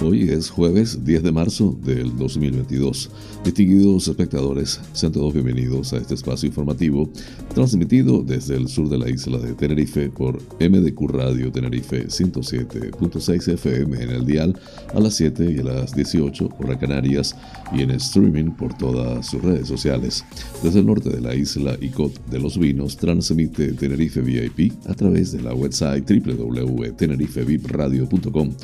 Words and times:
Hoy 0.00 0.30
es 0.30 0.48
jueves 0.48 1.04
10 1.04 1.24
de 1.24 1.32
marzo 1.32 1.76
del 1.82 2.16
2022. 2.16 3.10
Distinguidos 3.44 4.06
espectadores, 4.06 4.80
sean 4.92 5.10
todos 5.10 5.34
bienvenidos 5.34 5.92
a 5.92 5.96
este 5.96 6.14
espacio 6.14 6.46
informativo 6.46 7.10
transmitido 7.52 8.22
desde 8.22 8.54
el 8.54 8.68
sur 8.68 8.88
de 8.88 8.96
la 8.96 9.10
isla 9.10 9.38
de 9.38 9.54
Tenerife 9.54 10.08
por 10.08 10.40
MDQ 10.60 11.10
Radio 11.10 11.50
Tenerife 11.50 12.06
107.6 12.06 13.52
FM 13.54 14.00
en 14.00 14.10
el 14.10 14.24
dial 14.24 14.56
a 14.94 15.00
las 15.00 15.16
7 15.16 15.50
y 15.50 15.58
a 15.58 15.64
las 15.64 15.96
18 15.96 16.48
hora 16.60 16.78
Canarias 16.78 17.34
y 17.74 17.82
en 17.82 17.90
streaming 17.90 18.52
por 18.52 18.78
todas 18.78 19.26
sus 19.26 19.42
redes 19.42 19.66
sociales. 19.66 20.24
Desde 20.62 20.78
el 20.78 20.86
norte 20.86 21.10
de 21.10 21.20
la 21.20 21.34
isla 21.34 21.76
Icot 21.80 22.24
de 22.30 22.38
los 22.38 22.56
Vinos 22.56 22.96
transmite 22.96 23.72
Tenerife 23.72 24.20
VIP 24.20 24.74
a 24.86 24.94
través 24.94 25.32
de 25.32 25.42
la 25.42 25.54
website 25.54 26.08
www.tenerifevipradio.com. 26.08 28.54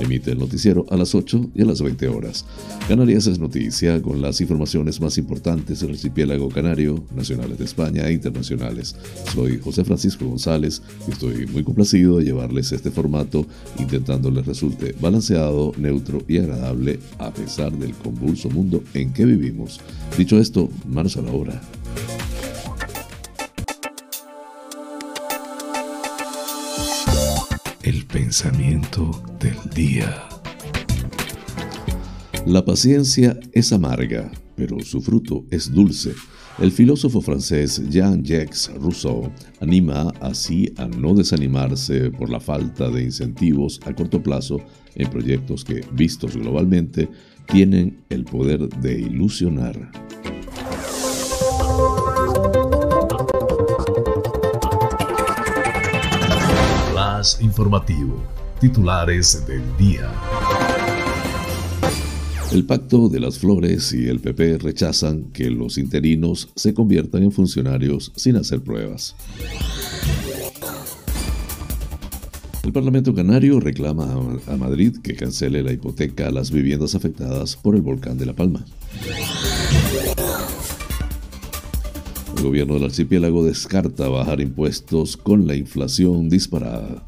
Emite 0.00 0.32
el 0.32 0.38
noticiero 0.38 0.83
a 0.90 0.96
las 0.96 1.14
8 1.14 1.50
y 1.54 1.62
a 1.62 1.64
las 1.64 1.80
20 1.80 2.08
horas. 2.08 2.44
Canarias 2.88 3.26
es 3.26 3.38
noticia 3.38 4.00
con 4.02 4.20
las 4.20 4.40
informaciones 4.40 5.00
más 5.00 5.18
importantes 5.18 5.80
del 5.80 5.92
archipiélago 5.92 6.48
canario, 6.48 7.04
nacionales 7.14 7.58
de 7.58 7.64
España 7.64 8.06
e 8.08 8.12
internacionales. 8.12 8.96
Soy 9.32 9.58
José 9.58 9.84
Francisco 9.84 10.26
González 10.26 10.82
y 11.06 11.12
estoy 11.12 11.46
muy 11.46 11.64
complacido 11.64 12.18
de 12.18 12.24
llevarles 12.24 12.72
este 12.72 12.90
formato 12.90 13.46
intentando 13.78 14.30
les 14.30 14.46
resulte 14.46 14.94
balanceado, 15.00 15.72
neutro 15.76 16.22
y 16.28 16.38
agradable 16.38 16.98
a 17.18 17.32
pesar 17.32 17.72
del 17.72 17.94
convulso 17.94 18.50
mundo 18.50 18.82
en 18.94 19.12
que 19.12 19.24
vivimos. 19.24 19.80
Dicho 20.16 20.38
esto, 20.38 20.70
manos 20.86 21.16
a 21.16 21.22
la 21.22 21.32
obra. 21.32 21.60
El 27.82 28.06
pensamiento 28.06 29.22
del 29.40 29.58
día. 29.74 30.33
La 32.46 32.62
paciencia 32.62 33.38
es 33.52 33.72
amarga, 33.72 34.30
pero 34.54 34.78
su 34.80 35.00
fruto 35.00 35.46
es 35.50 35.72
dulce. 35.72 36.12
El 36.58 36.70
filósofo 36.72 37.22
francés 37.22 37.82
Jean-Jacques 37.88 38.70
Rousseau 38.78 39.32
anima 39.60 40.12
así 40.20 40.70
a 40.76 40.86
no 40.86 41.14
desanimarse 41.14 42.10
por 42.10 42.28
la 42.28 42.40
falta 42.40 42.90
de 42.90 43.04
incentivos 43.04 43.80
a 43.86 43.94
corto 43.94 44.22
plazo 44.22 44.60
en 44.94 45.08
proyectos 45.10 45.64
que, 45.64 45.80
vistos 45.92 46.36
globalmente, 46.36 47.08
tienen 47.46 48.04
el 48.10 48.24
poder 48.24 48.68
de 48.68 49.00
ilusionar. 49.00 49.90
Más 56.94 57.40
informativo. 57.40 58.22
Titulares 58.60 59.46
del 59.46 59.62
día. 59.78 60.10
El 62.54 62.66
Pacto 62.66 63.08
de 63.08 63.18
las 63.18 63.40
Flores 63.40 63.92
y 63.92 64.06
el 64.06 64.20
PP 64.20 64.58
rechazan 64.58 65.24
que 65.32 65.50
los 65.50 65.76
interinos 65.76 66.50
se 66.54 66.72
conviertan 66.72 67.24
en 67.24 67.32
funcionarios 67.32 68.12
sin 68.14 68.36
hacer 68.36 68.60
pruebas. 68.62 69.16
El 72.62 72.72
Parlamento 72.72 73.12
Canario 73.12 73.58
reclama 73.58 74.16
a 74.46 74.56
Madrid 74.56 74.98
que 75.02 75.16
cancele 75.16 75.64
la 75.64 75.72
hipoteca 75.72 76.28
a 76.28 76.30
las 76.30 76.52
viviendas 76.52 76.94
afectadas 76.94 77.56
por 77.56 77.74
el 77.74 77.82
volcán 77.82 78.18
de 78.18 78.26
La 78.26 78.34
Palma. 78.34 78.64
El 82.36 82.42
gobierno 82.44 82.74
del 82.74 82.84
archipiélago 82.84 83.44
descarta 83.44 84.08
bajar 84.08 84.40
impuestos 84.40 85.16
con 85.16 85.48
la 85.48 85.56
inflación 85.56 86.28
disparada. 86.28 87.04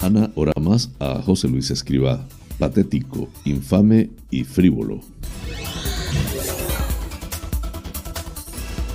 Ana 0.00 0.30
Oramas 0.34 0.90
a 0.98 1.20
José 1.20 1.46
Luis 1.46 1.70
Escriba, 1.70 2.26
patético, 2.58 3.28
infame 3.44 4.10
y 4.30 4.44
frívolo. 4.44 5.00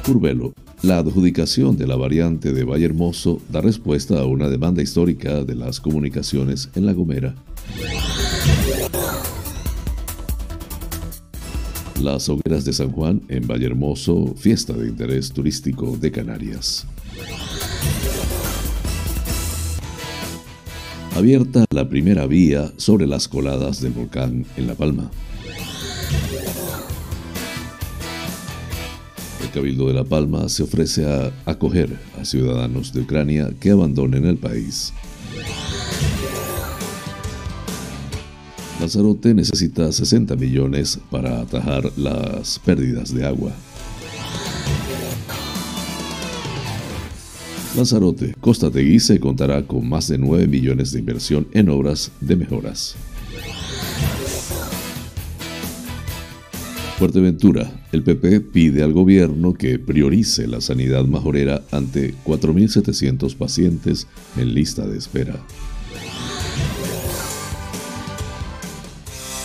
Curvelo. 0.03 0.53
La 0.81 0.97
adjudicación 0.97 1.77
de 1.77 1.87
la 1.87 1.95
variante 1.95 2.53
de 2.53 2.63
Valle 2.63 2.85
Hermoso 2.85 3.41
da 3.49 3.61
respuesta 3.61 4.19
a 4.19 4.25
una 4.25 4.49
demanda 4.49 4.81
histórica 4.81 5.43
de 5.43 5.55
las 5.55 5.79
comunicaciones 5.79 6.69
en 6.75 6.85
La 6.85 6.93
Gomera. 6.93 7.35
Las 12.01 12.29
hogueras 12.29 12.65
de 12.65 12.73
San 12.73 12.91
Juan 12.91 13.21
en 13.29 13.47
Valle 13.47 13.67
Hermoso, 13.67 14.35
fiesta 14.35 14.73
de 14.73 14.89
interés 14.89 15.31
turístico 15.31 15.97
de 15.97 16.11
Canarias. 16.11 16.85
Abierta 21.15 21.63
la 21.69 21.87
primera 21.87 22.27
vía 22.27 22.73
sobre 22.75 23.07
las 23.07 23.29
coladas 23.29 23.81
del 23.81 23.93
volcán 23.93 24.45
en 24.57 24.67
La 24.67 24.75
Palma. 24.75 25.09
El 29.41 29.49
Cabildo 29.51 29.87
de 29.87 29.93
La 29.93 30.03
Palma 30.03 30.49
se 30.49 30.63
ofrece 30.63 31.05
a 31.05 31.31
acoger 31.45 31.97
a 32.19 32.25
ciudadanos 32.25 32.91
de 32.91 32.99
Ucrania 32.99 33.49
que 33.61 33.71
abandonen 33.71 34.25
el 34.25 34.37
país. 34.37 34.93
Lanzarote 38.81 39.33
necesita 39.33 39.89
60 39.89 40.35
millones 40.35 40.99
para 41.09 41.39
atajar 41.39 41.97
las 41.97 42.59
pérdidas 42.59 43.15
de 43.15 43.25
agua. 43.25 43.53
Lanzarote, 47.75 48.33
Costa 48.39 48.69
de 48.69 48.99
se 48.99 49.19
contará 49.19 49.67
con 49.67 49.87
más 49.89 50.07
de 50.07 50.17
9 50.17 50.47
millones 50.47 50.93
de 50.93 50.99
inversión 50.99 51.47
en 51.51 51.67
obras 51.67 52.11
de 52.21 52.37
mejoras. 52.37 52.95
Fuerteventura, 56.97 57.69
el 57.91 58.03
PP 58.03 58.39
pide 58.39 58.81
al 58.81 58.93
gobierno 58.93 59.53
que 59.53 59.77
priorice 59.77 60.47
la 60.47 60.61
sanidad 60.61 61.03
majorera 61.03 61.63
ante 61.71 62.13
4.700 62.23 63.35
pacientes 63.35 64.07
en 64.37 64.53
lista 64.53 64.87
de 64.87 64.97
espera. 64.97 65.35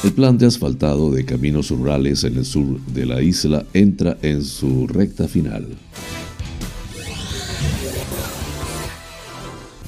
El 0.04 0.12
plan 0.12 0.38
de 0.38 0.46
asfaltado 0.46 1.10
de 1.10 1.24
caminos 1.24 1.70
rurales 1.70 2.22
en 2.22 2.36
el 2.36 2.44
sur 2.44 2.80
de 2.86 3.06
la 3.06 3.20
isla 3.20 3.66
entra 3.74 4.16
en 4.22 4.44
su 4.44 4.86
recta 4.86 5.26
final. 5.26 5.66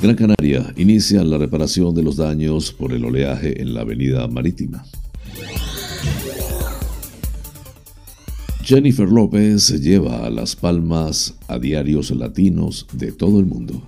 Gran 0.02 0.16
Canaria 0.16 0.74
inicia 0.76 1.22
la 1.22 1.38
reparación 1.38 1.94
de 1.94 2.02
los 2.02 2.16
daños 2.16 2.72
por 2.72 2.92
el 2.92 3.04
oleaje 3.04 3.62
en 3.62 3.72
la 3.72 3.82
avenida 3.82 4.26
marítima. 4.26 4.84
Jennifer 8.64 9.08
López 9.08 9.80
lleva 9.80 10.26
a 10.26 10.30
Las 10.30 10.56
Palmas 10.56 11.36
a 11.46 11.56
diarios 11.60 12.10
latinos 12.10 12.88
de 12.92 13.12
todo 13.12 13.38
el 13.38 13.46
mundo. 13.46 13.80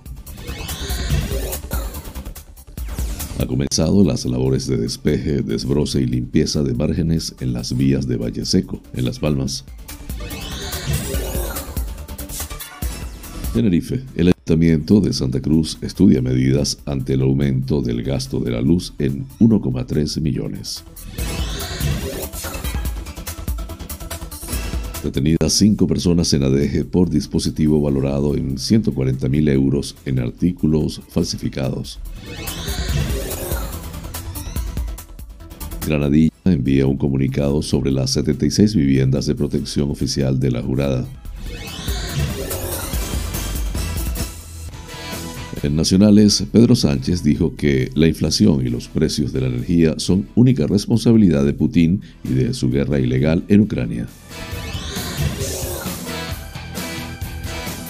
Ha 3.37 3.45
comenzado 3.45 4.01
las 4.05 4.23
labores 4.23 4.67
de 4.67 4.77
despeje, 4.77 5.41
desbroce 5.41 5.99
y 5.99 6.05
limpieza 6.05 6.63
de 6.63 6.75
márgenes 6.75 7.35
en 7.41 7.51
las 7.51 7.75
vías 7.75 8.07
de 8.07 8.15
Valle 8.15 8.45
Seco, 8.45 8.81
en 8.93 9.03
Las 9.03 9.19
Palmas. 9.19 9.65
Tenerife, 13.53 14.01
el 14.15 14.34
Ayuntamiento 14.47 15.01
de 15.01 15.11
Santa 15.11 15.41
Cruz 15.41 15.79
estudia 15.81 16.21
medidas 16.21 16.77
ante 16.85 17.13
el 17.13 17.23
aumento 17.23 17.81
del 17.81 18.03
gasto 18.03 18.39
de 18.39 18.51
la 18.51 18.61
luz 18.61 18.93
en 18.99 19.25
1,3 19.39 20.21
millones. 20.21 20.83
Detenidas 25.03 25.51
cinco 25.51 25.87
personas 25.87 26.31
en 26.33 26.43
ADG 26.43 26.85
por 26.85 27.09
dispositivo 27.09 27.81
valorado 27.81 28.35
en 28.35 28.59
140 28.59 29.27
mil 29.29 29.49
euros 29.49 29.95
en 30.05 30.19
artículos 30.19 31.01
falsificados. 31.09 31.99
Granadilla 35.87 36.31
envía 36.45 36.85
un 36.85 36.97
comunicado 36.97 37.63
sobre 37.63 37.89
las 37.89 38.11
76 38.11 38.75
viviendas 38.75 39.25
de 39.25 39.33
protección 39.33 39.89
oficial 39.89 40.39
de 40.39 40.51
la 40.51 40.61
jurada. 40.61 41.07
En 45.65 45.75
Nacionales, 45.75 46.43
Pedro 46.51 46.75
Sánchez 46.75 47.23
dijo 47.23 47.55
que 47.55 47.89
la 47.95 48.07
inflación 48.07 48.63
y 48.63 48.69
los 48.69 48.87
precios 48.87 49.33
de 49.33 49.41
la 49.41 49.47
energía 49.47 49.95
son 49.97 50.27
única 50.35 50.67
responsabilidad 50.67 51.43
de 51.43 51.53
Putin 51.53 52.01
y 52.23 52.33
de 52.33 52.53
su 52.53 52.69
guerra 52.69 52.99
ilegal 52.99 53.43
en 53.47 53.61
Ucrania. 53.61 54.07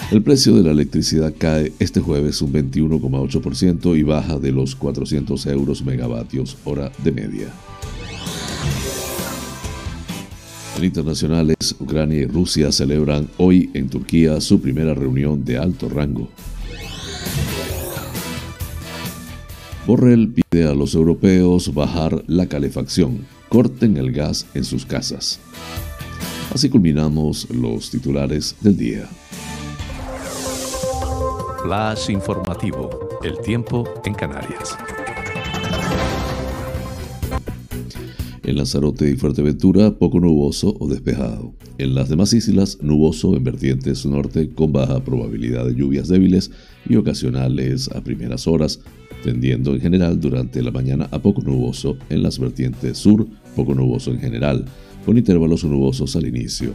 El 0.10 0.24
precio 0.24 0.56
de 0.56 0.64
la 0.64 0.72
electricidad 0.72 1.34
cae 1.38 1.74
este 1.80 2.00
jueves 2.00 2.42
un 2.42 2.54
21,8% 2.54 4.00
y 4.00 4.04
baja 4.04 4.40
de 4.40 4.54
los 4.54 4.74
400 4.78 5.46
euros 5.48 5.84
megavatios 5.84 6.56
hora 6.64 6.94
de 7.04 7.12
media. 7.12 7.48
En 10.78 10.84
internacionales, 10.86 11.76
Ucrania 11.78 12.20
y 12.20 12.26
Rusia 12.26 12.72
celebran 12.72 13.28
hoy 13.36 13.70
en 13.74 13.90
Turquía 13.90 14.40
su 14.40 14.62
primera 14.62 14.94
reunión 14.94 15.44
de 15.44 15.58
alto 15.58 15.90
rango. 15.90 16.30
Borrell 19.86 20.34
pide 20.34 20.68
a 20.68 20.74
los 20.74 20.96
europeos 20.96 21.72
bajar 21.72 22.24
la 22.26 22.48
calefacción, 22.48 23.28
corten 23.50 23.98
el 23.98 24.12
gas 24.12 24.48
en 24.56 24.64
sus 24.64 24.84
casas. 24.84 25.40
Así 26.52 26.70
culminamos 26.70 27.48
los 27.52 27.92
titulares 27.92 28.56
del 28.62 28.78
día. 28.78 29.08
Flash 31.64 32.10
informativo, 32.10 33.20
el 33.24 33.38
tiempo 33.42 33.88
en 34.06 34.16
Canarias. 34.16 34.76
En 38.42 38.58
Lanzarote 38.58 39.10
y 39.10 39.16
Fuerteventura, 39.16 39.92
poco 39.92 40.20
nuboso 40.20 40.76
o 40.80 40.88
despejado. 40.88 41.54
En 41.78 41.94
las 41.94 42.10
demás 42.10 42.34
islas, 42.34 42.80
nuboso 42.82 43.36
en 43.36 43.44
vertientes 43.44 44.06
norte 44.06 44.50
con 44.50 44.72
baja 44.72 45.04
probabilidad 45.04 45.66
de 45.66 45.76
lluvias 45.76 46.08
débiles 46.08 46.50
y 46.88 46.96
ocasionales 46.96 47.90
a 47.90 48.02
primeras 48.02 48.48
horas, 48.48 48.80
tendiendo 49.26 49.74
en 49.74 49.82
general 49.82 50.20
durante 50.20 50.62
la 50.62 50.72
mañana 50.72 51.10
a 51.12 51.20
poco 51.20 51.42
nuboso 51.42 51.98
en 52.10 52.22
las 52.22 52.38
vertientes 52.38 53.00
sur, 53.00 53.28
poco 53.56 53.74
nuboso 53.74 54.12
en 54.12 54.20
general, 54.20 54.66
con 55.06 55.18
intervalos 55.18 55.66
nubosos 55.66 56.16
al 56.16 56.28
inicio. 56.28 56.72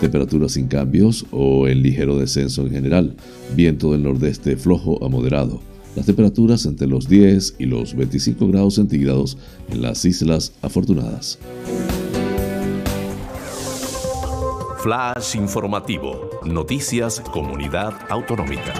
Temperaturas 0.00 0.52
sin 0.52 0.68
cambios 0.68 1.24
o 1.30 1.66
en 1.66 1.82
ligero 1.82 2.18
descenso 2.18 2.66
en 2.66 2.72
general, 2.72 3.16
viento 3.56 3.92
del 3.92 4.02
nordeste 4.02 4.56
flojo 4.56 5.02
a 5.04 5.08
moderado 5.08 5.60
las 5.96 6.04
temperaturas 6.04 6.66
entre 6.66 6.86
los 6.86 7.08
10 7.08 7.56
y 7.58 7.64
los 7.64 7.94
25 7.94 8.46
grados 8.48 8.74
centígrados 8.74 9.38
en 9.70 9.80
las 9.80 10.04
Islas 10.04 10.52
Afortunadas. 10.60 11.38
Flash 14.82 15.34
informativo. 15.36 16.30
Noticias 16.44 17.20
Comunidad 17.32 17.94
Autonómica. 18.10 18.74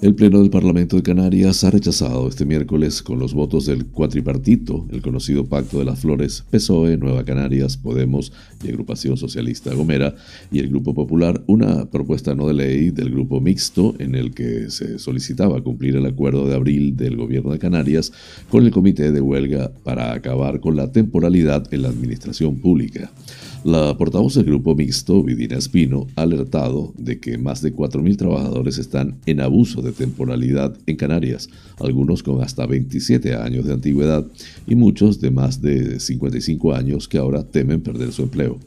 El 0.00 0.14
Pleno 0.14 0.38
del 0.38 0.50
Parlamento 0.50 0.94
de 0.94 1.02
Canarias 1.02 1.64
ha 1.64 1.72
rechazado 1.72 2.28
este 2.28 2.44
miércoles 2.44 3.02
con 3.02 3.18
los 3.18 3.34
votos 3.34 3.66
del 3.66 3.86
cuatripartito, 3.86 4.86
el 4.92 5.02
conocido 5.02 5.46
Pacto 5.46 5.80
de 5.80 5.84
las 5.84 5.98
Flores, 5.98 6.44
PSOE, 6.52 6.96
Nueva 6.96 7.24
Canarias, 7.24 7.76
Podemos 7.76 8.32
y 8.62 8.68
Agrupación 8.68 9.16
Socialista 9.16 9.74
Gomera, 9.74 10.14
y 10.52 10.60
el 10.60 10.68
Grupo 10.68 10.94
Popular, 10.94 11.42
una 11.48 11.86
propuesta 11.90 12.36
no 12.36 12.46
de 12.46 12.54
ley 12.54 12.90
del 12.90 13.10
Grupo 13.10 13.40
Mixto 13.40 13.96
en 13.98 14.14
el 14.14 14.34
que 14.34 14.70
se 14.70 15.00
solicitaba 15.00 15.64
cumplir 15.64 15.96
el 15.96 16.06
acuerdo 16.06 16.46
de 16.46 16.54
abril 16.54 16.96
del 16.96 17.16
Gobierno 17.16 17.50
de 17.50 17.58
Canarias 17.58 18.12
con 18.48 18.64
el 18.64 18.70
Comité 18.70 19.10
de 19.10 19.20
Huelga 19.20 19.72
para 19.82 20.12
acabar 20.12 20.60
con 20.60 20.76
la 20.76 20.92
temporalidad 20.92 21.66
en 21.74 21.82
la 21.82 21.88
administración 21.88 22.60
pública. 22.60 23.10
La 23.64 23.96
portavoz 23.98 24.36
del 24.36 24.44
grupo 24.44 24.76
mixto, 24.76 25.24
Vidina 25.24 25.58
Espino, 25.58 26.06
ha 26.14 26.22
alertado 26.22 26.94
de 26.96 27.18
que 27.18 27.38
más 27.38 27.60
de 27.60 27.74
4.000 27.74 28.16
trabajadores 28.16 28.78
están 28.78 29.18
en 29.26 29.40
abuso 29.40 29.82
de 29.82 29.90
temporalidad 29.90 30.76
en 30.86 30.94
Canarias, 30.94 31.50
algunos 31.80 32.22
con 32.22 32.40
hasta 32.40 32.66
27 32.66 33.34
años 33.34 33.66
de 33.66 33.74
antigüedad 33.74 34.24
y 34.66 34.76
muchos 34.76 35.20
de 35.20 35.32
más 35.32 35.60
de 35.60 35.98
55 35.98 36.72
años 36.72 37.08
que 37.08 37.18
ahora 37.18 37.42
temen 37.42 37.80
perder 37.80 38.12
su 38.12 38.22
empleo. 38.22 38.60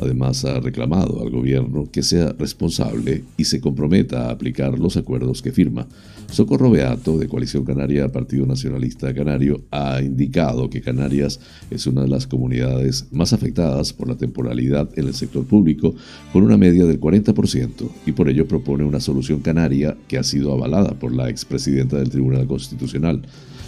Además, 0.00 0.44
ha 0.44 0.60
reclamado 0.60 1.22
al 1.22 1.30
gobierno 1.30 1.88
que 1.90 2.02
sea 2.02 2.32
responsable 2.32 3.24
y 3.36 3.44
se 3.44 3.60
comprometa 3.60 4.26
a 4.26 4.30
aplicar 4.32 4.78
los 4.78 4.96
acuerdos 4.96 5.40
que 5.40 5.52
firma. 5.52 5.86
Socorro 6.30 6.70
Beato, 6.70 7.16
de 7.16 7.28
Coalición 7.28 7.64
Canaria 7.64 8.08
Partido 8.08 8.44
Nacionalista 8.44 9.14
Canario, 9.14 9.62
ha 9.70 10.02
indicado 10.02 10.68
que 10.68 10.80
Canarias 10.80 11.38
es 11.70 11.86
una 11.86 12.02
de 12.02 12.08
las 12.08 12.26
comunidades 12.26 13.06
más 13.12 13.32
afectadas 13.32 13.92
por 13.92 14.08
la 14.08 14.16
temporalidad 14.16 14.34
en 14.52 15.06
el 15.06 15.14
sector 15.14 15.44
público, 15.44 15.94
con 16.32 16.42
una 16.42 16.56
media 16.56 16.84
del 16.84 17.00
40%, 17.00 17.88
y 18.06 18.12
por 18.12 18.28
ello 18.28 18.46
propone 18.46 18.84
una 18.84 19.00
solución 19.00 19.40
canaria 19.40 19.96
que 20.08 20.18
ha 20.18 20.22
sido 20.22 20.52
avalada 20.52 20.94
por 20.94 21.14
la 21.14 21.28
expresidenta 21.28 21.96
del 21.96 22.10
Tribunal 22.10 22.46
Constitucional. 22.46 23.22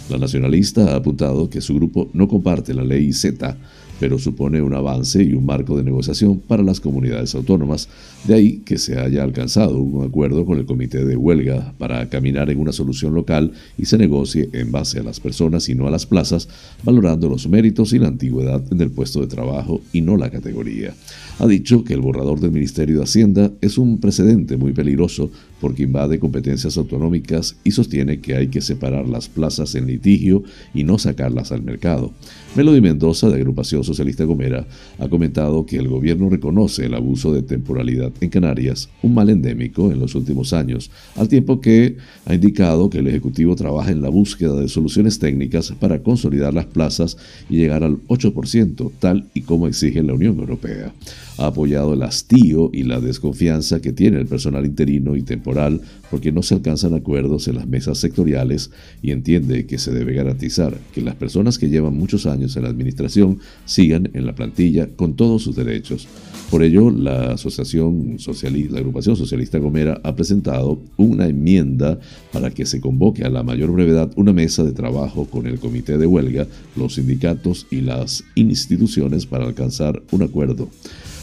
La 0.09 0.17
nacionalista 0.17 0.93
ha 0.93 0.95
apuntado 0.97 1.49
que 1.49 1.61
su 1.61 1.75
grupo 1.75 2.09
no 2.13 2.27
comparte 2.27 2.73
la 2.73 2.83
ley 2.83 3.11
Z 3.11 3.57
pero 3.99 4.19
supone 4.19 4.61
un 4.61 4.73
avance 4.73 5.23
y 5.23 5.33
un 5.33 5.45
marco 5.45 5.77
de 5.77 5.83
negociación 5.83 6.39
para 6.39 6.63
las 6.63 6.79
comunidades 6.79 7.35
autónomas, 7.35 7.89
de 8.25 8.33
ahí 8.33 8.57
que 8.65 8.77
se 8.77 8.99
haya 8.99 9.23
alcanzado 9.23 9.79
un 9.79 10.05
acuerdo 10.05 10.45
con 10.45 10.57
el 10.57 10.65
comité 10.65 11.05
de 11.05 11.15
huelga 11.15 11.73
para 11.77 12.07
caminar 12.09 12.49
en 12.49 12.59
una 12.59 12.71
solución 12.71 13.13
local 13.13 13.51
y 13.77 13.85
se 13.85 13.97
negocie 13.97 14.49
en 14.53 14.71
base 14.71 14.99
a 14.99 15.03
las 15.03 15.19
personas 15.19 15.69
y 15.69 15.75
no 15.75 15.87
a 15.87 15.91
las 15.91 16.05
plazas, 16.05 16.47
valorando 16.83 17.29
los 17.29 17.47
méritos 17.47 17.93
y 17.93 17.99
la 17.99 18.07
antigüedad 18.07 18.61
en 18.71 18.81
el 18.81 18.91
puesto 18.91 19.21
de 19.21 19.27
trabajo 19.27 19.81
y 19.93 20.01
no 20.01 20.17
la 20.17 20.29
categoría. 20.29 20.93
Ha 21.39 21.47
dicho 21.47 21.83
que 21.83 21.93
el 21.93 22.01
borrador 22.01 22.39
del 22.39 22.51
Ministerio 22.51 22.97
de 22.97 23.03
Hacienda 23.03 23.51
es 23.61 23.77
un 23.77 23.99
precedente 23.99 24.57
muy 24.57 24.73
peligroso 24.73 25.29
porque 25.59 25.83
invade 25.83 26.19
competencias 26.19 26.77
autonómicas 26.77 27.57
y 27.63 27.71
sostiene 27.71 28.19
que 28.19 28.35
hay 28.35 28.47
que 28.47 28.61
separar 28.61 29.07
las 29.07 29.27
plazas 29.27 29.75
en 29.75 29.87
litigio 29.87 30.43
y 30.73 30.83
no 30.83 30.97
sacarlas 30.97 31.51
al 31.51 31.63
mercado. 31.63 32.13
Melody 32.55 32.81
Mendoza, 32.81 33.29
de 33.29 33.35
Agrupación 33.35 33.83
Socialista 33.83 34.23
Gomera, 34.23 34.67
ha 34.97 35.07
comentado 35.09 35.65
que 35.65 35.77
el 35.77 35.87
gobierno 35.87 36.29
reconoce 36.29 36.85
el 36.85 36.93
abuso 36.93 37.33
de 37.33 37.43
temporalidad 37.43 38.11
en 38.21 38.29
Canarias, 38.29 38.89
un 39.01 39.13
mal 39.13 39.29
endémico 39.29 39.91
en 39.91 39.99
los 39.99 40.15
últimos 40.15 40.53
años, 40.53 40.89
al 41.15 41.27
tiempo 41.27 41.61
que 41.61 41.97
ha 42.25 42.33
indicado 42.33 42.89
que 42.89 42.99
el 42.99 43.07
Ejecutivo 43.07 43.55
trabaja 43.55 43.91
en 43.91 44.01
la 44.01 44.09
búsqueda 44.09 44.55
de 44.55 44.67
soluciones 44.67 45.19
técnicas 45.19 45.71
para 45.79 46.01
consolidar 46.01 46.53
las 46.53 46.65
plazas 46.65 47.17
y 47.49 47.57
llegar 47.57 47.83
al 47.83 47.97
8%, 48.07 48.91
tal 48.99 49.27
y 49.33 49.41
como 49.41 49.67
exige 49.67 50.01
la 50.01 50.13
Unión 50.13 50.39
Europea 50.39 50.93
ha 51.37 51.47
apoyado 51.47 51.93
el 51.93 52.03
hastío 52.03 52.69
y 52.73 52.83
la 52.83 52.99
desconfianza 52.99 53.79
que 53.81 53.93
tiene 53.93 54.19
el 54.19 54.25
personal 54.25 54.65
interino 54.65 55.15
y 55.15 55.23
temporal 55.23 55.81
porque 56.09 56.31
no 56.31 56.41
se 56.43 56.55
alcanzan 56.55 56.93
acuerdos 56.93 57.47
en 57.47 57.55
las 57.55 57.67
mesas 57.67 57.97
sectoriales 57.97 58.71
y 59.01 59.11
entiende 59.11 59.65
que 59.65 59.77
se 59.77 59.91
debe 59.91 60.13
garantizar 60.13 60.77
que 60.93 61.01
las 61.01 61.15
personas 61.15 61.57
que 61.57 61.69
llevan 61.69 61.97
muchos 61.97 62.25
años 62.25 62.55
en 62.55 62.63
la 62.63 62.69
administración 62.69 63.39
sigan 63.65 64.09
en 64.13 64.25
la 64.25 64.35
plantilla 64.35 64.87
con 64.95 65.15
todos 65.15 65.43
sus 65.43 65.55
derechos. 65.55 66.07
Por 66.49 66.63
ello, 66.63 66.91
la 66.91 67.33
Asociación 67.33 68.19
Socialista, 68.19 68.73
la 68.73 68.79
Agrupación 68.79 69.17
Socialista 69.17 69.57
Gomera 69.57 69.99
ha 70.03 70.15
presentado 70.15 70.79
una 70.95 71.27
enmienda 71.27 71.99
para 72.31 72.51
que 72.51 72.65
se 72.65 72.79
convoque 72.79 73.25
a 73.25 73.29
la 73.29 73.43
mayor 73.43 73.71
brevedad 73.71 74.11
una 74.15 74.31
mesa 74.31 74.63
de 74.63 74.71
trabajo 74.71 75.25
con 75.25 75.45
el 75.45 75.59
comité 75.59 75.97
de 75.97 76.05
huelga, 76.05 76.47
los 76.77 76.95
sindicatos 76.95 77.67
y 77.69 77.81
las 77.81 78.23
instituciones 78.35 79.25
para 79.25 79.45
alcanzar 79.45 80.01
un 80.11 80.23
acuerdo. 80.23 80.69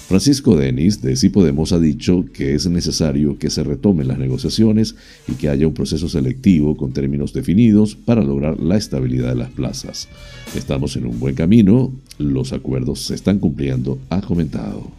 Francisco 0.06 0.54
Denis 0.54 1.00
de 1.00 1.16
Sí 1.16 1.30
Podemos 1.30 1.72
ha 1.72 1.78
dicho 1.78 2.26
que 2.32 2.54
es 2.54 2.66
necesario 2.66 3.38
que 3.38 3.48
se 3.48 3.64
retomen 3.64 4.08
las 4.08 4.18
negociaciones 4.18 4.96
y 5.26 5.32
que 5.32 5.48
haya 5.48 5.66
un 5.66 5.72
proceso 5.72 6.08
selectivo 6.08 6.76
con 6.76 6.92
términos 6.92 7.32
definidos 7.32 7.96
para 7.96 8.22
lograr 8.22 8.60
la 8.60 8.76
estabilidad 8.76 9.30
de 9.30 9.36
las 9.36 9.50
plazas. 9.50 10.08
Estamos 10.54 10.96
en 10.96 11.06
un 11.06 11.18
buen 11.18 11.34
camino, 11.34 11.90
los 12.18 12.52
acuerdos 12.52 13.00
se 13.00 13.14
están 13.14 13.38
cumpliendo, 13.38 13.98
ha 14.10 14.20
comentado. 14.20 14.90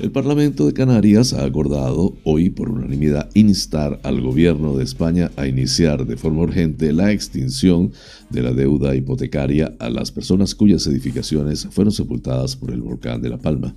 El 0.00 0.12
Parlamento 0.12 0.64
de 0.64 0.72
Canarias 0.72 1.34
ha 1.34 1.44
acordado 1.44 2.16
hoy 2.24 2.48
por 2.48 2.70
unanimidad 2.70 3.28
instar 3.34 4.00
al 4.02 4.22
gobierno 4.22 4.74
de 4.74 4.82
España 4.82 5.30
a 5.36 5.46
iniciar 5.46 6.06
de 6.06 6.16
forma 6.16 6.40
urgente 6.40 6.94
la 6.94 7.12
extinción 7.12 7.92
de 8.30 8.42
la 8.42 8.54
deuda 8.54 8.94
hipotecaria 8.94 9.74
a 9.78 9.90
las 9.90 10.10
personas 10.10 10.54
cuyas 10.54 10.86
edificaciones 10.86 11.68
fueron 11.70 11.92
sepultadas 11.92 12.56
por 12.56 12.70
el 12.70 12.80
volcán 12.80 13.20
de 13.20 13.28
La 13.28 13.36
Palma. 13.36 13.74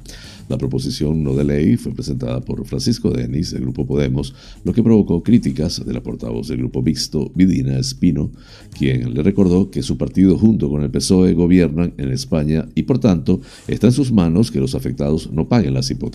La 0.47 0.57
proposición 0.57 1.23
no 1.23 1.35
de 1.35 1.43
ley 1.43 1.75
fue 1.75 1.93
presentada 1.93 2.39
por 2.39 2.65
Francisco 2.65 3.09
Denis 3.09 3.51
del 3.51 3.61
Grupo 3.61 3.85
Podemos, 3.85 4.33
lo 4.63 4.71
que 4.71 4.83
provocó 4.83 5.23
críticas 5.23 5.85
de 5.85 5.93
la 5.93 6.03
portavoz 6.03 6.47
del 6.47 6.59
Grupo 6.59 6.81
Mixto, 6.81 7.31
Vidina 7.35 7.77
Espino, 7.77 8.31
quien 8.77 9.13
le 9.13 9.23
recordó 9.23 9.71
que 9.71 9.83
su 9.83 9.97
partido 9.97 10.37
junto 10.37 10.69
con 10.69 10.83
el 10.83 10.91
PSOE 10.91 11.33
gobiernan 11.33 11.93
en 11.97 12.11
España 12.11 12.67
y 12.75 12.83
por 12.83 12.99
tanto 12.99 13.41
está 13.67 13.87
en 13.87 13.93
sus 13.93 14.11
manos 14.11 14.51
que 14.51 14.59
los 14.59 14.75
afectados 14.75 15.29
no 15.31 15.49
paguen 15.49 15.73
las 15.73 15.89
hipotecas. 15.91 16.12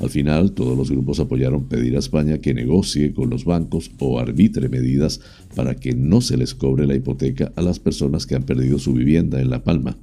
Al 0.00 0.10
final, 0.10 0.52
todos 0.52 0.76
los 0.76 0.90
grupos 0.90 1.20
apoyaron 1.20 1.64
pedir 1.64 1.96
a 1.96 1.98
España 1.98 2.38
que 2.38 2.54
negocie 2.54 3.12
con 3.14 3.30
los 3.30 3.44
bancos 3.44 3.90
o 3.98 4.18
arbitre 4.18 4.68
medidas 4.68 5.20
para 5.54 5.76
que 5.76 5.94
no 5.94 6.20
se 6.20 6.36
les 6.36 6.54
cobre 6.54 6.86
la 6.86 6.94
hipoteca 6.94 7.52
a 7.56 7.62
las 7.62 7.78
personas 7.78 8.26
que 8.26 8.34
han 8.34 8.42
perdido 8.42 8.78
su 8.78 8.92
vivienda 8.92 9.40
en 9.40 9.50
La 9.50 9.64
Palma. 9.64 9.96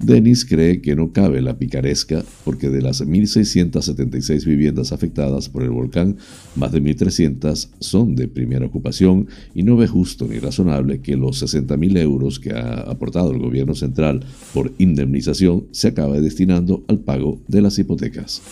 Denis 0.00 0.44
cree 0.44 0.80
que 0.80 0.94
no 0.94 1.12
cabe 1.12 1.42
la 1.42 1.58
picaresca 1.58 2.24
porque 2.44 2.70
de 2.70 2.82
las 2.82 3.04
1.676 3.04 4.44
viviendas 4.44 4.92
afectadas 4.92 5.48
por 5.48 5.62
el 5.62 5.70
volcán, 5.70 6.16
más 6.56 6.72
de 6.72 6.82
1.300 6.82 7.70
son 7.80 8.14
de 8.14 8.28
primera 8.28 8.66
ocupación 8.66 9.28
y 9.54 9.64
no 9.64 9.76
ve 9.76 9.88
justo 9.88 10.26
ni 10.28 10.38
razonable 10.38 11.00
que 11.00 11.16
los 11.16 11.42
60.000 11.42 11.98
euros 11.98 12.38
que 12.38 12.52
ha 12.52 12.82
aportado 12.82 13.32
el 13.32 13.38
gobierno 13.38 13.74
central 13.74 14.24
por 14.54 14.72
indemnización 14.78 15.66
se 15.72 15.88
acabe 15.88 16.20
destinando 16.20 16.84
al 16.88 17.00
pago 17.00 17.40
de 17.48 17.62
las 17.62 17.78
hipotecas. 17.78 18.42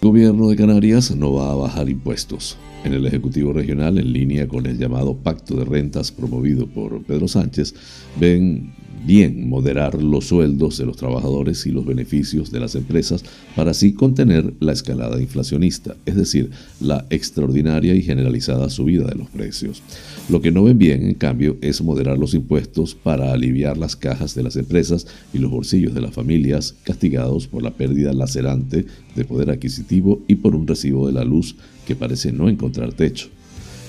Gobierno 0.00 0.48
de 0.48 0.56
Canarias 0.56 1.14
no 1.14 1.32
va 1.32 1.50
a 1.50 1.56
bajar 1.56 1.88
impuestos. 1.88 2.56
En 2.84 2.92
el 2.92 3.04
Ejecutivo 3.06 3.52
Regional, 3.52 3.98
en 3.98 4.12
línea 4.12 4.46
con 4.46 4.66
el 4.66 4.78
llamado 4.78 5.16
Pacto 5.16 5.56
de 5.56 5.64
Rentas 5.64 6.12
promovido 6.12 6.68
por 6.68 7.02
Pedro 7.02 7.26
Sánchez, 7.26 7.74
ven 8.18 8.72
bien 9.04 9.48
moderar 9.48 10.00
los 10.00 10.26
sueldos 10.26 10.78
de 10.78 10.86
los 10.86 10.96
trabajadores 10.96 11.66
y 11.66 11.70
los 11.70 11.86
beneficios 11.86 12.50
de 12.50 12.60
las 12.60 12.74
empresas 12.74 13.24
para 13.56 13.70
así 13.70 13.92
contener 13.92 14.54
la 14.60 14.72
escalada 14.72 15.20
inflacionista, 15.20 15.96
es 16.06 16.16
decir, 16.16 16.50
la 16.80 17.06
extraordinaria 17.10 17.94
y 17.94 18.02
generalizada 18.02 18.68
subida 18.70 19.06
de 19.06 19.14
los 19.14 19.28
precios. 19.30 19.82
Lo 20.28 20.40
que 20.40 20.50
no 20.50 20.64
ven 20.64 20.78
bien, 20.78 21.06
en 21.06 21.14
cambio, 21.14 21.56
es 21.60 21.80
moderar 21.82 22.18
los 22.18 22.34
impuestos 22.34 22.94
para 22.94 23.32
aliviar 23.32 23.78
las 23.78 23.96
cajas 23.96 24.34
de 24.34 24.42
las 24.42 24.56
empresas 24.56 25.06
y 25.32 25.38
los 25.38 25.50
bolsillos 25.50 25.94
de 25.94 26.00
las 26.00 26.14
familias 26.14 26.76
castigados 26.84 27.46
por 27.46 27.62
la 27.62 27.72
pérdida 27.72 28.12
lacerante 28.12 28.86
de 29.14 29.24
poder 29.24 29.50
adquisitivo 29.50 29.87
y 29.90 30.34
por 30.36 30.54
un 30.54 30.66
recibo 30.66 31.06
de 31.06 31.12
la 31.12 31.24
luz 31.24 31.56
que 31.86 31.96
parece 31.96 32.32
no 32.32 32.48
encontrar 32.48 32.92
techo. 32.92 33.28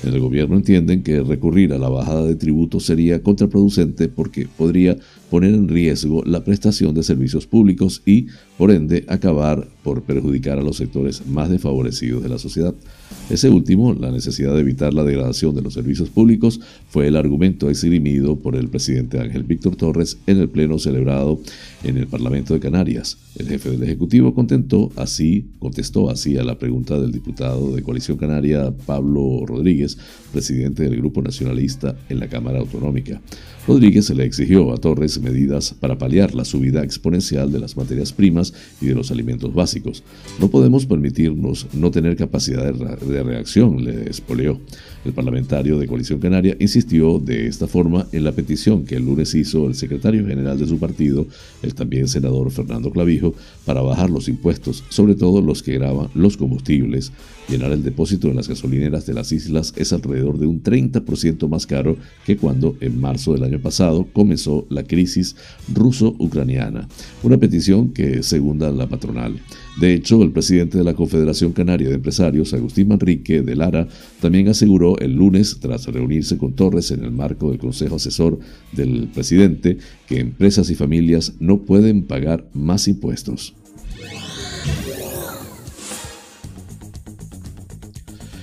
En 0.03 0.13
el 0.13 0.19
gobierno 0.21 0.55
entienden 0.55 1.03
que 1.03 1.19
recurrir 1.21 1.73
a 1.73 1.77
la 1.77 1.89
bajada 1.89 2.25
de 2.25 2.35
tributos 2.35 2.85
sería 2.85 3.21
contraproducente 3.21 4.07
porque 4.07 4.47
podría 4.47 4.97
poner 5.29 5.53
en 5.53 5.67
riesgo 5.67 6.23
la 6.23 6.43
prestación 6.45 6.93
de 6.93 7.03
servicios 7.03 7.47
públicos 7.47 8.01
y, 8.05 8.27
por 8.57 8.71
ende, 8.71 9.03
acabar 9.09 9.67
por 9.83 10.03
perjudicar 10.03 10.57
a 10.57 10.63
los 10.63 10.77
sectores 10.77 11.27
más 11.27 11.49
desfavorecidos 11.49 12.23
de 12.23 12.29
la 12.29 12.37
sociedad. 12.37 12.73
Ese 13.29 13.49
último, 13.49 13.93
la 13.93 14.11
necesidad 14.11 14.55
de 14.55 14.61
evitar 14.61 14.93
la 14.93 15.03
degradación 15.03 15.55
de 15.55 15.61
los 15.61 15.73
servicios 15.73 16.09
públicos, 16.09 16.59
fue 16.87 17.07
el 17.07 17.15
argumento 17.15 17.69
exirimido 17.69 18.37
por 18.37 18.55
el 18.55 18.69
presidente 18.69 19.19
Ángel 19.19 19.43
Víctor 19.43 19.75
Torres 19.75 20.17
en 20.25 20.39
el 20.39 20.49
pleno 20.49 20.79
celebrado 20.79 21.39
en 21.83 21.97
el 21.97 22.07
Parlamento 22.07 22.53
de 22.53 22.59
Canarias. 22.59 23.17
El 23.35 23.47
jefe 23.47 23.69
del 23.69 23.83
Ejecutivo 23.83 24.33
así, 24.95 25.45
contestó 25.59 26.09
así 26.09 26.37
a 26.37 26.43
la 26.43 26.57
pregunta 26.57 26.99
del 26.99 27.11
diputado 27.11 27.75
de 27.75 27.83
Coalición 27.83 28.17
Canaria 28.17 28.73
Pablo 28.85 29.45
Rodríguez, 29.45 29.97
presidente 30.31 30.83
del 30.83 30.97
Grupo 30.97 31.21
Nacionalista 31.21 31.95
en 32.09 32.19
la 32.19 32.27
Cámara 32.27 32.59
Autonómica. 32.59 33.21
Rodríguez 33.69 34.09
le 34.09 34.25
exigió 34.25 34.73
a 34.73 34.77
Torres 34.77 35.21
medidas 35.21 35.75
para 35.79 35.95
paliar 35.95 36.33
la 36.33 36.43
subida 36.43 36.83
exponencial 36.83 37.51
de 37.51 37.59
las 37.59 37.77
materias 37.77 38.11
primas 38.11 38.51
y 38.81 38.87
de 38.87 38.95
los 38.95 39.11
alimentos 39.11 39.53
básicos. 39.53 40.01
No 40.39 40.47
podemos 40.47 40.87
permitirnos 40.87 41.67
no 41.73 41.91
tener 41.91 42.15
capacidad 42.15 42.73
de, 42.73 43.23
reacción, 43.23 43.83
le 43.83 44.07
expolió. 44.07 44.59
El 45.05 45.13
parlamentario 45.13 45.79
de 45.79 45.87
Coalición 45.87 46.19
Canaria 46.19 46.57
insistió 46.59 47.19
de 47.19 47.47
esta 47.47 47.67
forma 47.67 48.07
en 48.11 48.23
la 48.25 48.33
petición 48.33 48.83
que 48.83 48.95
el 48.95 49.05
lunes 49.05 49.33
hizo 49.33 49.67
el 49.67 49.75
secretario 49.75 50.27
general 50.27 50.59
de 50.59 50.67
su 50.67 50.77
partido, 50.77 51.25
el 51.61 51.73
también 51.73 52.07
senador 52.07 52.51
Fernando 52.51 52.91
Clavijo, 52.91 53.33
para 53.65 53.81
bajar 53.81 54.09
los 54.09 54.27
impuestos, 54.27 54.83
sobre 54.89 55.15
todo 55.15 55.41
los 55.41 55.63
que 55.63 55.73
graban 55.73 56.09
los 56.13 56.35
combustibles. 56.35 57.13
Llenar 57.47 57.71
el 57.71 57.83
depósito 57.83 58.27
en 58.27 58.35
las 58.35 58.49
gasolineras 58.49 59.05
de 59.05 59.13
las 59.13 59.31
islas 59.31 59.73
es 59.77 59.93
alrededor 59.93 60.37
de 60.37 60.47
un 60.47 60.61
30% 60.61 61.47
más 61.47 61.65
caro 61.65 61.97
que 62.25 62.37
cuando 62.37 62.75
en 62.81 62.99
marzo 62.99 63.33
del 63.33 63.43
año 63.43 63.59
pasado 63.59 64.07
comenzó 64.11 64.67
la 64.69 64.83
crisis 64.83 65.35
ruso-ucraniana, 65.73 66.87
una 67.23 67.37
petición 67.37 67.89
que 67.93 68.21
segunda 68.21 68.69
la 68.71 68.87
patronal. 68.87 69.39
De 69.77 69.93
hecho, 69.93 70.21
el 70.23 70.31
presidente 70.31 70.77
de 70.77 70.83
la 70.83 70.93
Confederación 70.93 71.53
Canaria 71.53 71.87
de 71.89 71.95
Empresarios, 71.95 72.53
Agustín 72.53 72.89
Manrique 72.89 73.41
de 73.41 73.55
Lara, 73.55 73.87
también 74.19 74.49
aseguró 74.49 74.97
el 74.99 75.13
lunes, 75.13 75.57
tras 75.61 75.85
reunirse 75.85 76.37
con 76.37 76.53
Torres 76.53 76.91
en 76.91 77.03
el 77.03 77.11
marco 77.11 77.49
del 77.49 77.59
Consejo 77.59 77.95
Asesor 77.95 78.39
del 78.73 79.07
presidente, 79.13 79.77
que 80.07 80.19
empresas 80.19 80.69
y 80.69 80.75
familias 80.75 81.35
no 81.39 81.61
pueden 81.61 82.03
pagar 82.03 82.49
más 82.53 82.87
impuestos. 82.89 83.53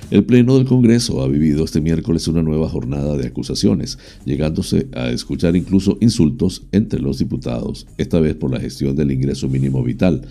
El 0.09 0.25
Pleno 0.25 0.57
del 0.57 0.67
Congreso 0.67 1.21
ha 1.21 1.27
vivido 1.27 1.65
este 1.65 1.81
miércoles 1.81 2.29
una 2.29 2.41
nueva 2.41 2.69
jornada 2.69 3.17
de 3.17 3.27
acusaciones, 3.27 3.99
llegándose 4.25 4.87
a 4.95 5.11
escuchar 5.11 5.57
incluso 5.57 5.99
insultos 6.01 6.63
entre 6.71 7.01
los 7.01 7.19
diputados, 7.19 7.89
esta 7.99 8.21
vez 8.21 8.37
por 8.37 8.53
la 8.53 8.61
gestión 8.61 8.95
del 8.95 9.11
ingreso 9.11 9.49
mínimo 9.49 9.83
vital, 9.83 10.23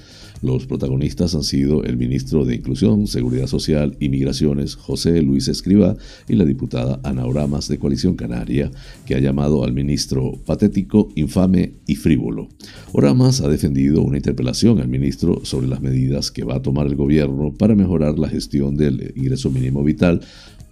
los 0.46 0.68
protagonistas 0.68 1.34
han 1.36 1.44
sido 1.44 1.84
el 1.84 1.98
ministro 1.98 2.46
de 2.46 2.56
Inclusión, 2.56 3.08
Seguridad 3.08 3.48
Social 3.48 3.98
y 4.00 4.10
Migraciones, 4.10 4.76
José 4.76 5.22
Luis 5.22 5.48
Escriba, 5.48 5.98
y 6.30 6.36
la 6.36 6.46
diputada 6.46 7.00
Ana 7.04 7.26
Oramas 7.26 7.68
de 7.68 7.80
Coalición 7.80 8.16
Canaria, 8.16 8.72
que 9.06 9.16
ha 9.16 9.20
llamado 9.20 9.64
al 9.64 9.74
ministro 9.74 10.34
patético, 10.46 11.10
infame 11.16 11.74
y 11.88 11.96
frívolo. 11.96 12.48
Oramas 12.94 13.42
ha 13.42 13.50
defendido 13.50 14.02
una 14.04 14.18
interpelación 14.18 14.80
al 14.80 14.88
ministro 14.88 15.44
sobre 15.44 15.68
las 15.68 15.82
medidas 15.82 16.32
que 16.32 16.44
va 16.44 16.56
a 16.56 16.62
tomar 16.62 16.88
el 16.88 16.96
gobierno 16.96 17.52
para 17.52 17.76
mejorar 17.76 18.20
la 18.20 18.30
gestión 18.30 18.78
del 18.78 19.14
ingreso 19.16 19.50
mínimo 19.50 19.84
vital 19.84 20.22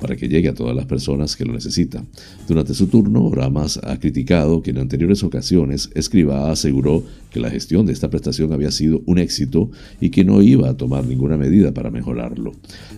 para 0.04 0.18
que 0.18 0.28
llegue 0.28 0.50
a 0.50 0.54
todas 0.54 0.76
las 0.76 0.86
personas 0.86 1.38
que 1.38 1.46
lo 1.46 1.54
necesitan. 1.54 2.08
Durante 2.48 2.74
su 2.74 2.88
turno, 2.88 3.24
Oramas 3.24 3.80
ha 3.84 3.98
criticado 4.00 4.62
que 4.62 4.72
en 4.72 4.80
anteriores 4.80 5.24
ocasiones 5.24 5.90
Escriba 5.96 6.52
aseguró 6.52 7.04
que 7.34 7.40
la 7.40 7.50
gestión 7.50 7.86
de 7.86 7.94
esta 7.94 8.10
prestación 8.10 8.54
había 8.54 8.72
sido 8.72 9.02
un 9.08 9.18
éxito 9.18 9.72
y 10.00 10.12
que 10.12 10.24
no 10.24 10.42
iba 10.42 10.70
a 10.70 10.78
tomar 10.78 11.06
ninguna 11.06 11.36
medida 11.36 11.74
para 11.74 11.90
mejorarlo. 11.90 12.52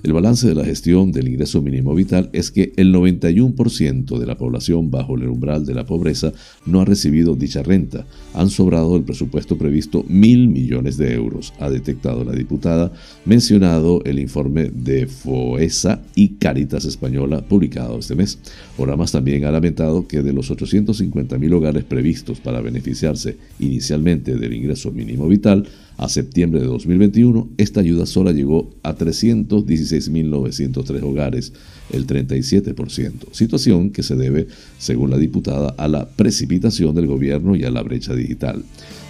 El 0.03 0.13
balance 0.13 0.47
de 0.47 0.55
la 0.55 0.65
gestión 0.65 1.11
del 1.11 1.29
ingreso 1.29 1.61
mínimo 1.61 1.95
vital 1.95 2.29
es 2.33 2.51
que 2.51 2.73
el 2.75 2.93
91% 2.93 4.19
de 4.19 4.25
la 4.25 4.37
población 4.37 4.91
bajo 4.91 5.15
el 5.15 5.27
umbral 5.29 5.65
de 5.65 5.73
la 5.73 5.85
pobreza 5.85 6.33
no 6.65 6.81
ha 6.81 6.85
recibido 6.85 7.35
dicha 7.35 7.63
renta. 7.63 8.05
Han 8.33 8.49
sobrado 8.49 8.97
el 8.97 9.03
presupuesto 9.03 9.57
previsto 9.57 10.03
mil 10.07 10.49
millones 10.49 10.97
de 10.97 11.13
euros, 11.13 11.53
ha 11.59 11.69
detectado 11.69 12.25
la 12.25 12.33
diputada, 12.33 12.91
mencionado 13.25 14.03
el 14.03 14.19
informe 14.19 14.65
de 14.65 15.07
FOESA 15.07 16.01
y 16.13 16.35
Caritas 16.35 16.83
Española 16.83 17.41
publicado 17.47 17.99
este 17.99 18.15
mes. 18.15 18.37
Oramas 18.77 19.13
también 19.13 19.45
ha 19.45 19.51
lamentado 19.51 20.07
que 20.07 20.21
de 20.21 20.33
los 20.33 20.51
850.000 20.51 21.53
hogares 21.53 21.85
previstos 21.85 22.41
para 22.41 22.59
beneficiarse 22.59 23.37
inicialmente 23.59 24.24
del 24.33 24.53
ingreso 24.53 24.91
mínimo 24.91 25.27
vital, 25.27 25.67
a 25.97 26.07
septiembre 26.09 26.59
de 26.61 26.67
2021, 26.67 27.49
esta 27.57 27.81
ayuda 27.81 28.05
sola 28.05 28.31
llegó 28.31 28.75
a 28.83 28.95
316.903 28.95 31.03
hogares, 31.03 31.51
el 31.91 32.07
37%, 32.07 33.31
situación 33.31 33.91
que 33.91 34.03
se 34.03 34.15
debe, 34.15 34.47
según 34.77 35.11
la 35.11 35.17
diputada, 35.17 35.75
a 35.77 35.87
la 35.87 36.07
precipitación 36.07 36.95
del 36.95 37.07
gobierno 37.07 37.55
y 37.55 37.63
a 37.63 37.71
la 37.71 37.83
brecha 37.83 38.13
digital. 38.13 38.63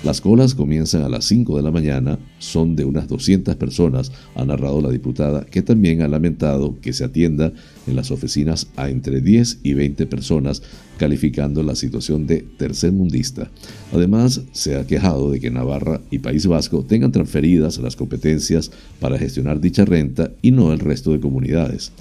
Las 0.04 0.22
colas 0.22 0.54
comienzan 0.54 1.02
a 1.02 1.10
las 1.10 1.26
5 1.26 1.58
de 1.58 1.64
la 1.64 1.72
mañana, 1.72 2.20
son 2.38 2.76
de 2.76 2.86
unas 2.86 3.08
200 3.08 3.56
personas, 3.56 4.12
ha 4.36 4.46
narrado 4.46 4.80
la 4.80 4.92
diputada, 4.92 5.46
que 5.46 5.64
también 5.64 6.04
ha 6.04 6.08
lamentado 6.08 6.80
que 6.80 6.94
se 6.94 7.04
atienda 7.04 7.52
en 7.88 7.96
las 7.96 8.12
oficinas 8.12 8.68
a 8.76 8.90
entre 8.92 9.20
10 9.20 9.62
y 9.64 9.74
20 9.74 10.06
personas, 10.06 10.62
calificando 11.00 11.64
la 11.64 11.74
situación 11.74 12.28
de 12.28 12.46
tercermundista. 12.58 13.50
Además, 13.94 14.42
se 14.52 14.76
ha 14.76 14.86
quejado 14.86 15.32
de 15.32 15.40
que 15.40 15.50
Navarra 15.50 16.02
y 16.12 16.20
País 16.20 16.46
Vasco 16.46 16.84
tengan 16.84 17.12
transferidas 17.12 17.80
las 17.80 17.96
competencias 17.96 18.70
para 19.00 19.18
gestionar 19.18 19.60
dicha 19.60 19.86
renta 19.86 20.32
y 20.44 20.52
no 20.52 20.72
el 20.72 20.80
resto 20.80 21.14
de 21.14 21.20
comunidades. 21.20 21.92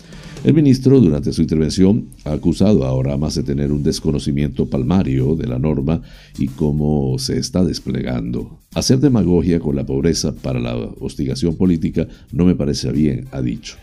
El 0.44 0.52
ministro, 0.52 1.00
durante 1.00 1.32
su 1.32 1.40
intervención, 1.40 2.08
ha 2.24 2.32
acusado 2.32 2.84
a 2.84 2.92
Oramas 2.92 3.34
de 3.34 3.42
tener 3.42 3.72
un 3.72 3.82
desconocimiento 3.82 4.68
palmario 4.68 5.36
de 5.36 5.46
la 5.46 5.58
norma 5.58 6.02
y 6.38 6.48
cómo 6.48 7.18
se 7.18 7.38
está 7.38 7.64
desplegando. 7.64 8.58
Hacer 8.74 8.98
demagogia 8.98 9.58
con 9.58 9.74
la 9.74 9.86
pobreza 9.86 10.34
para 10.34 10.60
la 10.60 10.76
hostigación 11.00 11.56
política 11.56 12.06
no 12.30 12.44
me 12.44 12.54
parece 12.54 12.92
bien, 12.92 13.26
ha 13.32 13.40
dicho. 13.40 13.76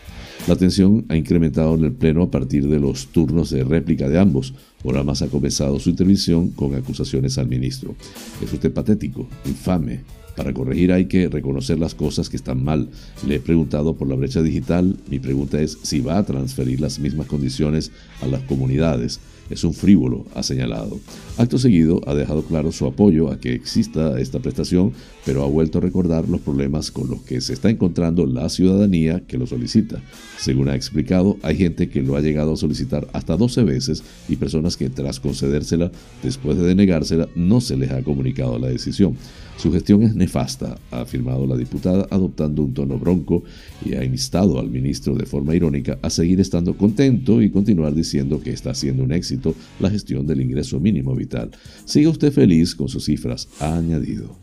La 0.46 0.54
tensión 0.54 1.04
ha 1.08 1.16
incrementado 1.16 1.74
en 1.74 1.82
el 1.82 1.92
Pleno 1.92 2.22
a 2.22 2.30
partir 2.30 2.68
de 2.68 2.78
los 2.78 3.08
turnos 3.08 3.50
de 3.50 3.64
réplica 3.64 4.08
de 4.08 4.20
ambos. 4.20 4.54
Oramas 4.84 5.20
ha 5.22 5.26
comenzado 5.26 5.80
su 5.80 5.90
intervención 5.90 6.50
con 6.50 6.76
acusaciones 6.76 7.38
al 7.38 7.48
ministro. 7.48 7.96
Es 8.40 8.52
usted 8.52 8.72
patético, 8.72 9.26
infame, 9.46 10.02
para 10.36 10.52
corregir 10.52 10.92
hay 10.92 11.06
que 11.06 11.28
reconocer 11.28 11.78
las 11.78 11.94
cosas 11.94 12.28
que 12.28 12.36
están 12.36 12.62
mal. 12.62 12.88
Le 13.26 13.36
he 13.36 13.40
preguntado 13.40 13.94
por 13.94 14.08
la 14.08 14.14
brecha 14.14 14.42
digital. 14.42 14.96
Mi 15.08 15.18
pregunta 15.18 15.60
es 15.60 15.78
si 15.82 16.00
va 16.00 16.18
a 16.18 16.24
transferir 16.24 16.80
las 16.80 16.98
mismas 16.98 17.26
condiciones 17.26 17.92
a 18.20 18.26
las 18.26 18.42
comunidades. 18.42 19.20
Es 19.50 19.64
un 19.64 19.74
frívolo, 19.74 20.24
ha 20.34 20.42
señalado. 20.42 20.98
Acto 21.36 21.58
seguido 21.58 22.00
ha 22.06 22.14
dejado 22.14 22.42
claro 22.42 22.72
su 22.72 22.86
apoyo 22.86 23.30
a 23.30 23.38
que 23.38 23.54
exista 23.54 24.20
esta 24.20 24.38
prestación, 24.38 24.92
pero 25.24 25.42
ha 25.42 25.46
vuelto 25.46 25.78
a 25.78 25.80
recordar 25.80 26.28
los 26.28 26.40
problemas 26.40 26.90
con 26.90 27.08
los 27.08 27.22
que 27.22 27.40
se 27.40 27.52
está 27.52 27.70
encontrando 27.70 28.26
la 28.26 28.48
ciudadanía 28.48 29.22
que 29.26 29.38
lo 29.38 29.46
solicita. 29.46 30.02
Según 30.38 30.68
ha 30.68 30.74
explicado, 30.74 31.38
hay 31.42 31.56
gente 31.56 31.88
que 31.88 32.02
lo 32.02 32.16
ha 32.16 32.20
llegado 32.20 32.52
a 32.52 32.56
solicitar 32.56 33.08
hasta 33.12 33.36
12 33.36 33.62
veces 33.64 34.02
y 34.28 34.36
personas 34.36 34.76
que 34.76 34.90
tras 34.90 35.20
concedérsela, 35.20 35.90
después 36.22 36.56
de 36.58 36.64
denegársela, 36.64 37.28
no 37.34 37.60
se 37.60 37.76
les 37.76 37.90
ha 37.90 38.02
comunicado 38.02 38.58
la 38.58 38.68
decisión. 38.68 39.16
Su 39.56 39.70
gestión 39.72 40.02
es 40.02 40.14
nefasta, 40.14 40.76
ha 40.90 41.02
afirmado 41.02 41.46
la 41.46 41.56
diputada 41.56 42.06
adoptando 42.10 42.62
un 42.62 42.74
tono 42.74 42.98
bronco 42.98 43.44
y 43.84 43.94
ha 43.94 44.04
instado 44.04 44.58
al 44.58 44.70
ministro 44.70 45.14
de 45.14 45.24
forma 45.24 45.54
irónica 45.54 45.98
a 46.02 46.10
seguir 46.10 46.40
estando 46.40 46.76
contento 46.76 47.40
y 47.40 47.50
continuar 47.50 47.94
diciendo 47.94 48.40
que 48.40 48.52
está 48.52 48.74
siendo 48.74 49.04
un 49.04 49.12
éxito 49.12 49.31
la 49.80 49.90
gestión 49.90 50.26
del 50.26 50.40
ingreso 50.40 50.80
mínimo 50.80 51.14
vital. 51.14 51.50
Siga 51.84 52.10
usted 52.10 52.32
feliz 52.32 52.74
con 52.74 52.88
sus 52.88 53.04
cifras, 53.04 53.48
ha 53.60 53.76
añadido. 53.76 54.36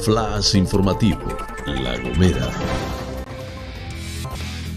Flash 0.00 0.56
informativo, 0.56 1.20
La 1.66 1.98
Gomera. 1.98 2.50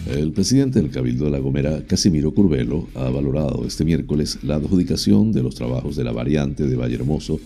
El 0.05 0.33
presidente 0.33 0.81
del 0.81 0.91
Cabildo 0.91 1.25
de 1.25 1.31
La 1.31 1.39
Gomera, 1.39 1.81
Casimiro 1.87 2.33
Curvelo, 2.33 2.89
ha 2.93 3.09
valorado 3.09 3.63
este 3.65 3.85
miércoles 3.85 4.39
la 4.43 4.55
adjudicación 4.55 5.31
de 5.31 5.41
los 5.41 5.55
trabajos 5.55 5.95
de 5.95 6.03
la 6.03 6.11
variante 6.11 6.67
de 6.67 6.75
Valle 6.75 6.95
Hermoso 6.95 7.39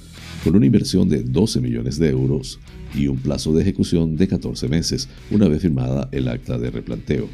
con 0.47 0.55
una 0.55 0.65
inversión 0.65 1.09
de 1.09 1.23
12 1.23 1.59
millones 1.59 1.99
de 1.99 2.09
euros 2.09 2.57
y 2.95 3.07
un 3.07 3.17
plazo 3.17 3.53
de 3.53 3.63
ejecución 3.63 4.15
de 4.15 4.29
14 4.29 4.69
meses, 4.69 5.09
una 5.29 5.49
vez 5.49 5.61
firmada 5.61 6.07
el 6.13 6.29
acta 6.29 6.57
de 6.57 6.71
replanteo. 6.71 7.27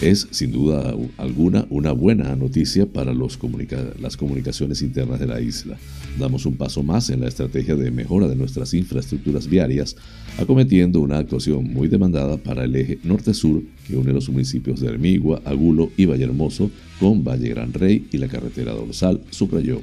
Es, 0.00 0.26
sin 0.32 0.50
duda 0.50 0.92
alguna, 1.18 1.68
una 1.70 1.92
buena 1.92 2.34
noticia 2.34 2.86
para 2.86 3.14
las 3.14 4.16
comunicaciones 4.16 4.82
internas 4.82 5.20
de 5.20 5.28
la 5.28 5.40
isla. 5.40 5.76
Damos 6.18 6.46
un 6.46 6.56
paso 6.56 6.82
más 6.82 7.10
en 7.10 7.20
la 7.20 7.28
estrategia 7.28 7.76
de 7.76 7.92
mejora 7.92 8.26
de 8.26 8.34
nuestras 8.34 8.74
infraestructuras 8.74 9.46
viarias, 9.46 9.94
acometiendo 10.36 10.98
una 10.98 11.18
actuación 11.18 11.72
muy 11.72 11.86
demandada 11.86 12.38
para 12.38 12.64
el 12.64 12.74
eje 12.74 12.98
norte-sur 13.04 13.62
que 13.86 13.96
une 13.96 14.12
los 14.12 14.28
municipios 14.30 14.80
de 14.80 14.88
Hermigua, 14.88 15.42
Agulo 15.44 15.92
y 15.96 16.06
Vallehermoso 16.06 16.72
con 16.98 17.22
Valle 17.22 17.50
Gran 17.50 17.72
Rey 17.72 18.08
y 18.10 18.18
la 18.18 18.26
carretera 18.26 18.72
dorsal, 18.72 19.20
subrayó. 19.30 19.80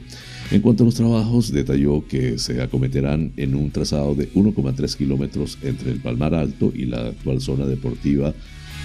En 0.51 0.61
cuanto 0.61 0.83
a 0.83 0.85
los 0.85 0.95
trabajos, 0.95 1.51
detalló 1.51 2.07
que 2.07 2.37
se 2.37 2.61
acometerán 2.61 3.33
en 3.35 3.55
un 3.55 3.71
trazado 3.71 4.13
de 4.13 4.31
1,3 4.33 4.95
kilómetros 4.95 5.57
entre 5.63 5.91
el 5.91 5.99
Palmar 5.99 6.35
Alto 6.35 6.71
y 6.73 6.85
la 6.85 7.07
actual 7.07 7.41
zona 7.41 7.65
deportiva 7.65 8.33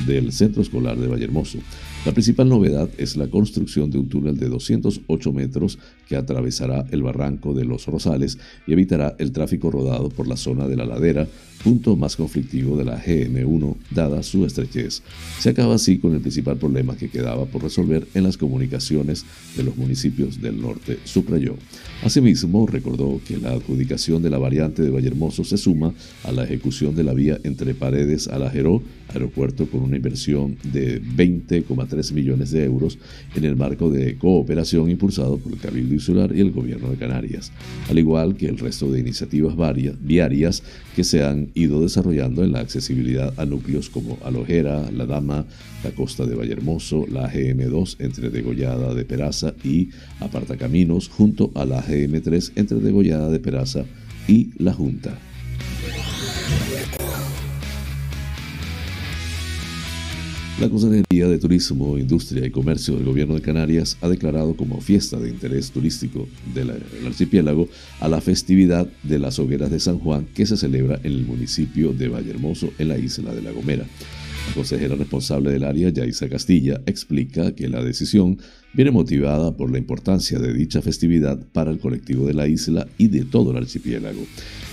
del 0.07 0.33
Centro 0.33 0.63
Escolar 0.63 0.97
de 0.97 1.07
Vallehermoso. 1.07 1.59
La 2.07 2.13
principal 2.13 2.49
novedad 2.49 2.89
es 2.97 3.19
la 3.19 3.29
construcción 3.29 3.91
de 3.91 3.99
un 3.99 4.09
túnel 4.09 4.39
de 4.39 4.49
208 4.49 5.33
metros 5.35 5.79
que 6.09 6.17
atravesará 6.17 6.87
el 6.93 7.03
barranco 7.03 7.53
de 7.53 7.67
los 7.67 7.85
Rosales 7.85 8.39
y 8.67 8.73
evitará 8.73 9.17
el 9.19 9.33
tráfico 9.33 9.71
rodado 9.71 10.09
por 10.09 10.27
la 10.27 10.39
zona 10.39 10.67
de 10.67 10.77
la 10.77 10.87
ladera, 10.87 11.29
punto 11.63 11.97
más 11.97 12.17
conflictivo 12.17 12.79
de 12.79 12.87
la 12.87 12.99
GM1 12.99 13.77
dada 13.91 14.23
su 14.23 14.47
estrechez. 14.47 15.03
Se 15.39 15.51
acaba 15.51 15.75
así 15.75 15.99
con 15.99 16.15
el 16.15 16.23
principal 16.23 16.57
problema 16.57 16.97
que 16.97 17.11
quedaba 17.11 17.45
por 17.45 17.63
resolver 17.63 18.09
en 18.15 18.23
las 18.23 18.39
comunicaciones 18.39 19.27
de 19.55 19.65
los 19.65 19.77
municipios 19.77 20.41
del 20.41 20.59
norte, 20.59 21.01
subrayó. 21.05 21.57
Asimismo, 22.03 22.67
recordó 22.67 23.21
que 23.29 23.37
la 23.37 23.51
adjudicación 23.51 24.23
de 24.23 24.31
la 24.31 24.39
variante 24.39 24.83
de 24.83 24.89
Vallehermoso 24.89 25.45
se 25.45 25.59
suma 25.59 25.93
a 26.25 26.33
la 26.33 26.45
ejecución 26.45 26.95
de 26.95 27.05
la 27.05 27.13
vía 27.13 27.39
entre 27.45 27.75
Paredes 27.75 28.27
a 28.27 28.39
La 28.39 28.51
aeropuerto 28.51 29.67
con 29.67 29.83
una 29.83 29.97
inversión 29.97 30.57
de 30.73 31.03
20,3 31.03 31.90
millones 32.13 32.51
de 32.51 32.65
euros 32.65 32.99
en 33.35 33.45
el 33.45 33.57
marco 33.57 33.91
de 33.91 34.17
cooperación 34.17 34.91
impulsado 34.91 35.39
por 35.39 35.53
el 35.53 35.59
Cabildo 35.59 35.95
Insular 35.95 36.35
y 36.35 36.41
el 36.41 36.51
Gobierno 36.51 36.89
de 36.89 36.97
Canarias, 36.97 37.53
al 37.89 37.99
igual 37.99 38.37
que 38.37 38.47
el 38.47 38.59
resto 38.59 38.91
de 38.91 39.01
iniciativas 39.01 39.55
viarias 40.01 40.63
que 40.95 41.05
se 41.05 41.23
han 41.23 41.51
ido 41.55 41.81
desarrollando 41.81 42.45
en 42.45 42.53
la 42.53 42.61
accesibilidad 42.61 43.35
a 43.37 43.45
núcleos 43.45 43.91
como 43.91 44.19
Alojera, 44.25 44.91
La 44.91 45.07
Dama, 45.07 45.47
la 45.85 45.91
costa 45.91 46.27
de 46.27 46.35
Vallehermoso, 46.35 47.07
la 47.11 47.31
GM2 47.33 47.97
entre 47.99 48.31
Degollada 48.31 48.95
de 48.95 49.05
Peraza 49.05 49.55
y 49.65 49.91
Apartacaminos, 50.21 51.09
junto 51.09 51.51
a 51.55 51.65
la 51.65 51.83
GM3 51.83 52.53
entre 52.57 52.79
Degollada 52.79 53.31
de 53.31 53.41
Peraza 53.41 53.85
y 54.29 54.51
La 54.59 54.73
Junta. 54.73 55.30
La 60.61 60.69
Consejería 60.69 61.27
de 61.27 61.39
Turismo, 61.39 61.97
Industria 61.97 62.45
y 62.45 62.51
Comercio 62.51 62.95
del 62.95 63.07
Gobierno 63.07 63.35
de 63.35 63.41
Canarias 63.41 63.97
ha 64.03 64.09
declarado 64.11 64.55
como 64.55 64.83
fiesta 64.83 65.19
de 65.19 65.31
interés 65.31 65.71
turístico 65.71 66.29
del 66.55 66.73
archipiélago 67.07 67.67
a 67.99 68.09
la 68.09 68.21
festividad 68.21 68.87
de 69.03 69.19
las 69.19 69.39
hogueras 69.39 69.71
de 69.71 69.81
San 69.81 69.99
Juan 69.99 70.27
que 70.35 70.45
se 70.45 70.59
celebra 70.59 71.01
en 71.03 71.13
el 71.13 71.25
municipio 71.25 71.95
de 71.95 72.09
Vallehermoso, 72.09 72.75
en 72.79 72.89
la 72.89 72.99
isla 72.99 73.35
de 73.35 73.41
La 73.41 73.53
Gomera. 73.53 73.87
Consejera 74.55 74.97
responsable 74.97 75.53
del 75.53 75.65
área, 75.65 75.91
Yaisa 75.91 76.29
Castilla, 76.29 76.81
explica 76.87 77.55
que 77.55 77.69
la 77.69 77.83
decisión 77.85 78.39
viene 78.73 78.91
motivada 78.91 79.57
por 79.57 79.71
la 79.71 79.79
importancia 79.79 80.39
de 80.39 80.53
dicha 80.53 80.83
festividad 80.83 81.39
para 81.53 81.71
el 81.71 81.79
colectivo 81.79 82.27
de 82.27 82.35
la 82.35 82.49
isla 82.49 82.87
y 82.99 83.09
de 83.09 83.25
todo 83.25 83.53
el 83.53 83.59
archipiélago. 83.59 84.21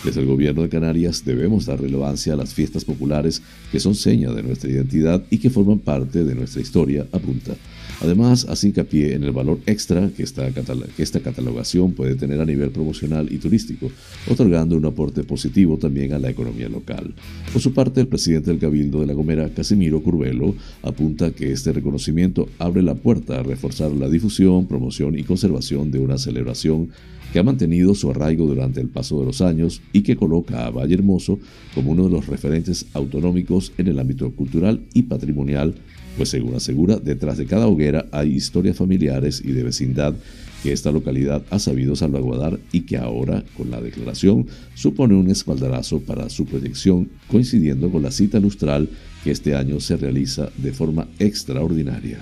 Desde 0.03 0.21
el 0.21 0.27
gobierno 0.27 0.63
de 0.63 0.69
Canarias 0.69 1.25
debemos 1.25 1.65
dar 1.65 1.81
relevancia 1.81 2.33
a 2.33 2.37
las 2.37 2.53
fiestas 2.53 2.85
populares 2.85 3.41
que 3.71 3.79
son 3.79 3.95
seña 3.95 4.31
de 4.31 4.43
nuestra 4.43 4.69
identidad 4.69 5.23
y 5.29 5.37
que 5.37 5.49
forman 5.49 5.79
parte 5.79 6.23
de 6.23 6.35
nuestra 6.35 6.61
historia, 6.61 7.05
apunta. 7.11 7.55
Además, 8.01 8.45
hace 8.47 8.67
hincapié 8.67 9.15
en 9.15 9.23
el 9.23 9.31
valor 9.31 9.59
extra 9.65 10.09
que 10.15 10.21
esta, 10.21 10.51
que 10.51 11.03
esta 11.03 11.19
catalogación 11.19 11.93
puede 11.93 12.15
tener 12.15 12.39
a 12.39 12.45
nivel 12.45 12.69
promocional 12.69 13.31
y 13.31 13.37
turístico, 13.37 13.89
otorgando 14.29 14.77
un 14.77 14.85
aporte 14.85 15.23
positivo 15.23 15.77
también 15.77 16.13
a 16.13 16.19
la 16.19 16.29
economía 16.29 16.69
local. 16.69 17.13
Por 17.51 17.61
su 17.61 17.73
parte, 17.73 18.01
el 18.01 18.07
presidente 18.07 18.51
del 18.51 18.59
Cabildo 18.59 18.99
de 18.99 19.07
La 19.07 19.13
Gomera, 19.13 19.49
Casimiro 19.49 20.03
Curvelo, 20.03 20.55
apunta 20.83 21.31
que 21.31 21.51
este 21.51 21.73
reconocimiento 21.73 22.49
abre 22.59 22.83
la 22.83 22.93
puerta 22.95 23.39
a 23.39 23.43
reforzar 23.43 23.91
la 23.91 24.09
difusión, 24.09 24.67
promoción 24.67 25.17
y 25.17 25.23
conservación 25.23 25.89
de 25.89 25.99
una 25.99 26.19
celebración 26.19 26.89
que 27.31 27.39
ha 27.39 27.43
mantenido 27.43 27.93
su 27.95 28.09
arraigo 28.09 28.45
durante 28.45 28.79
el 28.79 28.89
paso 28.89 29.19
de 29.19 29.25
los 29.25 29.41
años 29.41 29.81
y 29.91 30.01
que 30.01 30.15
coloca 30.15 30.65
a 30.65 30.71
Valle 30.71 30.95
Hermoso 30.95 31.39
como 31.73 31.91
uno 31.91 32.05
de 32.05 32.11
los 32.11 32.27
referentes 32.27 32.85
autonómicos 32.93 33.73
en 33.77 33.87
el 33.87 33.99
ámbito 33.99 34.31
cultural 34.31 34.81
y 34.93 35.03
patrimonial 35.03 35.75
pues 36.17 36.29
según 36.29 36.55
asegura, 36.55 36.97
detrás 36.97 37.37
de 37.37 37.45
cada 37.45 37.67
hoguera 37.67 38.07
hay 38.11 38.33
historias 38.33 38.75
familiares 38.75 39.41
y 39.45 39.51
de 39.51 39.63
vecindad 39.63 40.15
que 40.63 40.73
esta 40.73 40.91
localidad 40.91 41.43
ha 41.51 41.59
sabido 41.59 41.95
salvaguardar 41.95 42.59
y 42.71 42.81
que 42.81 42.97
ahora, 42.97 43.43
con 43.55 43.69
la 43.69 43.79
declaración, 43.79 44.47
supone 44.73 45.13
un 45.13 45.29
espaldarazo 45.29 45.99
para 45.99 46.29
su 46.29 46.45
proyección, 46.45 47.09
coincidiendo 47.27 47.91
con 47.91 48.01
la 48.01 48.11
cita 48.11 48.39
lustral 48.39 48.89
que 49.23 49.31
este 49.31 49.55
año 49.55 49.79
se 49.79 49.97
realiza 49.97 50.49
de 50.57 50.73
forma 50.73 51.07
extraordinaria. 51.19 52.19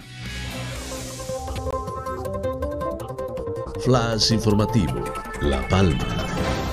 Flash 3.84 4.34
informativo, 4.34 5.04
La 5.42 5.68
Palma. 5.70 6.65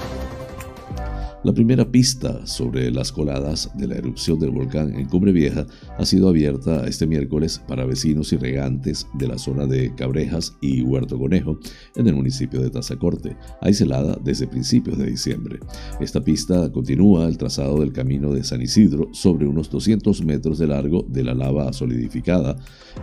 La 1.44 1.52
primera 1.52 1.90
pista 1.90 2.46
sobre 2.46 2.92
las 2.92 3.10
coladas 3.10 3.68
de 3.74 3.88
la 3.88 3.96
erupción 3.96 4.38
del 4.38 4.52
volcán 4.52 4.94
en 4.94 5.08
Cumbre 5.08 5.32
Vieja 5.32 5.66
ha 5.98 6.06
sido 6.06 6.28
abierta 6.28 6.86
este 6.86 7.04
miércoles 7.04 7.60
para 7.66 7.84
vecinos 7.84 8.32
y 8.32 8.36
regantes 8.36 9.08
de 9.14 9.26
la 9.26 9.38
zona 9.38 9.66
de 9.66 9.92
Cabrejas 9.96 10.56
y 10.60 10.82
Huerto 10.82 11.18
Conejo 11.18 11.58
en 11.96 12.06
el 12.06 12.14
municipio 12.14 12.60
de 12.60 12.70
Tazacorte, 12.70 13.36
aislada 13.60 14.16
desde 14.22 14.46
principios 14.46 14.98
de 14.98 15.06
diciembre. 15.06 15.58
Esta 15.98 16.22
pista 16.22 16.70
continúa 16.70 17.26
el 17.26 17.38
trazado 17.38 17.80
del 17.80 17.92
camino 17.92 18.32
de 18.32 18.44
San 18.44 18.62
Isidro 18.62 19.08
sobre 19.12 19.44
unos 19.44 19.68
200 19.68 20.24
metros 20.24 20.60
de 20.60 20.68
largo 20.68 21.04
de 21.08 21.24
la 21.24 21.34
lava 21.34 21.72
solidificada 21.72 22.54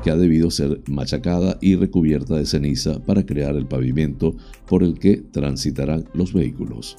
que 0.01 0.11
ha 0.11 0.15
debido 0.15 0.49
ser 0.49 0.81
machacada 0.87 1.57
y 1.59 1.75
recubierta 1.75 2.37
de 2.37 2.45
ceniza 2.45 3.03
para 3.03 3.25
crear 3.25 3.57
el 3.57 3.67
pavimento 3.67 4.37
por 4.65 4.81
el 4.81 4.97
que 4.97 5.17
transitarán 5.17 6.05
los 6.13 6.31
vehículos. 6.31 6.95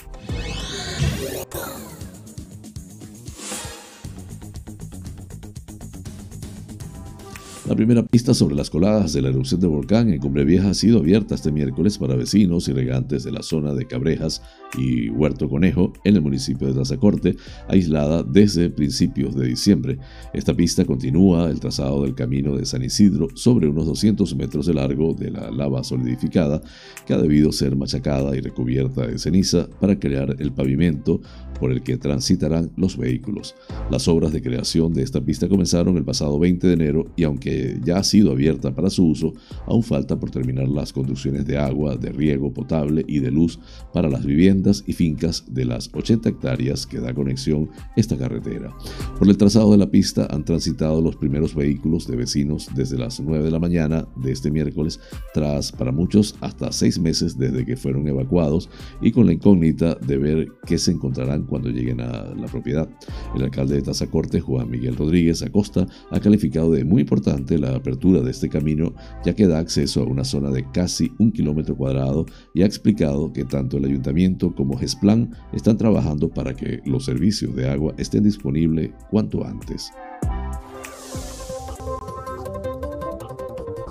La 7.71 7.77
primera 7.77 8.05
pista 8.05 8.35
sobre 8.35 8.57
las 8.57 8.69
coladas 8.69 9.13
de 9.13 9.23
la 9.23 9.29
erupción 9.29 9.61
del 9.61 9.71
volcán 9.71 10.13
en 10.13 10.19
Cumbre 10.19 10.45
Vieja 10.45 10.71
ha 10.71 10.75
sido 10.75 10.99
abierta 10.99 11.37
este 11.37 11.53
miércoles 11.53 11.99
para 11.99 12.17
vecinos 12.17 12.67
y 12.67 12.73
regantes 12.73 13.23
de 13.23 13.31
la 13.31 13.45
zona 13.45 13.75
de 13.75 13.87
Cabrejas 13.87 14.43
y 14.77 15.09
Huerto 15.09 15.49
Conejo 15.49 15.93
en 16.03 16.17
el 16.17 16.21
municipio 16.21 16.67
de 16.67 16.75
Tazacorte, 16.75 17.37
aislada 17.69 18.25
desde 18.25 18.71
principios 18.71 19.37
de 19.37 19.47
diciembre. 19.47 19.99
Esta 20.33 20.53
pista 20.53 20.85
continúa 20.85 21.49
el 21.49 21.61
trazado 21.61 22.03
del 22.03 22.17
camino 22.17 22.57
de 22.57 22.67
San 22.67 22.83
Isidro 22.83 23.29
sobre 23.37 23.69
unos 23.69 23.87
200 23.87 24.35
metros 24.35 24.67
de 24.67 24.75
largo 24.75 25.15
de 25.15 25.31
la 25.31 25.53
lava 25.53 25.85
solidificada 25.85 26.61
que 27.07 27.15
ha 27.15 27.19
debido 27.19 27.53
ser 27.53 27.77
machacada 27.77 28.37
y 28.37 28.41
recubierta 28.41 29.07
de 29.07 29.17
ceniza 29.17 29.69
para 29.81 29.97
crear 29.97 30.35
el 30.41 30.51
pavimento 30.51 31.21
por 31.61 31.71
el 31.71 31.83
que 31.83 31.99
transitarán 31.99 32.73
los 32.77 32.97
vehículos. 32.97 33.55
Las 33.93 34.09
obras 34.09 34.33
de 34.33 34.43
creación 34.43 34.93
de 34.93 35.05
esta 35.05 35.21
pista 35.21 35.49
comenzaron 35.49 35.97
el 35.97 36.05
pasado 36.05 36.37
20 36.37 36.67
de 36.67 36.73
enero 36.73 37.07
y 37.15 37.23
aunque 37.23 37.60
ya 37.85 37.99
ha 37.99 38.05
sido 38.05 38.33
abierta 38.33 38.75
para 38.75 38.91
su 38.91 39.07
uso, 39.07 39.33
aún 39.67 39.83
falta 39.83 40.19
por 40.19 40.31
terminar 40.31 40.69
las 40.69 40.93
conducciones 40.93 41.47
de 41.47 41.59
agua, 41.59 41.97
de 41.97 42.11
riego 42.11 42.53
potable 42.53 43.05
y 43.07 43.19
de 43.21 43.31
luz 43.31 43.59
para 43.93 44.09
las 44.09 44.25
viviendas 44.25 44.85
y 44.87 44.93
fincas 44.93 45.45
de 45.49 45.65
las 45.65 45.91
80 45.93 46.29
hectáreas 46.29 46.87
que 46.87 47.01
da 47.01 47.15
conexión 47.15 47.71
esta 47.97 48.17
carretera. 48.17 48.75
Por 49.19 49.29
el 49.29 49.37
trazado 49.37 49.73
de 49.73 49.79
la 49.79 49.91
pista 49.91 50.27
han 50.31 50.45
transitado 50.45 51.01
los 51.01 51.17
primeros 51.17 51.55
vehículos 51.55 52.07
de 52.07 52.17
vecinos 52.17 52.69
desde 52.75 52.99
las 52.99 53.21
9 53.21 53.45
de 53.45 53.51
la 53.51 53.59
mañana 53.59 54.07
de 54.17 54.33
este 54.33 54.51
miércoles, 54.51 55.01
tras 55.35 55.73
para 55.73 55.93
muchos 55.93 56.37
hasta 56.41 56.73
seis 56.73 56.99
meses 56.99 57.39
desde 57.39 57.65
que 57.65 57.77
fueron 57.77 58.07
evacuados 58.09 58.69
y 59.01 59.13
con 59.13 59.27
la 59.27 59.33
incógnita 59.33 59.95
de 59.95 60.19
ver 60.19 60.49
qué 60.67 60.79
se 60.79 60.93
encontrarán 60.93 61.45
cuando 61.45 61.71
lleguen 61.71 62.01
a 62.01 62.35
la 62.35 62.47
propiedad. 62.47 62.89
El 63.35 63.43
alcalde 63.43 63.77
de 63.77 63.83
Tazacorte, 63.83 64.41
Juan 64.41 64.71
Miguel 64.71 64.97
Rodríguez 64.97 65.43
Acosta, 65.43 65.87
ha 66.11 66.21
calificado 66.21 66.71
de 66.73 66.85
muy 66.85 67.03
importante 67.03 67.50
la 67.59 67.75
apertura 67.75 68.21
de 68.21 68.31
este 68.31 68.49
camino, 68.49 68.95
ya 69.25 69.35
que 69.35 69.47
da 69.47 69.59
acceso 69.59 70.03
a 70.03 70.07
una 70.07 70.25
zona 70.25 70.51
de 70.51 70.67
casi 70.71 71.13
un 71.19 71.33
kilómetro 71.33 71.77
cuadrado 71.77 72.27
y 72.55 72.63
ha 72.63 72.67
explicado 72.67 73.33
que 73.33 73.45
tanto 73.45 73.79
el 73.79 73.85
ayuntamiento 73.85 74.55
como 74.55 74.77
GESPLAN 74.77 75.35
están 75.53 75.77
trabajando 75.77 76.29
para 76.29 76.55
que 76.55 76.81
los 76.85 77.05
servicios 77.05 77.55
de 77.55 77.69
agua 77.69 77.95
estén 77.99 78.25
disponibles 78.25 78.91
cuanto 79.11 79.45
antes. 79.45 79.91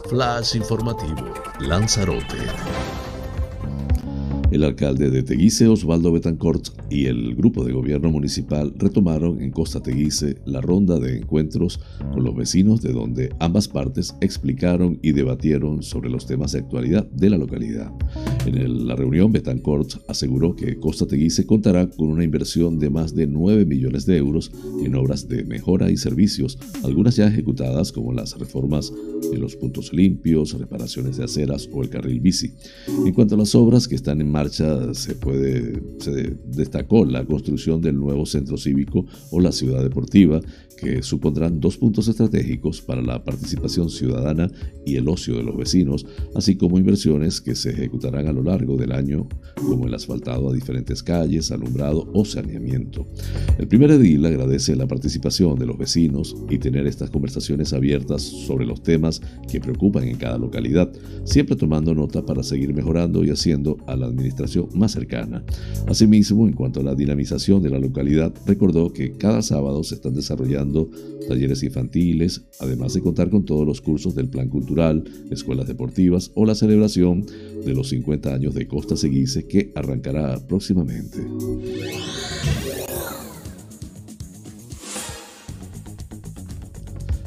Flash 0.10 0.56
informativo, 0.56 1.34
Lanzarote. 1.60 2.99
El 4.52 4.64
alcalde 4.64 5.12
de 5.12 5.22
Teguise, 5.22 5.68
Osvaldo 5.68 6.12
Betancourt, 6.12 6.70
y 6.90 7.06
el 7.06 7.36
grupo 7.36 7.64
de 7.64 7.72
gobierno 7.72 8.10
municipal 8.10 8.74
retomaron 8.78 9.40
en 9.42 9.52
Costa 9.52 9.80
Teguise 9.80 10.38
la 10.46 10.60
ronda 10.60 11.00
de 11.00 11.18
encuentros 11.20 11.80
con 12.12 12.24
los 12.24 12.36
vecinos 12.36 12.82
de 12.82 12.92
donde 12.92 13.32
ambas 13.40 13.68
partes 13.68 14.16
explicaron 14.22 14.98
y 15.04 15.12
debatieron 15.12 15.84
sobre 15.84 16.10
los 16.10 16.26
temas 16.26 16.54
de 16.54 16.60
actualidad 16.60 17.06
de 17.12 17.30
la 17.30 17.38
localidad. 17.38 17.92
En 18.50 18.88
la 18.88 18.96
reunión, 18.96 19.32
Betancourt 19.32 20.02
aseguró 20.08 20.56
que 20.56 20.80
Costa 20.80 21.06
Teguise 21.06 21.46
contará 21.46 21.88
con 21.88 22.10
una 22.10 22.24
inversión 22.24 22.80
de 22.80 22.90
más 22.90 23.14
de 23.14 23.28
9 23.28 23.66
millones 23.66 24.08
de 24.08 24.18
euros 24.18 24.52
en 24.84 24.96
obras 24.96 25.28
de 25.28 25.44
mejora 25.44 25.92
y 25.92 25.98
servicios, 25.98 26.58
algunas 26.84 27.16
ya 27.16 27.28
ejecutadas 27.28 27.92
como 27.92 28.12
las 28.12 28.40
reformas 28.40 28.92
en 29.32 29.40
los 29.40 29.56
puntos 29.56 29.94
limpios, 29.94 30.58
reparaciones 30.58 31.18
de 31.18 31.26
aceras 31.26 31.70
o 31.72 31.84
el 31.84 31.90
carril 31.90 32.22
bici. 32.22 32.54
En 33.06 33.14
cuanto 33.14 33.36
a 33.36 33.38
las 33.38 33.54
obras 33.54 33.88
que 33.88 33.96
están 33.96 34.20
en 34.20 34.32
marcha, 34.32 34.96
se 34.96 35.14
puede 35.14 35.82
se 36.00 36.36
destacó 36.48 37.06
la 37.06 37.24
construcción 37.26 37.82
del 37.82 37.98
nuevo 37.98 38.26
centro 38.26 38.58
cívico 38.58 39.06
o 39.30 39.40
la 39.40 39.52
ciudad 39.52 39.84
deportiva, 39.84 40.42
que 40.80 41.04
supondrán 41.04 41.60
dos 41.60 41.78
puntos 41.78 42.08
estratégicos 42.08 42.82
para 42.82 43.02
la 43.02 43.24
participación 43.24 43.90
ciudadana 43.90 44.50
y 44.86 44.96
el 44.96 45.10
ocio 45.10 45.36
de 45.36 45.44
los 45.44 45.58
vecinos, 45.58 46.06
así 46.36 46.56
como 46.56 46.80
inversiones 46.80 47.42
que 47.42 47.56
se 47.56 47.72
ejecutarán 47.72 48.28
a 48.28 48.32
lo 48.32 48.39
largo 48.42 48.78
del 48.78 48.92
año, 48.92 49.28
como 49.56 49.88
el 49.88 49.94
asfaltado 49.94 50.50
a 50.50 50.54
diferentes 50.54 51.04
calles, 51.04 51.52
alumbrado 51.52 52.10
o 52.14 52.26
saneamiento. 52.26 53.08
El 53.58 53.68
primer 53.68 53.92
edil 53.92 54.26
agradece 54.26 54.76
la 54.76 54.88
participación 54.88 55.58
de 55.60 55.66
los 55.66 55.78
vecinos 55.78 56.36
y 56.50 56.58
tener 56.58 56.88
estas 56.88 57.10
conversaciones 57.10 57.74
abiertas 57.74 58.22
sobre 58.22 58.66
los 58.66 58.82
temas 58.84 59.22
que 59.50 59.60
preocupan 59.60 60.06
en 60.06 60.18
cada 60.18 60.38
localidad, 60.38 60.92
siempre 61.24 61.56
tomando 61.56 61.94
nota 61.94 62.26
para 62.26 62.44
seguir 62.44 62.74
mejorando 62.74 63.24
y 63.24 63.30
haciendo 63.30 63.78
a 63.88 63.96
la 63.96 64.08
administración 64.08 64.68
más 64.74 64.92
cercana. 64.92 65.44
Asimismo, 65.88 66.48
en 66.48 66.54
cuanto 66.54 66.80
a 66.80 66.84
la 66.84 66.96
dinamización 66.96 67.62
de 67.62 67.70
la 67.70 67.80
localidad, 67.80 68.34
recordó 68.46 68.92
que 68.92 69.14
cada 69.14 69.42
sábado 69.42 69.84
se 69.84 69.96
están 69.96 70.14
desarrollando 70.14 70.90
talleres 71.28 71.64
infantiles, 71.64 72.42
además 72.60 72.94
de 72.94 73.02
contar 73.02 73.30
con 73.30 73.46
todos 73.46 73.66
los 73.66 73.82
cursos 73.82 74.16
del 74.16 74.30
plan 74.30 74.50
cultural, 74.50 75.04
escuelas 75.30 75.68
deportivas 75.68 76.32
o 76.36 76.46
la 76.46 76.56
celebración 76.56 77.26
de 77.66 77.74
los 77.74 77.90
50 77.90 78.19
años 78.28 78.54
de 78.54 78.68
Costa 78.68 78.96
Seguice 78.96 79.48
que 79.48 79.72
arrancará 79.76 80.40
próximamente. 80.48 81.20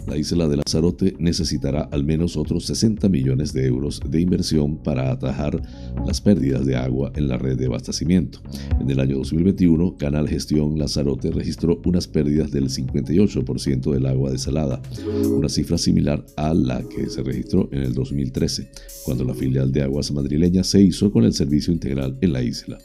La 0.07 0.17
isla 0.17 0.49
de 0.49 0.57
Lanzarote 0.57 1.15
necesitará 1.19 1.83
al 1.93 2.05
menos 2.05 2.37
otros 2.37 2.67
60 2.67 3.09
millones 3.09 3.53
de 3.53 3.67
euros 3.67 4.01
de 4.09 4.21
inversión 4.21 4.77
para 4.79 5.11
atajar 5.11 5.63
las 6.07 6.21
pérdidas 6.21 6.67
de 6.67 6.77
agua 6.77 7.13
en 7.15 7.29
la 7.29 7.39
red 7.39 7.57
de 7.57 7.67
abastecimiento. 7.67 8.41
En 8.81 8.91
el 8.91 9.01
año 9.01 9.17
2021, 9.19 9.97
Canal 9.97 10.29
Gestión 10.29 10.79
Lanzarote 10.79 11.31
registró 11.31 11.81
unas 11.85 12.09
pérdidas 12.09 12.51
del 12.51 12.69
58% 12.69 13.93
del 13.93 14.07
agua 14.07 14.31
desalada, 14.31 14.83
una 15.27 15.49
cifra 15.49 15.79
similar 15.79 16.25
a 16.37 16.55
la 16.55 16.83
que 16.83 17.09
se 17.09 17.23
registró 17.23 17.69
en 17.73 17.83
el 17.83 17.95
2013, 17.95 18.71
cuando 19.05 19.25
la 19.25 19.35
filial 19.35 19.73
de 19.73 19.83
aguas 19.83 20.13
madrileña 20.13 20.65
se 20.65 20.83
hizo 20.83 21.13
con 21.13 21.25
el 21.25 21.33
servicio 21.33 21.73
integral 21.73 22.17
en 22.21 22.33
la 22.33 22.43
isla. 22.43 22.79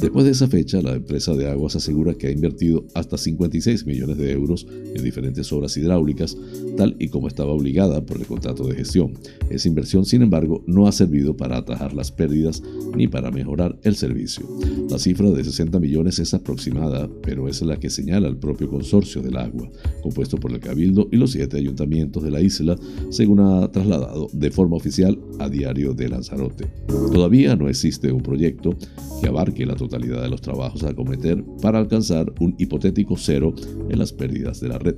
Después 0.00 0.24
de 0.24 0.32
esa 0.32 0.48
fecha, 0.48 0.82
la 0.82 0.94
empresa 0.94 1.34
de 1.34 1.48
aguas 1.48 1.76
asegura 1.76 2.14
que 2.14 2.26
ha 2.26 2.30
invertido 2.30 2.86
hasta 2.94 3.16
56 3.16 3.86
millones 3.86 4.16
de 4.16 4.32
euros 4.32 4.66
en 4.70 5.02
diferentes 5.02 5.52
obras 5.52 5.76
hidráulicas, 5.76 6.36
tal 6.76 6.96
y 6.98 7.08
como 7.08 7.28
estaba 7.28 7.52
obligada 7.52 8.04
por 8.04 8.18
el 8.18 8.26
contrato 8.26 8.66
de 8.66 8.76
gestión. 8.76 9.14
Esa 9.50 9.68
inversión, 9.68 10.04
sin 10.04 10.22
embargo, 10.22 10.62
no 10.66 10.86
ha 10.86 10.92
servido 10.92 11.36
para 11.36 11.58
atajar 11.58 11.92
las 11.92 12.10
pérdidas 12.10 12.62
ni 12.96 13.08
para 13.08 13.30
mejorar 13.30 13.78
el 13.82 13.96
servicio. 13.96 14.46
La 14.88 14.98
cifra 14.98 15.30
de 15.30 15.44
60 15.44 15.78
millones 15.80 16.18
es 16.18 16.34
aproximada, 16.34 17.08
pero 17.22 17.48
es 17.48 17.62
la 17.62 17.78
que 17.78 17.90
señala 17.90 18.28
el 18.28 18.36
propio 18.36 18.68
consorcio 18.68 19.22
del 19.22 19.36
agua, 19.36 19.70
compuesto 20.02 20.36
por 20.36 20.52
el 20.52 20.60
Cabildo 20.60 21.08
y 21.10 21.16
los 21.16 21.32
siete 21.32 21.58
ayuntamientos 21.58 22.22
de 22.22 22.30
la 22.30 22.40
isla, 22.40 22.76
según 23.10 23.40
ha 23.40 23.70
trasladado 23.70 24.28
de 24.32 24.50
forma 24.50 24.76
oficial 24.76 25.18
a 25.38 25.48
Diario 25.48 25.94
de 25.94 26.08
Lanzarote. 26.08 26.66
Todavía 26.86 27.56
no 27.56 27.68
existe 27.68 28.12
un 28.12 28.22
proyecto 28.22 28.76
que 29.20 29.28
abarque 29.28 29.66
la 29.66 29.76
totalidad 29.76 30.22
de 30.22 30.28
los 30.28 30.40
trabajos 30.40 30.82
a 30.82 30.94
cometer 30.94 31.44
para 31.60 31.78
alcanzar 31.78 32.32
un 32.40 32.54
hipotético 32.58 33.16
cero 33.16 33.54
en 33.88 33.98
las 33.98 34.12
pérdidas 34.12 34.60
de 34.60 34.68
la 34.68 34.78
red. 34.78 34.96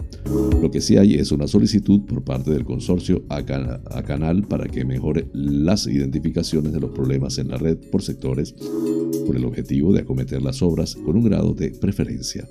Lo 0.61 0.71
que 0.71 0.81
sí 0.81 0.97
hay 0.97 1.15
es 1.15 1.33
una 1.33 1.47
solicitud 1.55 2.01
por 2.01 2.25
parte 2.25 2.51
del 2.51 2.65
consorcio 2.65 3.23
a, 3.29 3.45
Canal 3.45 4.43
para 4.43 4.67
que 4.67 4.85
mejore 4.85 5.29
las 5.33 5.87
identificaciones 5.87 6.73
de 6.73 6.81
los 6.81 6.91
problemas 6.91 7.39
en 7.39 7.47
la 7.47 7.57
red 7.57 7.79
por 7.93 8.03
sectores 8.03 8.57
por 9.25 9.37
el 9.37 9.45
objetivo 9.45 9.93
de 9.93 10.01
acometer 10.01 10.43
las 10.43 10.63
obras 10.63 10.97
con 10.97 11.17
un 11.17 11.25
grado 11.25 11.55
de 11.55 11.71
preferencia. 11.71 12.49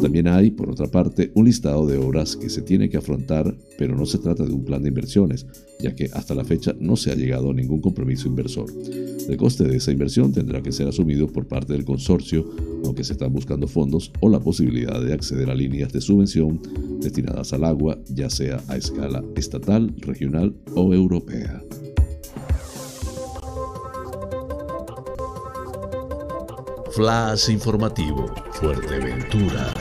También 0.00 0.26
hay, 0.26 0.50
por 0.52 0.70
otra 0.70 0.86
parte, 0.86 1.30
un 1.34 1.44
listado 1.44 1.86
de 1.86 1.98
obras 1.98 2.34
que 2.34 2.48
se 2.48 2.62
tiene 2.62 2.88
que 2.88 2.96
afrontar, 2.96 3.54
pero 3.76 3.94
no 3.94 4.06
se 4.06 4.18
trata 4.18 4.44
de 4.44 4.52
un 4.52 4.64
plan 4.64 4.82
de 4.82 4.88
inversiones, 4.88 5.44
ya 5.78 5.94
que 5.94 6.08
hasta 6.14 6.34
la 6.34 6.44
fecha 6.44 6.74
no 6.80 6.96
se 6.96 7.12
ha 7.12 7.14
llegado 7.14 7.50
a 7.50 7.54
ningún 7.54 7.82
compromiso 7.82 8.26
inversor. 8.26 8.72
El 9.28 9.36
coste 9.36 9.64
de 9.64 9.76
esa 9.76 9.92
inversión 9.92 10.32
tendrá 10.32 10.62
que 10.62 10.72
ser 10.72 10.88
asumido 10.88 11.26
por 11.26 11.46
parte 11.46 11.74
del 11.74 11.84
consorcio, 11.84 12.48
aunque 12.84 13.04
se 13.04 13.12
están 13.12 13.32
buscando 13.32 13.68
fondos 13.68 14.10
o 14.20 14.30
la 14.30 14.40
posibilidad 14.40 15.02
de 15.02 15.12
acceder 15.12 15.50
a 15.50 15.54
líneas 15.54 15.92
de 15.92 16.00
subvención 16.00 16.60
destinadas 17.00 17.52
al 17.52 17.64
agua, 17.64 17.98
ya 18.08 18.30
sea 18.46 18.62
a 18.68 18.76
escala 18.76 19.22
estatal, 19.34 19.92
regional 19.98 20.54
o 20.74 20.94
europea. 20.94 21.62
Flash 26.92 27.50
informativo, 27.50 28.26
Fuerteventura. 28.52 29.74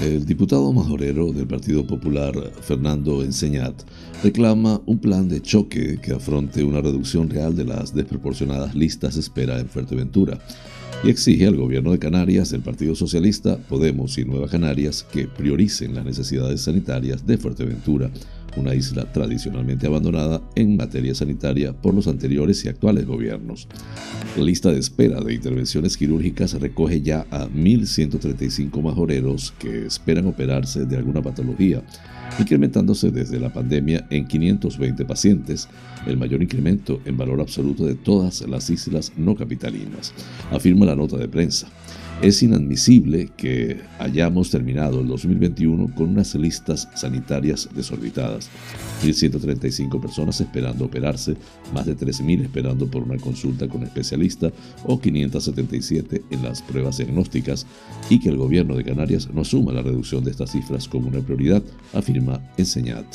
El 0.00 0.24
diputado 0.24 0.72
majorero 0.72 1.32
del 1.32 1.48
Partido 1.48 1.84
Popular, 1.84 2.32
Fernando 2.60 3.22
Enseñat, 3.22 3.74
reclama 4.22 4.80
un 4.86 4.98
plan 4.98 5.28
de 5.28 5.42
choque 5.42 5.98
que 6.00 6.12
afronte 6.12 6.62
una 6.62 6.80
reducción 6.80 7.28
real 7.28 7.56
de 7.56 7.64
las 7.64 7.92
desproporcionadas 7.92 8.76
listas 8.76 9.14
de 9.14 9.20
espera 9.20 9.58
en 9.58 9.68
Fuerteventura 9.68 10.38
y 11.04 11.10
exige 11.10 11.46
al 11.46 11.56
gobierno 11.56 11.92
de 11.92 11.98
Canarias, 11.98 12.52
el 12.52 12.60
Partido 12.60 12.94
Socialista, 12.94 13.56
Podemos 13.56 14.18
y 14.18 14.24
Nueva 14.24 14.48
Canarias 14.48 15.06
que 15.12 15.26
prioricen 15.26 15.94
las 15.94 16.04
necesidades 16.04 16.62
sanitarias 16.62 17.26
de 17.26 17.38
Fuerteventura 17.38 18.10
una 18.56 18.74
isla 18.74 19.10
tradicionalmente 19.12 19.86
abandonada 19.86 20.42
en 20.54 20.76
materia 20.76 21.14
sanitaria 21.14 21.72
por 21.72 21.94
los 21.94 22.08
anteriores 22.08 22.64
y 22.64 22.68
actuales 22.68 23.06
gobiernos. 23.06 23.68
La 24.36 24.44
lista 24.44 24.70
de 24.70 24.78
espera 24.78 25.20
de 25.20 25.34
intervenciones 25.34 25.96
quirúrgicas 25.96 26.54
recoge 26.54 27.00
ya 27.00 27.26
a 27.30 27.46
1.135 27.46 28.82
majoreros 28.82 29.54
que 29.58 29.86
esperan 29.86 30.26
operarse 30.26 30.86
de 30.86 30.96
alguna 30.96 31.22
patología. 31.22 31.82
Incrementándose 32.38 33.10
desde 33.10 33.38
la 33.38 33.52
pandemia 33.52 34.06
en 34.10 34.26
520 34.26 35.04
pacientes, 35.04 35.68
el 36.06 36.16
mayor 36.16 36.42
incremento 36.42 37.00
en 37.04 37.16
valor 37.16 37.40
absoluto 37.40 37.84
de 37.84 37.94
todas 37.94 38.42
las 38.42 38.70
islas 38.70 39.12
no 39.16 39.34
capitalinas, 39.34 40.12
afirma 40.50 40.86
la 40.86 40.96
nota 40.96 41.16
de 41.16 41.28
prensa. 41.28 41.68
Es 42.20 42.42
inadmisible 42.42 43.30
que 43.36 43.80
hayamos 44.00 44.50
terminado 44.50 45.02
el 45.02 45.06
2021 45.06 45.94
con 45.94 46.10
unas 46.10 46.34
listas 46.34 46.88
sanitarias 46.96 47.68
desorbitadas. 47.72 48.50
1.135 49.04 50.00
personas 50.00 50.40
esperando 50.40 50.86
operarse, 50.86 51.36
más 51.72 51.86
de 51.86 51.96
13.000 51.96 52.42
esperando 52.42 52.90
por 52.90 53.04
una 53.04 53.18
consulta 53.18 53.68
con 53.68 53.84
especialista 53.84 54.50
o 54.84 55.00
577 55.00 56.24
en 56.30 56.42
las 56.42 56.60
pruebas 56.60 56.98
diagnósticas 56.98 57.66
y 58.10 58.18
que 58.18 58.30
el 58.30 58.36
gobierno 58.36 58.74
de 58.74 58.82
Canarias 58.82 59.28
no 59.32 59.42
asuma 59.42 59.72
la 59.72 59.82
reducción 59.82 60.24
de 60.24 60.32
estas 60.32 60.50
cifras 60.50 60.88
como 60.88 61.06
una 61.06 61.20
prioridad, 61.20 61.62
afirma 61.92 62.40
Enseñat. 62.56 63.06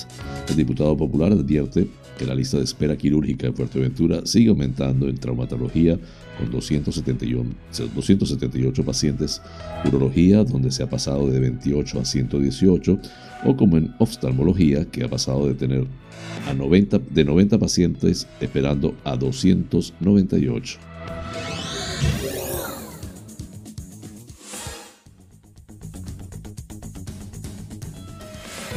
El 0.49 0.55
diputado 0.55 0.95
popular 0.95 1.33
advierte 1.33 1.89
que 2.17 2.26
la 2.26 2.36
lista 2.36 2.58
de 2.58 2.63
espera 2.63 2.95
quirúrgica 2.95 3.47
en 3.47 3.56
Fuerteventura 3.56 4.21
sigue 4.26 4.49
aumentando 4.49 5.08
en 5.08 5.17
traumatología 5.17 5.97
con 6.38 6.52
278, 6.52 8.84
pacientes, 8.84 9.41
urología 9.86 10.43
donde 10.43 10.71
se 10.71 10.84
ha 10.84 10.89
pasado 10.89 11.30
de 11.30 11.39
28 11.39 11.99
a 11.99 12.06
118 12.06 12.99
o 13.45 13.58
como 13.58 13.78
en 13.78 13.93
oftalmología 13.99 14.86
que 14.86 15.04
ha 15.04 15.10
pasado 15.10 15.47
de 15.47 15.54
tener 15.54 15.86
a 16.47 16.54
90, 16.54 16.99
de 16.99 17.26
90 17.26 17.60
pacientes 17.60 18.28
esperando 18.39 18.95
a 19.04 19.15
298. 19.15 20.80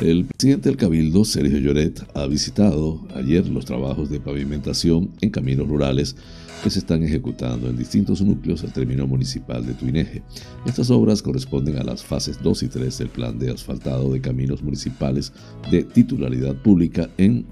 El 0.02 0.26
presidente 0.26 0.68
del 0.68 0.76
Cabildo, 0.76 1.24
Sergio 1.24 1.58
Lloret, 1.58 2.06
ha 2.12 2.26
visitado 2.26 3.00
ayer 3.14 3.48
los 3.48 3.64
trabajos 3.64 4.10
de 4.10 4.20
pavimentación 4.20 5.10
en 5.22 5.30
caminos 5.30 5.66
rurales 5.66 6.16
que 6.62 6.68
se 6.68 6.80
están 6.80 7.02
ejecutando 7.02 7.70
en 7.70 7.78
distintos 7.78 8.20
núcleos 8.20 8.60
del 8.60 8.72
término 8.72 9.06
municipal 9.06 9.64
de 9.64 9.72
Tuineje. 9.72 10.22
Estas 10.66 10.90
obras 10.90 11.22
corresponden 11.22 11.78
a 11.78 11.82
las 11.82 12.04
fases 12.04 12.42
2 12.42 12.64
y 12.64 12.68
3 12.68 12.98
del 12.98 13.08
plan 13.08 13.38
de 13.38 13.50
asfaltado 13.50 14.12
de 14.12 14.20
caminos 14.20 14.62
municipales 14.62 15.32
de 15.70 15.82
titularidad 15.84 16.54
pública 16.56 17.08
en 17.16 17.46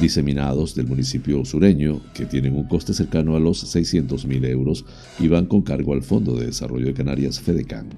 diseminados 0.00 0.74
del 0.74 0.86
municipio 0.86 1.44
sureño, 1.44 2.00
que 2.14 2.26
tienen 2.26 2.56
un 2.56 2.64
coste 2.64 2.94
cercano 2.94 3.36
a 3.36 3.40
los 3.40 3.60
600 3.60 4.26
mil 4.26 4.44
euros 4.44 4.84
y 5.18 5.28
van 5.28 5.46
con 5.46 5.62
cargo 5.62 5.92
al 5.92 6.02
Fondo 6.02 6.36
de 6.36 6.46
Desarrollo 6.46 6.86
de 6.86 6.94
Canarias, 6.94 7.40
FEDECAN. 7.40 7.88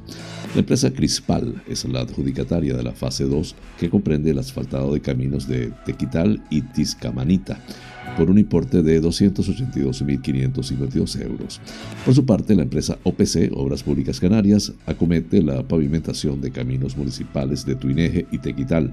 La 0.55 0.61
empresa 0.61 0.93
Crispal 0.93 1.63
es 1.67 1.85
la 1.85 2.01
adjudicataria 2.01 2.75
de 2.75 2.83
la 2.83 2.93
fase 2.93 3.25
2, 3.25 3.55
que 3.79 3.89
comprende 3.89 4.33
el 4.33 4.39
asfaltado 4.39 4.93
de 4.93 5.01
caminos 5.01 5.49
de 5.49 5.73
Tequital 5.87 6.43
y 6.51 6.61
Tizcamanita 6.63 7.59
por 8.17 8.31
un 8.31 8.39
importe 8.39 8.83
de 8.83 9.03
282.552 9.03 11.21
euros. 11.23 11.61
Por 12.05 12.15
su 12.15 12.25
parte, 12.27 12.55
la 12.55 12.65
empresa 12.65 12.99
OPC, 13.05 13.51
Obras 13.55 13.83
Públicas 13.83 14.21
Canarias, 14.21 14.75
acomete 14.87 15.43
la 15.43 15.67
pavimentación 15.67 16.41
de 16.41 16.51
caminos 16.51 16.97
municipales 16.97 17.65
de 17.65 17.75
Tuineje 17.75 18.27
y 18.31 18.39
Tequital, 18.39 18.93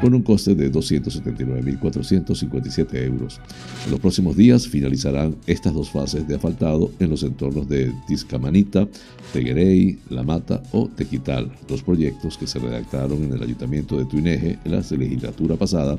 con 0.00 0.14
un 0.14 0.22
coste 0.22 0.54
de 0.54 0.70
279.457 0.70 3.04
euros. 3.04 3.40
En 3.84 3.90
los 3.90 3.98
próximos 4.00 4.36
días 4.36 4.68
finalizarán 4.68 5.34
estas 5.46 5.74
dos 5.74 5.90
fases 5.90 6.28
de 6.28 6.36
asfaltado 6.36 6.92
en 7.00 7.10
los 7.10 7.24
entornos 7.24 7.68
de 7.68 7.92
Tizcamanita, 8.06 8.86
Teguerey, 9.32 9.98
La 10.10 10.22
Mata 10.22 10.62
o 10.72 10.88
Tequital, 10.88 11.50
dos 11.66 11.82
proyectos 11.82 12.38
que 12.38 12.46
se 12.46 12.60
redactaron 12.60 13.24
en 13.24 13.32
el 13.32 13.42
Ayuntamiento 13.42 13.98
de 13.98 14.04
Tuineje 14.04 14.60
en 14.64 14.72
la 14.72 14.84
legislatura 14.90 15.56
pasada 15.56 15.98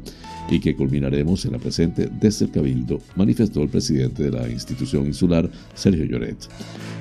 y 0.49 0.59
que 0.59 0.75
culminaremos 0.75 1.45
en 1.45 1.51
la 1.51 1.59
presente 1.59 2.09
desde 2.19 2.45
el 2.45 2.51
Cabildo, 2.51 2.99
manifestó 3.15 3.61
el 3.61 3.69
presidente 3.69 4.23
de 4.23 4.31
la 4.31 4.49
institución 4.49 5.05
insular, 5.05 5.47
Sergio 5.75 6.05
Lloret. 6.05 6.47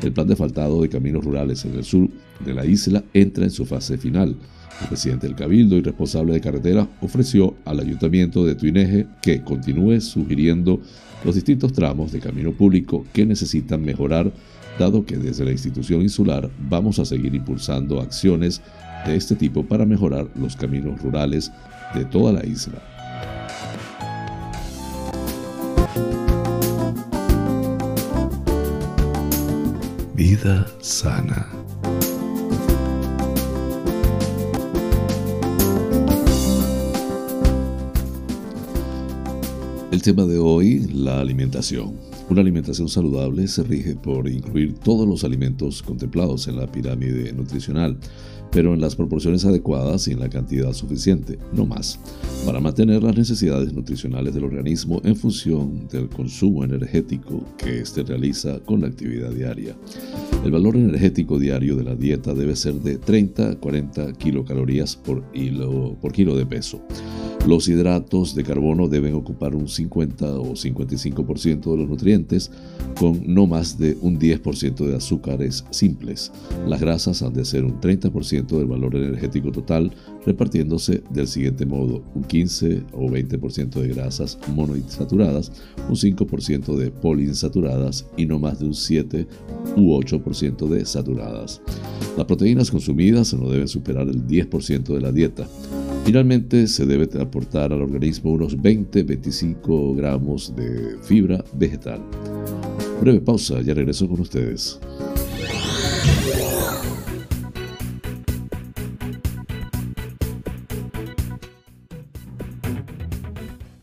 El 0.03 0.13
plan 0.13 0.27
de 0.27 0.35
asfaltado 0.35 0.83
de 0.83 0.89
caminos 0.89 1.25
rurales 1.25 1.65
en 1.65 1.75
el 1.75 1.85
sur 1.85 2.09
de 2.45 2.55
la 2.55 2.67
isla 2.67 3.05
entra 3.15 3.45
en 3.45 3.51
su 3.51 3.65
fase 3.65 3.97
final 3.99 4.37
el 4.81 4.88
presidente 4.88 5.27
del 5.27 5.37
Cabildo 5.37 5.77
y 5.77 5.83
responsable 5.83 6.33
de 6.33 6.41
carretera 6.41 6.88
ofreció 7.01 7.55
al 7.64 7.81
ayuntamiento 7.81 8.45
de 8.45 8.55
Tuineje 8.55 9.07
que 9.23 9.43
continúe 9.43 10.01
sugiriendo 10.01 10.81
los 11.25 11.35
distintos 11.35 11.73
tramos 11.73 12.12
de 12.12 12.21
camino 12.21 12.53
público 12.53 13.05
que 13.12 13.27
necesitan 13.27 13.83
mejorar, 13.83 14.33
dado 14.79 15.05
que 15.05 15.17
desde 15.17 15.45
la 15.45 15.53
institución 15.53 16.03
insular 16.03 16.49
vamos 16.69 16.99
a 16.99 17.05
seguir 17.05 17.35
impulsando 17.35 18.01
acciones 18.01 18.61
de 19.07 19.17
este 19.17 19.35
tipo 19.35 19.64
para 19.64 19.85
mejorar 19.85 20.29
los 20.37 20.57
caminos 20.57 21.01
rurales 21.03 21.51
de 21.95 22.05
toda 22.05 22.33
la 22.33 22.47
isla. 22.47 22.81
Vida 30.14 30.67
sana. 30.81 31.58
El 39.90 40.03
tema 40.03 40.27
de 40.27 40.37
hoy, 40.37 40.81
la 40.92 41.18
alimentación. 41.18 41.94
Una 42.29 42.42
alimentación 42.42 42.90
saludable 42.90 43.48
se 43.48 43.62
rige 43.62 43.96
por 43.96 44.29
incluir 44.29 44.74
todos 44.74 45.09
los 45.09 45.24
alimentos 45.24 45.83
contemplados 45.83 46.46
en 46.46 46.59
la 46.59 46.70
pirámide 46.70 47.33
nutricional, 47.33 47.96
pero 48.53 48.74
en 48.74 48.83
las 48.83 48.96
proporciones 48.96 49.46
adecuadas 49.46 50.07
y 50.07 50.12
en 50.12 50.20
la 50.20 50.29
cantidad 50.29 50.74
suficiente, 50.74 51.38
no 51.55 51.64
más, 51.64 51.98
para 52.44 52.61
mantener 52.61 53.03
las 53.03 53.16
necesidades 53.16 53.72
nutricionales 53.72 54.35
del 54.35 54.44
organismo 54.44 55.01
en 55.05 55.16
función 55.16 55.88
del 55.88 56.11
consumo 56.11 56.64
energético 56.64 57.42
que 57.57 57.81
éste 57.81 58.03
realiza 58.03 58.61
con 58.61 58.83
la 58.83 58.88
actividad 58.88 59.31
diaria. 59.31 59.74
El 60.44 60.51
valor 60.51 60.77
energético 60.77 61.38
diario 61.38 61.77
de 61.77 61.85
la 61.85 61.94
dieta 61.94 62.35
debe 62.35 62.57
ser 62.57 62.74
de 62.74 62.98
30 62.98 63.53
a 63.53 63.55
40 63.57 64.12
kilocalorías 64.12 64.96
por 64.96 65.22
kilo 66.12 66.37
de 66.37 66.44
peso. 66.44 66.83
Los 67.49 67.67
hidratos 67.67 68.35
de 68.35 68.45
carbono 68.45 68.89
deben 68.89 69.15
ocupar 69.15 69.55
un 69.55 69.69
50 69.69 70.39
o 70.39 70.53
55% 70.53 71.71
de 71.71 71.77
los 71.79 71.89
nutrientes, 71.89 72.51
con 73.01 73.23
no 73.27 73.47
más 73.47 73.79
de 73.79 73.97
un 74.03 74.19
10% 74.19 74.85
de 74.85 74.95
azúcares 74.95 75.65
simples. 75.71 76.31
Las 76.67 76.83
grasas 76.83 77.23
han 77.23 77.33
de 77.33 77.47
ser 77.47 77.65
un 77.65 77.81
30% 77.81 78.49
del 78.49 78.67
valor 78.67 78.97
energético 78.97 79.51
total, 79.51 79.91
repartiéndose 80.27 81.03
del 81.09 81.27
siguiente 81.27 81.65
modo: 81.65 82.03
un 82.15 82.25
15 82.25 82.83
o 82.93 83.09
20% 83.09 83.81
de 83.81 83.89
grasas 83.95 84.39
monoinsaturadas, 84.55 85.51
un 85.89 85.97
5% 85.97 86.77
de 86.77 86.91
poliinsaturadas 86.91 88.05
y 88.19 88.27
no 88.27 88.39
más 88.39 88.59
de 88.59 88.67
un 88.67 88.75
7 88.75 89.27
u 89.75 89.99
8% 89.99 90.69
de 90.69 90.85
saturadas. 90.85 91.63
Las 92.15 92.27
proteínas 92.27 92.71
consumidas 92.71 93.33
no 93.33 93.49
deben 93.49 93.69
superar 93.69 94.07
el 94.07 94.27
10% 94.27 94.93
de 94.93 95.01
la 95.01 95.13
dieta. 95.13 95.49
Finalmente, 96.09 96.66
se 96.68 96.87
debe 96.87 97.07
aportar 97.21 97.71
al 97.71 97.83
organismo 97.83 98.33
unos 98.33 98.57
20-25 98.57 99.94
gramos 99.94 100.57
de 100.57 100.97
fibra 101.03 101.44
vegetal. 101.53 102.01
Breve 102.99 103.21
pausa, 103.21 103.61
ya 103.61 103.75
regreso 103.75 104.09
con 104.09 104.21
ustedes. 104.21 104.81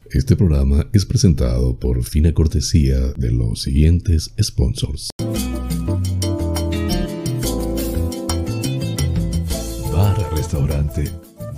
Este 0.09 0.35
programa 0.35 0.89
es 0.93 1.05
presentado 1.05 1.77
por 1.79 2.03
fina 2.03 2.33
cortesía 2.33 3.13
de 3.17 3.31
los 3.33 3.61
siguientes 3.61 4.33
sponsors. 4.41 5.11
Bar 9.93 10.33
Restaurante 10.35 11.11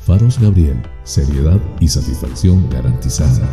Faros 0.00 0.40
Gabriel, 0.40 0.80
seriedad 1.04 1.60
y 1.78 1.86
satisfacción 1.86 2.68
garantizada. 2.70 3.46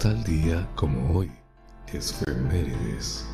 Tal 0.00 0.22
día 0.24 0.68
como 0.74 1.16
hoy, 1.16 1.30
efemérides. 1.92 3.24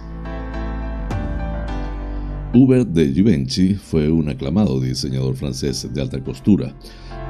Hubert 2.52 2.88
de 2.88 3.12
Givenchy 3.12 3.74
fue 3.74 4.10
un 4.10 4.28
aclamado 4.28 4.80
diseñador 4.80 5.34
francés 5.34 5.88
de 5.92 6.00
alta 6.00 6.22
costura 6.22 6.74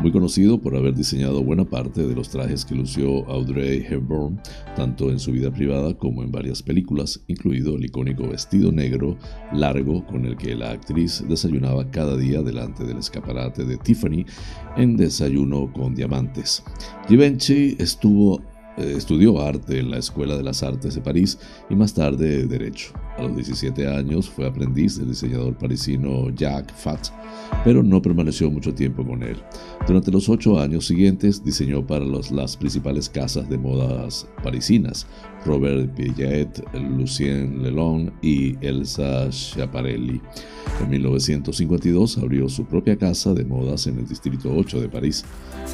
muy 0.00 0.12
conocido 0.12 0.60
por 0.60 0.76
haber 0.76 0.94
diseñado 0.94 1.42
buena 1.42 1.64
parte 1.64 2.06
de 2.06 2.14
los 2.14 2.28
trajes 2.28 2.64
que 2.64 2.74
lució 2.74 3.26
Audrey 3.28 3.84
Hepburn, 3.88 4.40
tanto 4.76 5.10
en 5.10 5.18
su 5.18 5.32
vida 5.32 5.50
privada 5.50 5.94
como 5.94 6.22
en 6.22 6.30
varias 6.30 6.62
películas, 6.62 7.20
incluido 7.26 7.76
el 7.76 7.84
icónico 7.84 8.28
vestido 8.28 8.72
negro 8.72 9.16
largo 9.52 10.06
con 10.06 10.26
el 10.26 10.36
que 10.36 10.54
la 10.54 10.72
actriz 10.72 11.24
desayunaba 11.28 11.90
cada 11.90 12.16
día 12.16 12.42
delante 12.42 12.84
del 12.84 12.98
escaparate 12.98 13.64
de 13.64 13.76
Tiffany 13.78 14.26
en 14.76 14.96
Desayuno 14.96 15.72
con 15.72 15.94
Diamantes. 15.94 16.62
Givenchy 17.08 17.76
estuvo 17.78 18.42
eh, 18.76 18.94
estudió 18.96 19.40
arte 19.40 19.78
en 19.78 19.90
la 19.90 19.98
Escuela 19.98 20.36
de 20.36 20.42
las 20.42 20.64
Artes 20.64 20.96
de 20.96 21.00
París 21.00 21.38
y 21.70 21.76
más 21.76 21.94
tarde 21.94 22.46
Derecho. 22.46 22.92
A 23.16 23.22
los 23.22 23.36
17 23.36 23.86
años 23.86 24.28
fue 24.28 24.46
aprendiz 24.46 24.98
del 24.98 25.10
diseñador 25.10 25.56
parisino 25.56 26.30
Jacques 26.30 26.76
Fat, 26.76 27.08
pero 27.62 27.80
no 27.82 28.02
permaneció 28.02 28.50
mucho 28.50 28.74
tiempo 28.74 29.06
con 29.06 29.22
él. 29.22 29.36
Durante 29.86 30.10
los 30.10 30.28
ocho 30.28 30.58
años 30.58 30.86
siguientes 30.86 31.44
diseñó 31.44 31.86
para 31.86 32.04
las 32.04 32.56
principales 32.56 33.08
casas 33.08 33.48
de 33.48 33.56
modas 33.56 34.26
parisinas, 34.42 35.06
Robert 35.46 35.94
Piaget, 35.94 36.64
Lucien 36.74 37.62
Lelon 37.62 38.12
y 38.20 38.56
Elsa 38.66 39.30
Schiaparelli. 39.30 40.20
En 40.80 40.90
1952 40.90 42.18
abrió 42.18 42.48
su 42.48 42.64
propia 42.64 42.96
casa 42.96 43.32
de 43.32 43.44
modas 43.44 43.86
en 43.86 43.98
el 43.98 44.08
Distrito 44.08 44.52
8 44.52 44.80
de 44.80 44.88
París. 44.88 45.24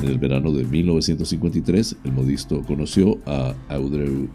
En 0.03 0.09
el 0.09 0.19
verano 0.19 0.53
de 0.53 0.65
1953, 0.65 1.97
el 2.05 2.13
modisto 2.13 2.63
conoció 2.63 3.19
a 3.27 3.55
Audrey 3.69 4.29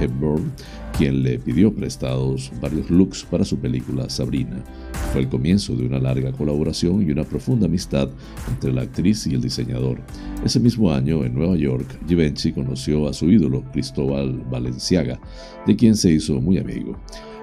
Hepburn, 0.00 0.52
quien 0.96 1.22
le 1.22 1.38
pidió 1.38 1.74
prestados 1.74 2.50
varios 2.60 2.90
looks 2.90 3.24
para 3.24 3.44
su 3.44 3.58
película 3.58 4.08
Sabrina. 4.08 4.64
Fue 5.12 5.20
el 5.20 5.28
comienzo 5.28 5.74
de 5.74 5.84
una 5.84 5.98
larga 5.98 6.32
colaboración 6.32 7.02
y 7.02 7.10
una 7.10 7.24
profunda 7.24 7.66
amistad 7.66 8.08
entre 8.48 8.72
la 8.72 8.82
actriz 8.82 9.26
y 9.26 9.34
el 9.34 9.42
diseñador. 9.42 10.00
Ese 10.44 10.58
mismo 10.58 10.92
año, 10.92 11.24
en 11.24 11.34
Nueva 11.34 11.56
York, 11.56 11.98
Givenchy 12.08 12.52
conoció 12.52 13.08
a 13.08 13.12
su 13.12 13.30
ídolo, 13.30 13.62
Cristóbal 13.72 14.42
Valenciaga, 14.50 15.20
de 15.66 15.76
quien 15.76 15.96
se 15.96 16.10
hizo 16.10 16.40
muy 16.40 16.58
amigo. 16.58 16.96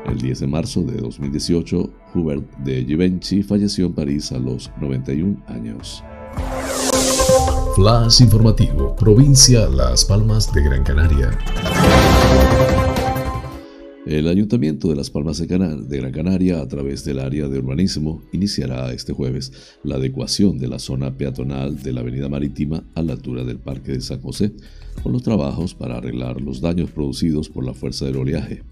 El 0.08 0.18
10 0.18 0.39
de 0.42 0.48
marzo 0.48 0.82
de 0.82 0.98
2018, 0.98 1.89
Hubert 2.16 2.58
de 2.58 2.84
Givenchy 2.86 3.44
falleció 3.44 3.86
en 3.86 3.94
París 3.94 4.32
a 4.32 4.39
los 4.39 4.72
91 4.82 5.38
años. 5.48 6.04
Flash 7.76 8.22
informativo, 8.22 8.96
provincia 8.96 9.68
Las 9.68 10.06
Palmas 10.06 10.52
de 10.54 10.63
Gran 10.63 10.84
Canaria. 10.84 11.32
El 14.06 14.28
Ayuntamiento 14.28 14.89
de 14.89 14.98
Las 14.98 15.10
Palmas 15.10 15.38
de, 15.38 15.48
Gran 15.48 16.12
Canaria, 16.12 16.60
a 16.60 16.68
través 16.68 17.06
del 17.06 17.20
área 17.20 17.48
de 17.48 17.58
urbanismo, 17.58 18.22
iniciará 18.34 18.92
este 18.92 19.13
jueves 19.13 19.54
la 19.82 19.96
adecuación 19.96 20.58
de 20.60 20.68
la 20.68 20.78
zona 20.78 21.18
peatonal 21.18 21.82
de 21.82 21.94
la 21.94 22.02
Avenida 22.02 22.28
Marítima 22.28 22.84
a 22.96 23.02
la 23.02 23.13
altura 23.13 23.46
del 23.46 23.60
Parque 23.60 23.94
de 23.94 24.02
San 24.02 24.20
José, 24.20 24.52
con 25.02 25.13
los 25.13 25.24
trabajos 25.24 25.74
para 25.74 25.98
arreglar 25.98 26.42
los 26.42 26.60
daños 26.60 26.92
producidos 26.92 27.48
por 27.48 27.66
la 27.66 27.74
fuerza 27.74 28.04
del 28.04 28.18
oleaje. 28.18 28.63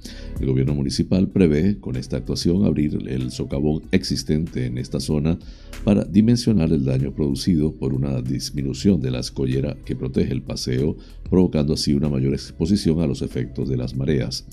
El 0.41 0.47
gobierno 0.47 0.75
municipal 0.75 1.29
prevé 1.29 1.79
con 1.79 1.95
esta 1.95 2.17
actuación 2.17 2.65
abrir 2.65 2.99
el 3.07 3.31
socavón 3.31 3.83
existente 3.93 4.65
en 4.65 4.77
esta 4.77 4.99
zona 4.99 5.39
para 5.85 6.03
dimensionar 6.03 6.73
el 6.73 6.83
daño 6.83 7.13
producido 7.13 7.73
por 7.73 7.93
una 7.93 8.21
disminución 8.21 8.99
de 8.99 9.11
la 9.11 9.21
escollera 9.21 9.77
que 9.85 9.95
protege 9.95 10.33
el 10.33 10.41
paseo, 10.41 10.97
provocando 11.29 11.73
así 11.73 11.93
una 11.93 12.09
mayor 12.09 12.33
exposición 12.33 12.99
a 12.99 13.07
los 13.07 13.21
efectos 13.21 13.69
de 13.69 13.77
las 13.77 13.95
mareas. 13.95 14.45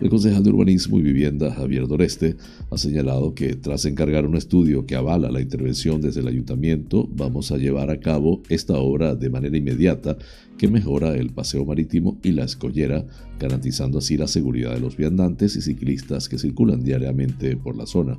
El 0.00 0.10
concejal 0.10 0.42
de 0.42 0.50
Urbanismo 0.50 0.98
y 0.98 1.02
Vivienda, 1.02 1.52
Javier 1.52 1.86
Doreste, 1.86 2.36
ha 2.70 2.76
señalado 2.76 3.34
que 3.34 3.54
tras 3.54 3.84
encargar 3.84 4.26
un 4.26 4.36
estudio 4.36 4.86
que 4.86 4.96
avala 4.96 5.30
la 5.30 5.40
intervención 5.40 6.00
desde 6.00 6.20
el 6.20 6.28
ayuntamiento, 6.28 7.08
vamos 7.12 7.52
a 7.52 7.58
llevar 7.58 7.90
a 7.90 8.00
cabo 8.00 8.42
esta 8.48 8.74
obra 8.74 9.14
de 9.14 9.30
manera 9.30 9.56
inmediata 9.56 10.18
que 10.58 10.68
mejora 10.68 11.14
el 11.14 11.30
paseo 11.30 11.64
marítimo 11.64 12.18
y 12.22 12.32
la 12.32 12.44
escollera, 12.44 13.04
garantizando 13.38 13.98
así 13.98 14.16
la 14.16 14.28
seguridad 14.28 14.74
de 14.74 14.80
los 14.80 14.96
viandantes 14.96 15.56
y 15.56 15.62
ciclistas 15.62 16.28
que 16.28 16.38
circulan 16.38 16.82
diariamente 16.84 17.56
por 17.56 17.76
la 17.76 17.86
zona. 17.86 18.16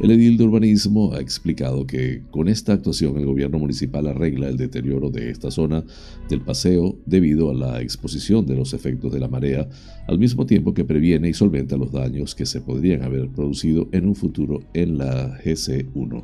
El 0.00 0.10
edil 0.10 0.36
de 0.36 0.44
urbanismo 0.44 1.12
ha 1.12 1.20
explicado 1.20 1.86
que 1.86 2.22
con 2.30 2.48
esta 2.48 2.72
actuación 2.72 3.16
el 3.18 3.26
gobierno 3.26 3.58
municipal 3.58 4.06
arregla 4.06 4.48
el 4.48 4.56
deterioro 4.56 5.10
de 5.10 5.30
esta 5.30 5.50
zona 5.50 5.84
del 6.28 6.40
paseo 6.40 6.98
debido 7.06 7.50
a 7.50 7.54
la 7.54 7.82
exposición 7.82 8.46
de 8.46 8.56
los 8.56 8.72
efectos 8.72 9.12
de 9.12 9.20
la 9.20 9.28
marea, 9.28 9.68
al 10.06 10.18
mismo 10.18 10.46
tiempo 10.46 10.74
que 10.74 10.84
previene 10.84 11.28
y 11.28 11.34
solventa 11.34 11.76
los 11.76 11.92
daños 11.92 12.34
que 12.34 12.46
se 12.46 12.60
podrían 12.60 13.02
haber 13.02 13.28
producido 13.28 13.88
en 13.92 14.06
un 14.06 14.14
futuro 14.14 14.62
en 14.74 14.98
la 14.98 15.38
GC1. 15.42 16.22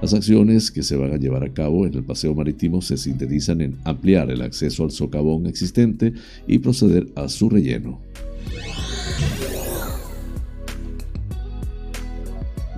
Las 0.00 0.14
acciones 0.14 0.70
que 0.70 0.82
se 0.82 0.96
van 0.96 1.12
a 1.12 1.16
llevar 1.16 1.44
a 1.44 1.52
cabo 1.52 1.86
en 1.86 1.94
el 1.94 2.04
paseo 2.04 2.34
marítimo 2.34 2.80
se 2.82 2.96
sintetizan 2.96 3.60
en 3.60 3.76
ampliar 3.84 4.30
el 4.30 4.42
acceso 4.42 4.77
al 4.84 4.90
socavón 4.90 5.46
existente 5.46 6.12
y 6.46 6.58
proceder 6.58 7.08
a 7.14 7.28
su 7.28 7.48
relleno. 7.48 8.00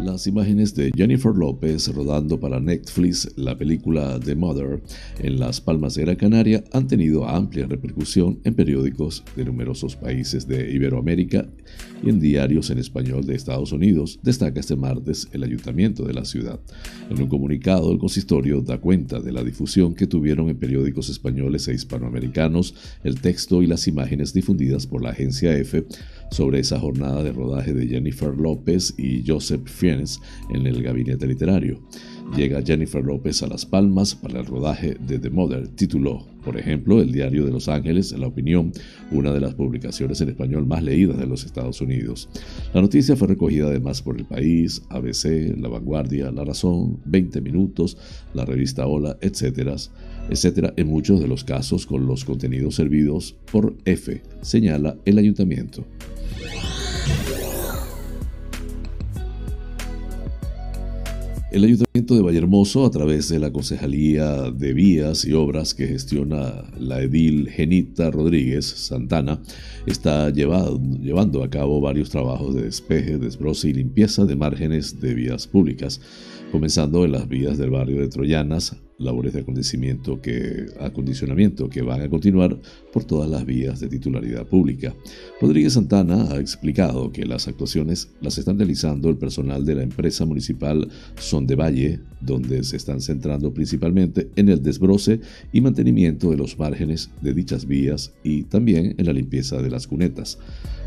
Las 0.04 0.26
imágenes 0.26 0.74
de 0.74 0.90
Jennifer 0.96 1.34
López 1.34 1.92
rodando 1.94 2.40
para 2.40 2.58
Netflix 2.58 3.30
la 3.36 3.56
película 3.56 4.18
The 4.18 4.34
Mother 4.34 4.82
en 5.18 5.38
Las 5.38 5.60
Palmas 5.60 5.94
de 5.94 6.02
Gran 6.02 6.16
Canaria 6.16 6.64
han 6.72 6.88
tenido 6.88 7.28
amplia 7.28 7.66
repercusión 7.66 8.40
en 8.44 8.54
periódicos 8.54 9.22
de 9.36 9.44
numerosos 9.44 9.96
países 9.96 10.48
de 10.48 10.72
Iberoamérica 10.72 11.46
y 12.02 12.08
en 12.08 12.18
diarios 12.18 12.70
en 12.70 12.78
español 12.78 13.26
de 13.26 13.34
Estados 13.34 13.72
Unidos, 13.72 14.18
destaca 14.22 14.60
este 14.60 14.74
martes 14.74 15.28
el 15.32 15.44
ayuntamiento 15.44 16.04
de 16.04 16.14
la 16.14 16.24
ciudad. 16.24 16.58
En 17.10 17.20
un 17.20 17.28
comunicado, 17.28 17.92
el 17.92 17.98
consistorio 17.98 18.62
da 18.62 18.78
cuenta 18.78 19.20
de 19.20 19.32
la 19.32 19.44
difusión 19.44 19.94
que 19.94 20.06
tuvieron 20.06 20.48
en 20.48 20.56
periódicos 20.56 21.10
españoles 21.10 21.68
e 21.68 21.74
hispanoamericanos 21.74 22.74
el 23.04 23.20
texto 23.20 23.62
y 23.62 23.66
las 23.66 23.86
imágenes 23.86 24.32
difundidas 24.32 24.86
por 24.86 25.02
la 25.02 25.10
agencia 25.10 25.54
EFE 25.56 25.84
sobre 26.30 26.60
esa 26.60 26.78
jornada 26.78 27.22
de 27.22 27.32
rodaje 27.32 27.74
de 27.74 27.86
Jennifer 27.86 28.34
López 28.34 28.94
y 28.96 29.24
Joseph 29.26 29.68
En 29.90 30.66
el 30.66 30.82
gabinete 30.82 31.26
literario. 31.26 31.80
Llega 32.36 32.62
Jennifer 32.62 33.04
López 33.04 33.42
a 33.42 33.48
Las 33.48 33.66
Palmas 33.66 34.14
para 34.14 34.38
el 34.38 34.46
rodaje 34.46 34.96
de 35.04 35.18
The 35.18 35.30
Mother, 35.30 35.66
tituló, 35.66 36.28
por 36.44 36.56
ejemplo, 36.56 37.02
el 37.02 37.10
Diario 37.10 37.44
de 37.44 37.50
Los 37.50 37.68
Ángeles, 37.68 38.12
La 38.12 38.28
Opinión, 38.28 38.72
una 39.10 39.32
de 39.32 39.40
las 39.40 39.54
publicaciones 39.54 40.20
en 40.20 40.28
español 40.28 40.64
más 40.64 40.84
leídas 40.84 41.18
de 41.18 41.26
los 41.26 41.44
Estados 41.44 41.80
Unidos. 41.80 42.28
La 42.72 42.82
noticia 42.82 43.16
fue 43.16 43.26
recogida 43.26 43.66
además 43.66 44.00
por 44.00 44.16
El 44.16 44.26
País, 44.26 44.80
ABC, 44.90 45.56
La 45.58 45.68
Vanguardia, 45.68 46.30
La 46.30 46.44
Razón, 46.44 47.00
20 47.04 47.40
Minutos, 47.40 47.96
la 48.32 48.44
revista 48.44 48.86
Hola, 48.86 49.18
etcétera, 49.20 49.74
etcétera, 50.28 50.72
en 50.76 50.86
muchos 50.86 51.20
de 51.20 51.26
los 51.26 51.42
casos 51.42 51.84
con 51.84 52.06
los 52.06 52.24
contenidos 52.24 52.76
servidos 52.76 53.36
por 53.50 53.76
F, 53.84 54.22
señala 54.40 54.96
el 55.04 55.18
ayuntamiento. 55.18 55.84
El 61.50 61.64
Ayuntamiento 61.64 62.14
de 62.14 62.22
Vallehermoso, 62.22 62.86
a 62.86 62.92
través 62.92 63.28
de 63.28 63.40
la 63.40 63.52
Concejalía 63.52 64.52
de 64.52 64.72
Vías 64.72 65.24
y 65.24 65.32
Obras 65.32 65.74
que 65.74 65.88
gestiona 65.88 66.62
la 66.78 67.02
edil 67.02 67.48
Genita 67.48 68.08
Rodríguez 68.12 68.66
Santana, 68.66 69.42
está 69.84 70.30
llevando 70.30 71.42
a 71.42 71.50
cabo 71.50 71.80
varios 71.80 72.08
trabajos 72.08 72.54
de 72.54 72.62
despeje, 72.62 73.18
desbroce 73.18 73.68
y 73.68 73.72
limpieza 73.72 74.26
de 74.26 74.36
márgenes 74.36 75.00
de 75.00 75.12
vías 75.12 75.48
públicas, 75.48 76.00
comenzando 76.52 77.04
en 77.04 77.10
las 77.10 77.28
vías 77.28 77.58
del 77.58 77.70
barrio 77.70 78.00
de 78.00 78.08
Troyanas, 78.08 78.76
labores 79.00 79.32
de 79.32 79.40
acondicionamiento 79.40 80.20
que, 80.20 80.66
acondicionamiento 80.78 81.68
que 81.68 81.82
van 81.82 82.02
a 82.02 82.08
continuar 82.08 82.60
por 82.92 83.04
todas 83.04 83.28
las 83.28 83.44
vías 83.44 83.80
de 83.80 83.88
titularidad 83.88 84.46
pública. 84.46 84.94
Rodríguez 85.40 85.72
Santana 85.72 86.30
ha 86.30 86.38
explicado 86.38 87.10
que 87.10 87.24
las 87.24 87.48
actuaciones 87.48 88.10
las 88.20 88.38
están 88.38 88.58
realizando 88.58 89.08
el 89.08 89.16
personal 89.16 89.64
de 89.64 89.74
la 89.74 89.82
empresa 89.82 90.24
municipal 90.26 90.88
Son 91.16 91.46
de 91.46 91.56
Valle, 91.56 92.00
donde 92.20 92.62
se 92.62 92.76
están 92.76 93.00
centrando 93.00 93.52
principalmente 93.52 94.30
en 94.36 94.50
el 94.50 94.62
desbroce 94.62 95.20
y 95.52 95.60
mantenimiento 95.60 96.30
de 96.30 96.36
los 96.36 96.58
márgenes 96.58 97.10
de 97.22 97.32
dichas 97.32 97.66
vías 97.66 98.12
y 98.22 98.42
también 98.44 98.94
en 98.98 99.06
la 99.06 99.12
limpieza 99.12 99.62
de 99.62 99.70
las 99.70 99.86
cunetas 99.86 100.38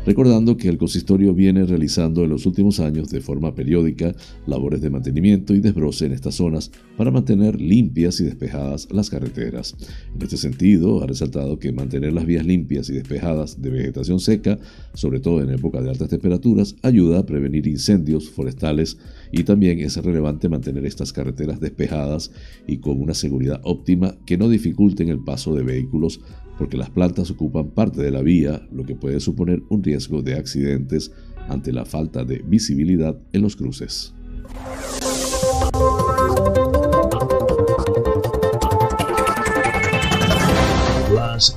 recordando 0.06 0.56
que 0.56 0.68
el 0.68 0.78
consistorio 0.78 1.34
viene 1.34 1.64
realizando 1.64 2.24
en 2.24 2.30
los 2.30 2.46
últimos 2.46 2.80
años 2.80 3.10
de 3.10 3.20
forma 3.20 3.54
periódica 3.54 4.14
labores 4.46 4.80
de 4.80 4.90
mantenimiento 4.90 5.54
y 5.54 5.60
desbroce 5.60 6.06
en 6.06 6.12
estas 6.12 6.34
zonas 6.36 6.70
para 6.96 7.10
mantener 7.10 7.60
limpias 7.60 8.03
y 8.04 8.24
despejadas 8.24 8.86
las 8.90 9.08
carreteras. 9.08 9.74
En 10.14 10.22
este 10.22 10.36
sentido, 10.36 11.02
ha 11.02 11.06
resaltado 11.06 11.58
que 11.58 11.72
mantener 11.72 12.12
las 12.12 12.26
vías 12.26 12.44
limpias 12.44 12.90
y 12.90 12.92
despejadas 12.92 13.62
de 13.62 13.70
vegetación 13.70 14.20
seca, 14.20 14.58
sobre 14.92 15.20
todo 15.20 15.42
en 15.42 15.50
época 15.50 15.80
de 15.80 15.90
altas 15.90 16.10
temperaturas, 16.10 16.76
ayuda 16.82 17.20
a 17.20 17.26
prevenir 17.26 17.66
incendios 17.66 18.28
forestales 18.28 18.98
y 19.32 19.44
también 19.44 19.80
es 19.80 19.96
relevante 19.96 20.48
mantener 20.48 20.84
estas 20.84 21.12
carreteras 21.12 21.60
despejadas 21.60 22.30
y 22.66 22.78
con 22.78 23.00
una 23.00 23.14
seguridad 23.14 23.60
óptima 23.64 24.14
que 24.26 24.36
no 24.36 24.48
dificulten 24.48 25.08
el 25.08 25.24
paso 25.24 25.54
de 25.54 25.62
vehículos 25.62 26.20
porque 26.58 26.76
las 26.76 26.90
plantas 26.90 27.30
ocupan 27.30 27.70
parte 27.70 28.02
de 28.02 28.10
la 28.10 28.22
vía, 28.22 28.66
lo 28.70 28.84
que 28.84 28.94
puede 28.94 29.18
suponer 29.20 29.62
un 29.70 29.82
riesgo 29.82 30.22
de 30.22 30.34
accidentes 30.34 31.10
ante 31.48 31.72
la 31.72 31.84
falta 31.84 32.24
de 32.24 32.42
visibilidad 32.46 33.18
en 33.32 33.42
los 33.42 33.56
cruces. 33.56 34.14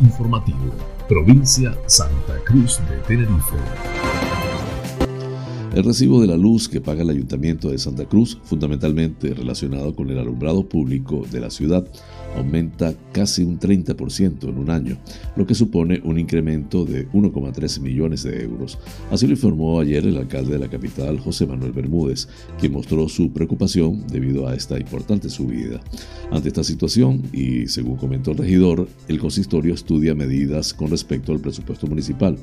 Informativo, 0.01 0.73
provincia 1.07 1.77
Santa 1.85 2.43
Cruz 2.45 2.79
de 2.89 2.97
Tenerife. 3.07 3.57
El 5.75 5.83
recibo 5.83 6.19
de 6.19 6.25
la 6.25 6.35
luz 6.35 6.67
que 6.67 6.81
paga 6.81 7.03
el 7.03 7.11
Ayuntamiento 7.11 7.69
de 7.69 7.77
Santa 7.77 8.05
Cruz, 8.05 8.39
fundamentalmente 8.43 9.35
relacionado 9.35 9.95
con 9.95 10.09
el 10.09 10.17
alumbrado 10.17 10.67
público 10.67 11.23
de 11.31 11.39
la 11.41 11.51
ciudad, 11.51 11.87
aumenta 12.35 12.93
casi 13.11 13.43
un 13.43 13.59
30% 13.59 14.49
en 14.49 14.57
un 14.57 14.69
año, 14.69 14.97
lo 15.35 15.45
que 15.45 15.55
supone 15.55 16.01
un 16.03 16.19
incremento 16.19 16.85
de 16.85 17.09
1,3 17.09 17.79
millones 17.79 18.23
de 18.23 18.43
euros. 18.43 18.77
Así 19.11 19.25
lo 19.25 19.33
informó 19.33 19.79
ayer 19.79 20.05
el 20.05 20.17
alcalde 20.17 20.53
de 20.53 20.59
la 20.59 20.69
capital, 20.69 21.19
José 21.19 21.45
Manuel 21.45 21.71
Bermúdez, 21.71 22.27
quien 22.59 22.73
mostró 22.73 23.09
su 23.09 23.31
preocupación 23.31 24.05
debido 24.07 24.47
a 24.47 24.55
esta 24.55 24.79
importante 24.79 25.29
subida. 25.29 25.79
Ante 26.31 26.49
esta 26.49 26.63
situación, 26.63 27.23
y 27.33 27.67
según 27.67 27.97
comentó 27.97 28.31
el 28.31 28.37
regidor, 28.37 28.87
el 29.07 29.19
consistorio 29.19 29.73
estudia 29.73 30.13
medidas 30.13 30.73
con 30.73 30.89
respecto 30.89 31.31
al 31.31 31.39
presupuesto 31.39 31.87
municipal, 31.87 32.37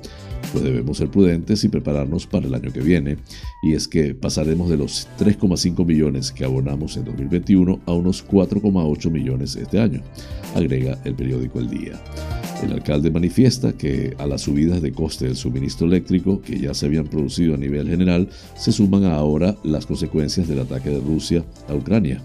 pues 0.52 0.64
debemos 0.64 0.98
ser 0.98 1.10
prudentes 1.10 1.64
y 1.64 1.68
prepararnos 1.68 2.26
para 2.26 2.46
el 2.46 2.54
año 2.54 2.72
que 2.72 2.80
viene, 2.80 3.18
y 3.62 3.74
es 3.74 3.86
que 3.86 4.14
pasaremos 4.14 4.70
de 4.70 4.76
los 4.76 5.08
3,5 5.18 5.84
millones 5.84 6.32
que 6.32 6.44
abonamos 6.44 6.96
en 6.96 7.04
2021 7.04 7.80
a 7.86 7.92
unos 7.92 8.26
4,8 8.26 9.10
millones 9.10 9.56
este 9.56 9.73
año, 9.80 10.02
agrega 10.54 10.98
el 11.04 11.14
periódico 11.14 11.58
El 11.58 11.70
Día. 11.70 12.00
El 12.62 12.72
alcalde 12.72 13.10
manifiesta 13.10 13.72
que 13.72 14.14
a 14.18 14.26
las 14.26 14.42
subidas 14.42 14.80
de 14.80 14.92
coste 14.92 15.26
del 15.26 15.36
suministro 15.36 15.86
eléctrico 15.86 16.40
que 16.40 16.58
ya 16.58 16.72
se 16.72 16.86
habían 16.86 17.06
producido 17.06 17.54
a 17.54 17.58
nivel 17.58 17.88
general 17.88 18.28
se 18.56 18.72
suman 18.72 19.04
ahora 19.04 19.56
las 19.64 19.84
consecuencias 19.84 20.48
del 20.48 20.60
ataque 20.60 20.88
de 20.90 21.00
Rusia 21.00 21.44
a 21.68 21.74
Ucrania. 21.74 22.22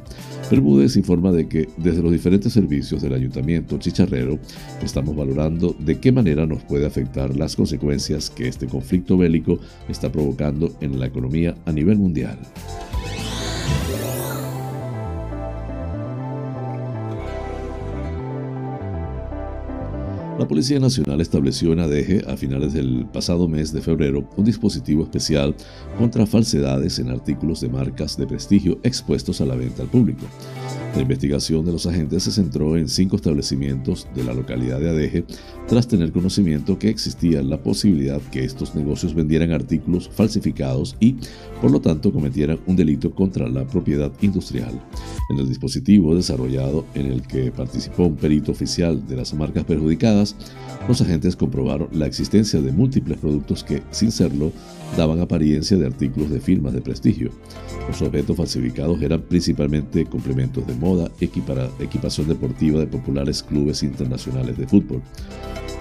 Bermúdez 0.50 0.96
informa 0.96 1.32
de 1.32 1.48
que 1.48 1.70
desde 1.78 2.02
los 2.02 2.12
diferentes 2.12 2.54
servicios 2.54 3.02
del 3.02 3.14
ayuntamiento 3.14 3.78
chicharrero 3.78 4.40
estamos 4.82 5.16
valorando 5.16 5.76
de 5.78 6.00
qué 6.00 6.12
manera 6.12 6.46
nos 6.46 6.64
puede 6.64 6.88
afectar 6.88 7.36
las 7.36 7.56
consecuencias 7.56 8.30
que 8.30 8.48
este 8.48 8.66
conflicto 8.66 9.18
bélico 9.18 9.60
está 9.90 10.12
provocando 10.12 10.74
en 10.82 11.00
la 11.00 11.06
economía 11.06 11.56
a 11.66 11.72
nivel 11.72 11.98
mundial. 11.98 12.40
La 20.40 20.48
Policía 20.48 20.80
Nacional 20.80 21.20
estableció 21.20 21.74
en 21.74 21.82
Adeje 21.82 22.24
a 22.26 22.38
finales 22.38 22.72
del 22.72 23.06
pasado 23.12 23.50
mes 23.50 23.74
de 23.74 23.82
febrero 23.82 24.30
un 24.38 24.46
dispositivo 24.46 25.04
especial 25.04 25.54
contra 25.98 26.26
falsedades 26.26 26.98
en 27.00 27.10
artículos 27.10 27.60
de 27.60 27.68
marcas 27.68 28.16
de 28.16 28.26
prestigio 28.26 28.80
expuestos 28.84 29.42
a 29.42 29.46
la 29.46 29.56
venta 29.56 29.82
al 29.82 29.90
público. 29.90 30.26
La 30.96 31.04
investigación 31.04 31.64
de 31.66 31.72
los 31.72 31.86
agentes 31.86 32.24
se 32.24 32.32
centró 32.32 32.76
en 32.76 32.90
cinco 32.90 33.16
establecimientos 33.16 34.08
de 34.16 34.24
la 34.24 34.34
localidad 34.34 34.80
de 34.80 34.90
Adeje 34.90 35.24
tras 35.68 35.88
tener 35.88 36.12
conocimiento 36.12 36.80
que 36.80 36.90
existía 36.90 37.44
la 37.44 37.62
posibilidad 37.62 38.20
que 38.32 38.44
estos 38.44 38.74
negocios 38.74 39.14
vendieran 39.14 39.52
artículos 39.52 40.10
falsificados 40.10 40.98
y, 41.00 41.16
por 41.62 41.72
lo 41.72 41.80
tanto, 41.80 42.12
cometieran 42.12 42.60
un 42.66 42.76
delito 42.76 43.14
contra 43.14 43.48
la 43.48 43.66
propiedad 43.66 44.12
industrial. 44.22 44.74
En 45.30 45.40
el 45.40 45.48
dispositivo 45.48 46.16
desarrollado 46.16 46.86
en 46.96 47.06
el 47.06 47.22
que 47.22 47.52
participó 47.52 48.06
un 48.06 48.16
perito 48.16 48.52
oficial 48.52 49.08
de 49.08 49.16
las 49.16 49.34
marcas 49.34 49.66
perjudicadas, 49.66 50.36
los 50.88 51.02
agentes 51.02 51.36
comprobaron 51.36 51.88
la 51.92 52.08
existencia 52.08 52.62
de 52.62 52.72
múltiples 52.72 53.20
productos 53.20 53.64
que, 53.64 53.84
sin 53.92 54.12
serlo, 54.12 54.52
daban 54.98 55.20
apariencia 55.20 55.78
de 55.78 55.86
artículos 55.86 56.30
de 56.30 56.40
firmas 56.40 56.74
de 56.74 56.82
prestigio. 56.82 57.32
Los 57.88 58.02
objetos 58.02 58.38
falsificados 58.38 59.02
eran 59.02 59.22
principalmente 59.22 60.06
complementos 60.06 60.66
de 60.68 60.76
moda, 60.76 61.10
equipación 61.20 62.28
deportiva 62.28 62.80
de 62.80 62.88
populares 62.88 63.44
clubes 63.44 63.84
internacionales 63.84 64.58
de 64.58 64.68
fútbol. 64.68 65.02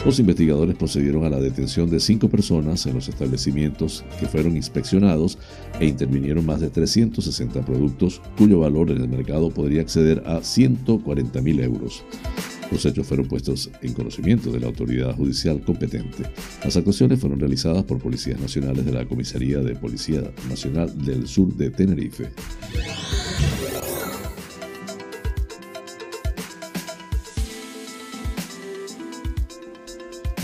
Los 0.05 0.21
investigadores 0.21 0.77
procedieron 0.77 1.25
a 1.25 1.31
la 1.31 1.41
detención 1.41 1.91
de 1.91 1.99
cinco 1.99 2.29
personas 2.29 2.87
en 2.87 2.95
los 2.95 3.09
establecimientos 3.09 4.05
que 4.21 4.27
fueron 4.27 4.57
inspeccionados 4.57 5.39
e 5.81 5.87
intervinieron 5.87 6.47
más 6.47 6.61
de 6.61 6.71
360 6.71 7.65
productos 7.65 8.23
cuyo 8.37 8.61
valor 8.61 8.91
en 8.91 9.03
el 9.03 9.09
mercado 9.09 9.51
podría 9.51 9.81
acceder 9.81 10.23
a 10.25 10.41
140 10.41 11.41
mil 11.41 11.61
euros. 11.61 12.05
Los 12.71 12.85
hechos 12.85 13.07
fueron 13.07 13.27
puestos 13.27 13.71
en 13.83 13.95
conocimiento 13.95 14.51
de 14.53 14.61
la 14.61 14.67
autoridad 14.67 15.15
judicial 15.15 15.61
competente. 15.63 16.25
Las 16.63 16.77
actuaciones 16.77 17.19
fueron 17.19 17.41
realizadas 17.41 17.85
por 17.85 17.99
policías 17.99 18.39
nacionales 18.41 18.85
de 18.85 18.93
la 18.93 19.07
Comisaría 19.07 19.59
de 19.61 19.75
Policía 19.75 20.23
Nacional 20.49 20.93
del 21.05 21.27
Sur 21.27 21.55
de 21.55 21.71
Tenerife. 21.71 22.29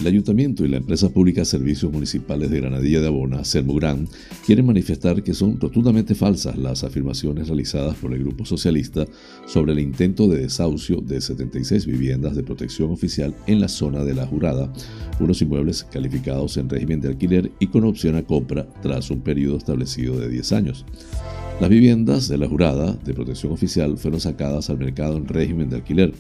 El 0.00 0.08
Ayuntamiento 0.08 0.64
y 0.64 0.68
la 0.68 0.76
empresa 0.76 1.08
pública 1.08 1.44
Servicios 1.44 1.90
Municipales 1.90 2.50
de 2.50 2.60
Granadilla 2.60 3.00
de 3.00 3.06
Abona, 3.06 3.44
Sermugran, 3.44 4.08
quieren 4.44 4.66
manifestar 4.66 5.22
que 5.22 5.34
son 5.34 5.58
rotundamente 5.60 6.14
falsas 6.14 6.58
las 6.58 6.84
afirmaciones 6.84 7.48
realizadas 7.48 7.96
por 7.96 8.12
el 8.12 8.20
Grupo 8.20 8.44
Socialista 8.44 9.06
sobre 9.46 9.72
el 9.72 9.78
intento 9.78 10.28
de 10.28 10.42
desahucio 10.42 11.00
de 11.00 11.20
76 11.20 11.86
viviendas 11.86 12.34
de 12.34 12.42
protección 12.42 12.90
oficial 12.90 13.34
en 13.46 13.60
la 13.60 13.68
zona 13.68 14.04
de 14.04 14.14
La 14.14 14.26
Jurada, 14.26 14.72
unos 15.20 15.40
inmuebles 15.40 15.84
calificados 15.84 16.56
en 16.56 16.68
régimen 16.68 17.00
de 17.00 17.08
alquiler 17.08 17.52
y 17.60 17.68
con 17.68 17.84
opción 17.84 18.16
a 18.16 18.24
compra 18.24 18.66
tras 18.82 19.10
un 19.10 19.20
periodo 19.20 19.56
establecido 19.56 20.18
de 20.18 20.28
10 20.28 20.52
años. 20.52 20.84
Las 21.60 21.70
viviendas 21.70 22.28
de 22.28 22.36
la 22.36 22.48
jurada 22.48 22.92
de 23.04 23.14
protección 23.14 23.52
oficial 23.52 23.96
fueron 23.96 24.20
sacadas 24.20 24.70
al 24.70 24.78
mercado 24.78 25.16
en 25.16 25.28
régimen 25.28 25.70
de 25.70 25.76
alquiler 25.76 26.12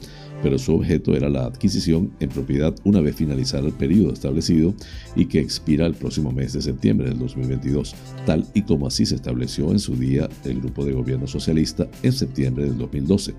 pero 0.44 0.58
su 0.58 0.74
objeto 0.74 1.16
era 1.16 1.30
la 1.30 1.46
adquisición 1.46 2.12
en 2.20 2.28
propiedad 2.28 2.74
una 2.84 3.00
vez 3.00 3.16
finalizado 3.16 3.66
el 3.66 3.72
periodo 3.72 4.12
establecido 4.12 4.74
y 5.16 5.24
que 5.24 5.40
expira 5.40 5.86
el 5.86 5.94
próximo 5.94 6.32
mes 6.32 6.52
de 6.52 6.60
septiembre 6.60 7.08
del 7.08 7.18
2022, 7.18 7.94
tal 8.26 8.44
y 8.52 8.60
como 8.60 8.86
así 8.86 9.06
se 9.06 9.14
estableció 9.14 9.72
en 9.72 9.78
su 9.78 9.96
día 9.96 10.28
el 10.44 10.60
Grupo 10.60 10.84
de 10.84 10.92
Gobierno 10.92 11.26
Socialista 11.26 11.88
en 12.02 12.12
septiembre 12.12 12.66
del 12.66 12.76
2012. 12.76 13.34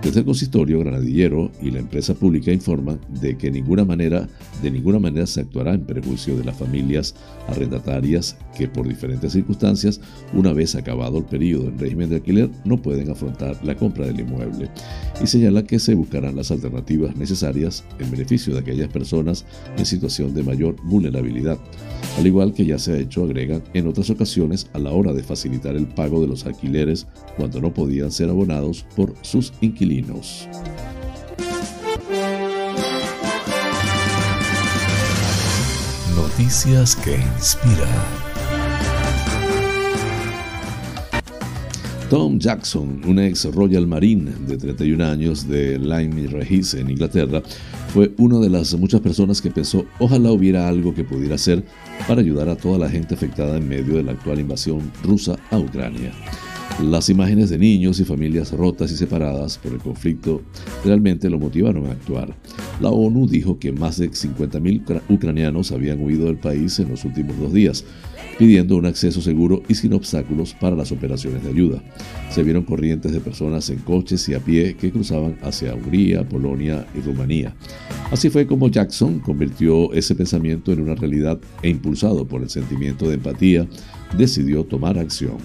Desde 0.00 0.20
el 0.20 0.26
consistorio 0.26 0.78
granadillero 0.78 1.50
y 1.60 1.72
la 1.72 1.80
empresa 1.80 2.14
pública 2.14 2.52
informan 2.52 3.00
de 3.20 3.36
que 3.36 3.50
ninguna 3.50 3.84
de 3.84 4.70
ninguna 4.70 5.00
manera 5.00 5.26
se 5.26 5.40
actuará 5.40 5.74
en 5.74 5.84
perjuicio 5.84 6.36
de 6.36 6.44
las 6.44 6.56
familias 6.56 7.16
arrendatarias 7.48 8.36
que 8.56 8.68
por 8.68 8.86
diferentes 8.86 9.32
circunstancias, 9.32 10.00
una 10.32 10.52
vez 10.52 10.76
acabado 10.76 11.18
el 11.18 11.24
en 11.34 11.78
régimen 11.78 12.08
de 12.08 12.16
alquiler, 12.16 12.50
no 12.64 12.80
pueden 12.80 13.10
afrontar 13.10 13.56
la 13.64 13.74
compra 13.76 14.06
del 14.06 14.20
inmueble. 14.20 14.70
Y 15.22 15.26
señala 15.26 15.64
que 15.64 15.78
se 15.78 15.94
buscarán 15.94 16.36
las 16.36 16.50
alternativas 16.50 17.16
necesarias 17.16 17.84
en 17.98 18.10
beneficio 18.10 18.54
de 18.54 18.60
aquellas 18.60 18.88
personas 18.88 19.44
en 19.76 19.84
situación 19.84 20.34
de 20.34 20.42
mayor 20.42 20.76
vulnerabilidad, 20.84 21.58
al 22.18 22.26
igual 22.26 22.54
que 22.54 22.64
ya 22.64 22.78
se 22.78 22.92
ha 22.92 22.98
hecho, 22.98 23.24
agregan, 23.24 23.62
en 23.74 23.88
otras 23.88 24.10
ocasiones 24.10 24.68
a 24.72 24.78
la 24.78 24.92
hora 24.92 25.12
de 25.12 25.22
facilitar 25.22 25.76
el 25.76 25.86
pago 25.86 26.20
de 26.20 26.28
los 26.28 26.46
alquileres 26.46 27.06
cuando 27.36 27.60
no 27.60 27.72
podían 27.72 28.10
ser 28.10 28.30
abonados 28.30 28.84
por 28.94 29.14
sus 29.22 29.52
inquilinos. 29.60 30.48
Noticias 36.16 36.96
que 36.96 37.16
inspiran. 37.36 38.23
Tom 42.10 42.38
Jackson, 42.38 43.00
un 43.06 43.18
ex 43.18 43.46
Royal 43.46 43.86
Marine 43.86 44.30
de 44.46 44.58
31 44.58 45.04
años 45.04 45.48
de 45.48 45.78
Lyme 45.78 46.26
Regis 46.28 46.74
en 46.74 46.90
Inglaterra, 46.90 47.42
fue 47.88 48.12
una 48.18 48.38
de 48.38 48.50
las 48.50 48.74
muchas 48.74 49.00
personas 49.00 49.40
que 49.40 49.50
pensó 49.50 49.86
ojalá 49.98 50.30
hubiera 50.30 50.68
algo 50.68 50.94
que 50.94 51.02
pudiera 51.02 51.36
hacer 51.36 51.64
para 52.06 52.20
ayudar 52.20 52.50
a 52.50 52.56
toda 52.56 52.78
la 52.78 52.90
gente 52.90 53.14
afectada 53.14 53.56
en 53.56 53.66
medio 53.66 53.96
de 53.96 54.02
la 54.02 54.12
actual 54.12 54.38
invasión 54.38 54.92
rusa 55.02 55.36
a 55.50 55.58
Ucrania. 55.58 56.12
Las 56.82 57.08
imágenes 57.08 57.50
de 57.50 57.58
niños 57.58 58.00
y 58.00 58.04
familias 58.04 58.50
rotas 58.50 58.90
y 58.90 58.96
separadas 58.96 59.58
por 59.58 59.72
el 59.72 59.78
conflicto 59.78 60.42
realmente 60.84 61.30
lo 61.30 61.38
motivaron 61.38 61.86
a 61.86 61.92
actuar. 61.92 62.34
La 62.80 62.90
ONU 62.90 63.28
dijo 63.28 63.58
que 63.58 63.70
más 63.70 63.96
de 63.96 64.10
50.000 64.10 65.02
ucranianos 65.08 65.70
habían 65.70 66.02
huido 66.02 66.26
del 66.26 66.36
país 66.36 66.78
en 66.80 66.88
los 66.88 67.04
últimos 67.04 67.38
dos 67.38 67.52
días, 67.52 67.84
pidiendo 68.38 68.76
un 68.76 68.86
acceso 68.86 69.20
seguro 69.20 69.62
y 69.68 69.74
sin 69.74 69.92
obstáculos 69.92 70.54
para 70.54 70.76
las 70.76 70.92
operaciones 70.92 71.42
de 71.44 71.50
ayuda. 71.50 71.82
Se 72.30 72.42
vieron 72.42 72.64
corrientes 72.64 73.12
de 73.12 73.20
personas 73.20 73.70
en 73.70 73.78
coches 73.78 74.28
y 74.28 74.34
a 74.34 74.40
pie 74.40 74.76
que 74.76 74.90
cruzaban 74.90 75.38
hacia 75.42 75.74
Hungría, 75.74 76.28
Polonia 76.28 76.86
y 76.94 77.00
Rumanía. 77.00 77.54
Así 78.10 78.30
fue 78.30 78.46
como 78.46 78.68
Jackson 78.68 79.20
convirtió 79.20 79.92
ese 79.92 80.14
pensamiento 80.14 80.72
en 80.72 80.80
una 80.80 80.94
realidad 80.94 81.38
e 81.62 81.68
impulsado 81.68 82.26
por 82.26 82.42
el 82.42 82.50
sentimiento 82.50 83.08
de 83.08 83.14
empatía, 83.14 83.66
decidió 84.16 84.64
tomar 84.64 84.98
acción. 84.98 85.36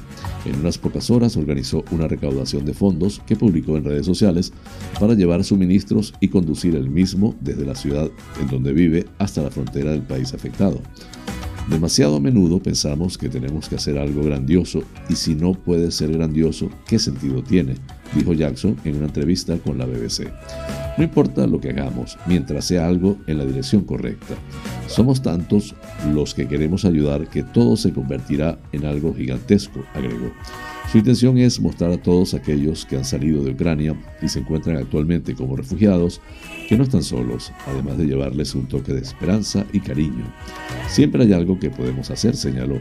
En 0.46 0.60
unas 0.60 0.78
pocas 0.78 1.10
horas 1.10 1.38
organizó 1.38 1.84
una 1.92 2.08
recaudación 2.08 2.66
de 2.66 2.74
fondos 2.74 3.22
que 3.26 3.36
publicó 3.36 3.78
en 3.78 3.86
redes 3.86 4.06
sociales 4.06 4.54
para 5.00 5.14
llevar 5.14 5.44
suministros 5.44 6.14
y 6.20 6.28
conducir 6.28 6.76
el 6.76 6.90
mismo 6.90 7.36
desde 7.42 7.66
la 7.66 7.76
ciudad 7.76 8.10
en 8.40 8.48
donde 8.48 8.74
vive 8.74 9.06
hasta 9.18 9.42
la 9.42 9.52
frontera 9.52 9.92
del 9.92 10.02
país 10.02 10.34
afectado. 10.34 10.82
Demasiado 11.70 12.16
a 12.16 12.20
menudo 12.20 12.60
pensamos 12.60 13.16
que 13.16 13.30
tenemos 13.30 13.70
que 13.70 13.76
hacer 13.76 14.00
algo 14.00 14.24
grandioso 14.24 14.82
y 15.08 15.16
si 15.16 15.36
no 15.36 15.54
puede 15.54 15.92
ser 15.92 16.12
grandioso, 16.12 16.70
¿qué 16.88 16.98
sentido 16.98 17.44
tiene? 17.44 17.76
dijo 18.16 18.34
Jackson 18.34 18.76
en 18.86 18.96
una 18.96 19.06
entrevista 19.06 19.56
con 19.60 19.78
la 19.78 19.86
BBC. 19.86 20.32
No 20.98 21.04
importa 21.04 21.46
lo 21.46 21.62
que 21.62 21.70
hagamos, 21.70 22.18
mientras 22.26 22.66
sea 22.66 22.88
algo 22.88 23.18
en 23.28 23.38
la 23.38 23.46
dirección 23.46 23.84
correcta. 23.84 24.34
Somos 24.88 25.22
tantos 25.22 25.76
los 26.12 26.34
que 26.34 26.48
queremos 26.48 26.86
ayudar 26.86 27.30
que 27.30 27.44
todo 27.44 27.78
se 27.78 27.94
convertirá 27.94 28.58
en 28.72 28.86
algo 28.86 29.14
gigantesco, 29.14 29.82
agregó. 29.94 30.32
Su 30.92 30.98
intención 30.98 31.38
es 31.38 31.60
mostrar 31.60 31.92
a 31.92 32.02
todos 32.02 32.34
aquellos 32.34 32.84
que 32.84 32.98
han 32.98 33.06
salido 33.06 33.44
de 33.44 33.52
Ucrania 33.52 33.96
y 34.24 34.28
se 34.28 34.40
encuentran 34.40 34.78
actualmente 34.78 35.36
como 35.36 35.56
refugiados 35.56 36.20
que 36.68 36.78
no 36.78 36.84
están 36.84 37.04
solos, 37.04 37.54
además 37.68 38.00
de 38.00 38.08
llevarles 38.08 38.56
un 38.56 38.68
toque 38.68 38.94
de 38.94 39.02
esperanza 39.02 39.68
y 39.72 39.82
cariño. 39.82 40.26
Siempre 40.88 41.24
hay 41.24 41.34
algo 41.34 41.60
que 41.60 41.70
podemos 41.70 42.10
hacer, 42.10 42.36
señaló. 42.36 42.80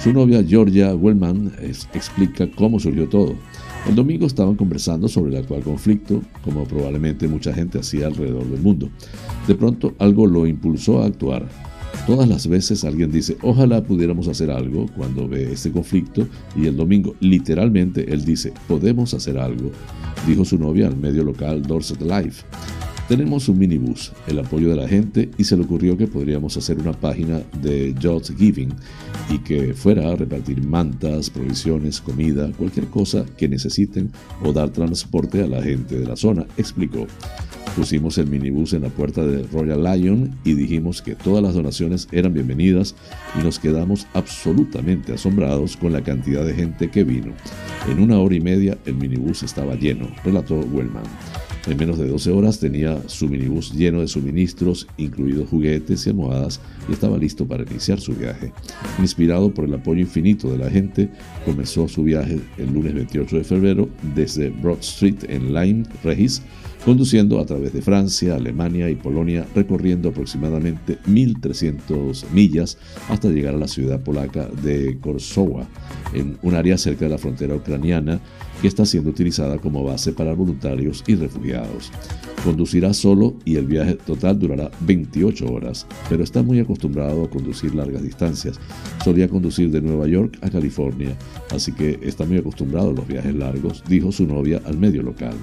Su 0.00 0.12
novia 0.12 0.44
Georgia 0.44 0.94
Wellman 0.94 1.52
explica 1.94 2.48
cómo 2.48 2.78
surgió 2.78 3.08
todo. 3.08 3.34
El 3.88 3.96
domingo 3.96 4.28
estaban 4.28 4.54
conversando 4.54 5.08
sobre 5.08 5.32
el 5.32 5.38
actual 5.38 5.64
conflicto, 5.64 6.22
como 6.44 6.62
probablemente 6.62 7.26
mucha 7.26 7.52
gente 7.52 7.80
hacía 7.80 8.06
alrededor 8.06 8.46
del 8.46 8.60
mundo. 8.60 8.88
De 9.48 9.56
pronto 9.56 9.96
algo 9.98 10.28
lo 10.28 10.46
impulsó 10.46 11.02
a 11.02 11.06
actuar. 11.06 11.48
Todas 12.06 12.28
las 12.28 12.46
veces 12.46 12.84
alguien 12.84 13.10
dice, 13.10 13.36
ojalá 13.42 13.82
pudiéramos 13.82 14.28
hacer 14.28 14.50
algo 14.50 14.86
cuando 14.96 15.28
ve 15.28 15.52
este 15.52 15.70
conflicto 15.70 16.26
y 16.56 16.66
el 16.66 16.76
domingo 16.76 17.14
literalmente 17.20 18.12
él 18.12 18.24
dice, 18.24 18.52
podemos 18.66 19.12
hacer 19.12 19.38
algo, 19.38 19.70
dijo 20.26 20.44
su 20.44 20.58
novia 20.58 20.86
al 20.86 20.96
medio 20.96 21.22
local 21.24 21.62
Dorset 21.62 22.00
Live. 22.00 22.36
Tenemos 23.08 23.48
un 23.48 23.58
minibús, 23.58 24.12
el 24.26 24.38
apoyo 24.38 24.68
de 24.68 24.76
la 24.76 24.86
gente 24.86 25.30
y 25.38 25.44
se 25.44 25.56
le 25.56 25.62
ocurrió 25.62 25.96
que 25.96 26.06
podríamos 26.06 26.58
hacer 26.58 26.78
una 26.78 26.92
página 26.92 27.40
de 27.62 27.94
Just 28.02 28.36
Giving 28.36 28.68
y 29.30 29.38
que 29.38 29.72
fuera 29.72 30.10
a 30.10 30.14
repartir 30.14 30.62
mantas, 30.62 31.30
provisiones, 31.30 32.02
comida, 32.02 32.52
cualquier 32.58 32.88
cosa 32.88 33.24
que 33.38 33.48
necesiten 33.48 34.12
o 34.44 34.52
dar 34.52 34.68
transporte 34.68 35.42
a 35.42 35.46
la 35.46 35.62
gente 35.62 35.98
de 35.98 36.06
la 36.06 36.16
zona, 36.16 36.44
explicó. 36.58 37.06
Pusimos 37.74 38.18
el 38.18 38.26
minibús 38.26 38.74
en 38.74 38.82
la 38.82 38.90
puerta 38.90 39.24
de 39.24 39.42
Royal 39.44 39.84
Lion 39.84 40.36
y 40.44 40.52
dijimos 40.52 41.00
que 41.00 41.14
todas 41.14 41.42
las 41.42 41.54
donaciones 41.54 42.08
eran 42.12 42.34
bienvenidas 42.34 42.94
y 43.40 43.42
nos 43.42 43.58
quedamos 43.58 44.06
absolutamente 44.12 45.14
asombrados 45.14 45.78
con 45.78 45.94
la 45.94 46.02
cantidad 46.02 46.44
de 46.44 46.52
gente 46.52 46.90
que 46.90 47.04
vino. 47.04 47.32
En 47.88 48.00
una 48.00 48.18
hora 48.18 48.34
y 48.34 48.40
media 48.40 48.76
el 48.84 48.96
minibús 48.96 49.42
estaba 49.42 49.76
lleno, 49.76 50.10
relató 50.24 50.56
Wellman. 50.60 51.04
En 51.68 51.76
menos 51.76 51.98
de 51.98 52.06
12 52.08 52.30
horas 52.30 52.58
tenía 52.58 52.98
su 53.08 53.28
minibús 53.28 53.74
lleno 53.74 54.00
de 54.00 54.08
suministros, 54.08 54.86
incluidos 54.96 55.50
juguetes 55.50 56.06
y 56.06 56.10
almohadas, 56.10 56.60
y 56.88 56.92
estaba 56.92 57.18
listo 57.18 57.46
para 57.46 57.62
iniciar 57.62 58.00
su 58.00 58.14
viaje. 58.14 58.52
Inspirado 58.98 59.52
por 59.52 59.66
el 59.66 59.74
apoyo 59.74 60.00
infinito 60.00 60.50
de 60.50 60.56
la 60.56 60.70
gente, 60.70 61.10
comenzó 61.44 61.86
su 61.86 62.04
viaje 62.04 62.40
el 62.56 62.72
lunes 62.72 62.94
28 62.94 63.36
de 63.36 63.44
febrero 63.44 63.88
desde 64.14 64.48
Broad 64.48 64.78
Street 64.78 65.24
en 65.28 65.52
Lyme 65.52 65.84
Regis 66.02 66.40
conduciendo 66.84 67.40
a 67.40 67.46
través 67.46 67.72
de 67.72 67.82
Francia, 67.82 68.34
Alemania 68.34 68.88
y 68.90 68.94
Polonia, 68.94 69.46
recorriendo 69.54 70.08
aproximadamente 70.08 70.98
1.300 71.06 72.30
millas 72.32 72.78
hasta 73.08 73.28
llegar 73.28 73.54
a 73.54 73.58
la 73.58 73.68
ciudad 73.68 74.00
polaca 74.00 74.48
de 74.62 74.98
Korsowa, 75.00 75.66
en 76.14 76.38
un 76.42 76.54
área 76.54 76.78
cerca 76.78 77.04
de 77.04 77.10
la 77.10 77.18
frontera 77.18 77.54
ucraniana 77.54 78.20
que 78.60 78.68
está 78.68 78.84
siendo 78.86 79.10
utilizada 79.10 79.58
como 79.58 79.84
base 79.84 80.12
para 80.12 80.32
voluntarios 80.34 81.04
y 81.06 81.14
refugiados. 81.14 81.90
Conducirá 82.44 82.94
solo 82.94 83.34
y 83.44 83.56
el 83.56 83.66
viaje 83.66 83.94
total 83.94 84.38
durará 84.38 84.70
28 84.80 85.46
horas, 85.46 85.86
pero 86.08 86.22
está 86.22 86.42
muy 86.42 86.60
acostumbrado 86.60 87.24
a 87.24 87.30
conducir 87.30 87.74
largas 87.74 88.02
distancias. 88.02 88.60
Solía 89.04 89.28
conducir 89.28 89.70
de 89.70 89.80
Nueva 89.80 90.06
York 90.06 90.38
a 90.40 90.48
California, 90.48 91.16
así 91.50 91.72
que 91.72 91.98
está 92.02 92.24
muy 92.24 92.38
acostumbrado 92.38 92.90
a 92.90 92.92
los 92.92 93.06
viajes 93.06 93.34
largos, 93.34 93.82
dijo 93.88 94.12
su 94.12 94.26
novia 94.26 94.62
al 94.64 94.78
medio 94.78 95.02
local. 95.02 95.34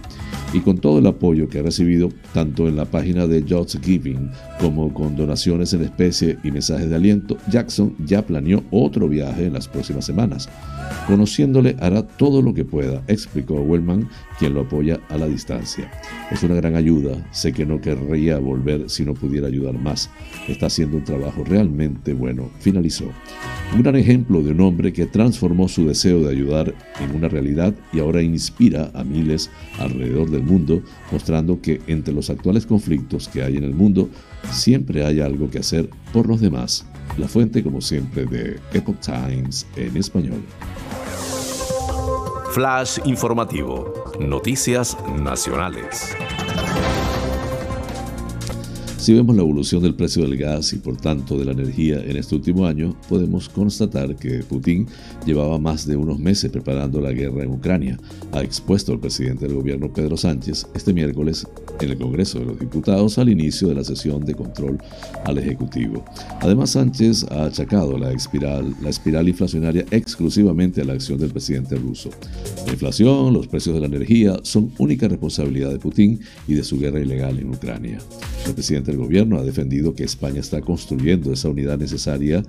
Y 0.53 0.61
con 0.61 0.77
todo 0.77 0.99
el 0.99 1.07
apoyo 1.07 1.49
que 1.49 1.59
ha 1.59 1.63
recibido, 1.63 2.09
tanto 2.33 2.67
en 2.69 2.77
la 2.77 2.85
página 2.85 3.27
de 3.27 3.43
Just 3.47 3.83
Giving 3.83 4.31
como 4.59 4.93
con 4.93 5.15
donaciones 5.17 5.73
en 5.73 5.83
especie 5.83 6.37
y 6.43 6.51
mensajes 6.51 6.89
de 6.89 6.95
aliento, 6.95 7.37
Jackson 7.49 7.93
ya 8.05 8.25
planeó 8.25 8.63
otro 8.71 9.09
viaje 9.09 9.47
en 9.47 9.53
las 9.53 9.67
próximas 9.67 10.05
semanas. 10.05 10.47
Conociéndole 11.07 11.75
hará 11.79 12.03
todo 12.03 12.41
lo 12.41 12.53
que 12.53 12.63
pueda, 12.63 13.03
explicó 13.07 13.55
Wellman, 13.55 14.07
quien 14.39 14.53
lo 14.53 14.61
apoya 14.61 14.99
a 15.09 15.17
la 15.17 15.27
distancia. 15.27 15.91
Es 16.31 16.43
una 16.43 16.55
gran 16.55 16.75
ayuda, 16.75 17.25
sé 17.31 17.53
que 17.53 17.65
no 17.65 17.79
querría 17.79 18.37
volver 18.37 18.89
si 18.89 19.05
no 19.05 19.13
pudiera 19.13 19.47
ayudar 19.47 19.77
más. 19.77 20.09
Está 20.47 20.67
haciendo 20.67 20.97
un 20.97 21.03
trabajo 21.03 21.43
realmente 21.43 22.13
bueno, 22.13 22.49
finalizó. 22.59 23.05
Un 23.73 23.81
gran 23.81 23.95
ejemplo 23.95 24.41
de 24.41 24.51
un 24.51 24.61
hombre 24.61 24.93
que 24.93 25.05
transformó 25.05 25.67
su 25.67 25.87
deseo 25.87 26.21
de 26.21 26.31
ayudar 26.31 26.73
en 27.01 27.15
una 27.15 27.27
realidad 27.27 27.73
y 27.91 27.99
ahora 27.99 28.21
inspira 28.21 28.91
a 28.93 29.03
miles 29.03 29.49
alrededor 29.79 30.29
del 30.29 30.43
mundo, 30.43 30.81
mostrando 31.11 31.61
que 31.61 31.81
entre 31.87 32.13
los 32.13 32.29
actuales 32.29 32.65
conflictos 32.65 33.27
que 33.27 33.43
hay 33.43 33.57
en 33.57 33.63
el 33.63 33.73
mundo, 33.73 34.09
siempre 34.51 35.05
hay 35.05 35.19
algo 35.19 35.49
que 35.49 35.59
hacer 35.59 35.89
por 36.13 36.27
los 36.27 36.41
demás. 36.41 36.85
La 37.17 37.27
fuente, 37.27 37.63
como 37.63 37.81
siempre, 37.81 38.25
de 38.25 38.59
Epoch 38.73 38.99
Times 38.99 39.65
en 39.75 39.97
español. 39.97 40.41
Flash 42.55 42.99
informativo. 43.03 43.93
Noticias 44.17 44.95
nacionales. 45.21 46.15
Si 48.97 49.13
vemos 49.13 49.35
la 49.35 49.41
evolución 49.41 49.83
del 49.83 49.93
precio 49.93 50.23
del 50.23 50.37
gas 50.37 50.71
y 50.71 50.77
por 50.77 50.95
tanto 50.95 51.37
de 51.37 51.43
la 51.43 51.51
energía 51.51 51.99
en 51.99 52.15
este 52.15 52.33
último 52.33 52.65
año, 52.65 52.95
podemos 53.09 53.49
constatar 53.49 54.15
que 54.15 54.39
Putin 54.39 54.87
llevaba 55.25 55.59
más 55.59 55.87
de 55.87 55.95
unos 55.95 56.19
meses 56.19 56.51
preparando 56.51 57.01
la 57.01 57.11
guerra 57.11 57.43
en 57.43 57.51
Ucrania. 57.51 57.97
Ha 58.31 58.41
expuesto 58.41 58.93
al 58.93 58.99
presidente 58.99 59.47
del 59.47 59.55
gobierno 59.55 59.91
Pedro 59.91 60.17
Sánchez 60.17 60.67
este 60.73 60.93
miércoles 60.93 61.47
en 61.79 61.89
el 61.89 61.97
Congreso 61.97 62.39
de 62.39 62.45
los 62.45 62.59
Diputados 62.59 63.17
al 63.17 63.29
inicio 63.29 63.67
de 63.67 63.75
la 63.75 63.83
sesión 63.83 64.23
de 64.23 64.35
control 64.35 64.77
al 65.25 65.37
Ejecutivo. 65.37 66.05
Además, 66.41 66.71
Sánchez 66.71 67.25
ha 67.31 67.45
achacado 67.45 67.97
la 67.97 68.11
espiral, 68.11 68.75
la 68.81 68.89
espiral 68.89 69.27
inflacionaria 69.27 69.85
exclusivamente 69.91 70.81
a 70.81 70.85
la 70.85 70.93
acción 70.93 71.19
del 71.19 71.31
presidente 71.31 71.75
ruso. 71.75 72.09
La 72.65 72.73
inflación, 72.73 73.33
los 73.33 73.47
precios 73.47 73.75
de 73.75 73.81
la 73.81 73.87
energía 73.87 74.37
son 74.43 74.71
única 74.77 75.07
responsabilidad 75.07 75.71
de 75.71 75.79
Putin 75.79 76.19
y 76.47 76.53
de 76.53 76.63
su 76.63 76.79
guerra 76.79 76.99
ilegal 76.99 77.39
en 77.39 77.49
Ucrania. 77.49 77.97
El 78.45 78.53
presidente 78.53 78.91
del 78.91 78.99
gobierno 78.99 79.37
ha 79.37 79.43
defendido 79.43 79.95
que 79.95 80.03
España 80.03 80.39
está 80.39 80.61
construyendo 80.61 81.33
esa 81.33 81.49
unidad 81.49 81.79
necesaria 81.79 82.43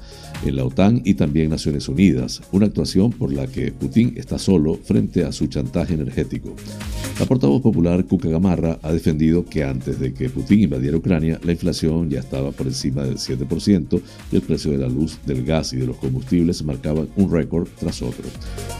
en 0.45 0.57
la 0.57 0.65
OTAN 0.65 1.01
y 1.05 1.15
también 1.15 1.51
Naciones 1.51 1.89
Unidas, 1.89 2.43
una 2.53 2.66
actuación 2.67 3.11
por 3.13 3.33
la 3.33 3.47
que 3.47 3.73
Putin 3.73 4.15
está 4.17 4.39
solo 4.39 4.77
frente 4.77 5.25
a 5.25 5.33
su 5.33 5.47
chantaje 5.47 5.95
energético. 5.95 6.55
La 7.19 7.25
portavoz 7.25 7.63
popular 7.63 8.05
Kuka 8.05 8.29
Gamarra 8.29 8.79
ha 8.83 8.93
defendido 8.93 9.45
que 9.45 9.65
antes 9.65 9.99
de 9.99 10.13
que 10.13 10.29
Putin 10.29 10.61
invadiera 10.61 10.99
Ucrania, 10.99 11.41
la 11.43 11.53
inflación 11.53 12.11
ya 12.11 12.21
estaba 12.21 12.53
por 12.53 12.67
encima 12.67 13.05
del 13.05 13.17
7% 13.17 14.01
y 14.31 14.37
el 14.37 14.43
precio 14.43 14.71
de 14.71 14.79
la 14.79 14.89
luz, 14.89 15.19
del 15.25 15.45
gas 15.45 15.73
y 15.73 15.77
de 15.77 15.87
los 15.87 15.97
combustibles 15.97 16.63
marcaban 16.63 17.09
un 17.17 17.33
récord 17.33 17.69
tras 17.79 18.03
otro. 18.03 18.25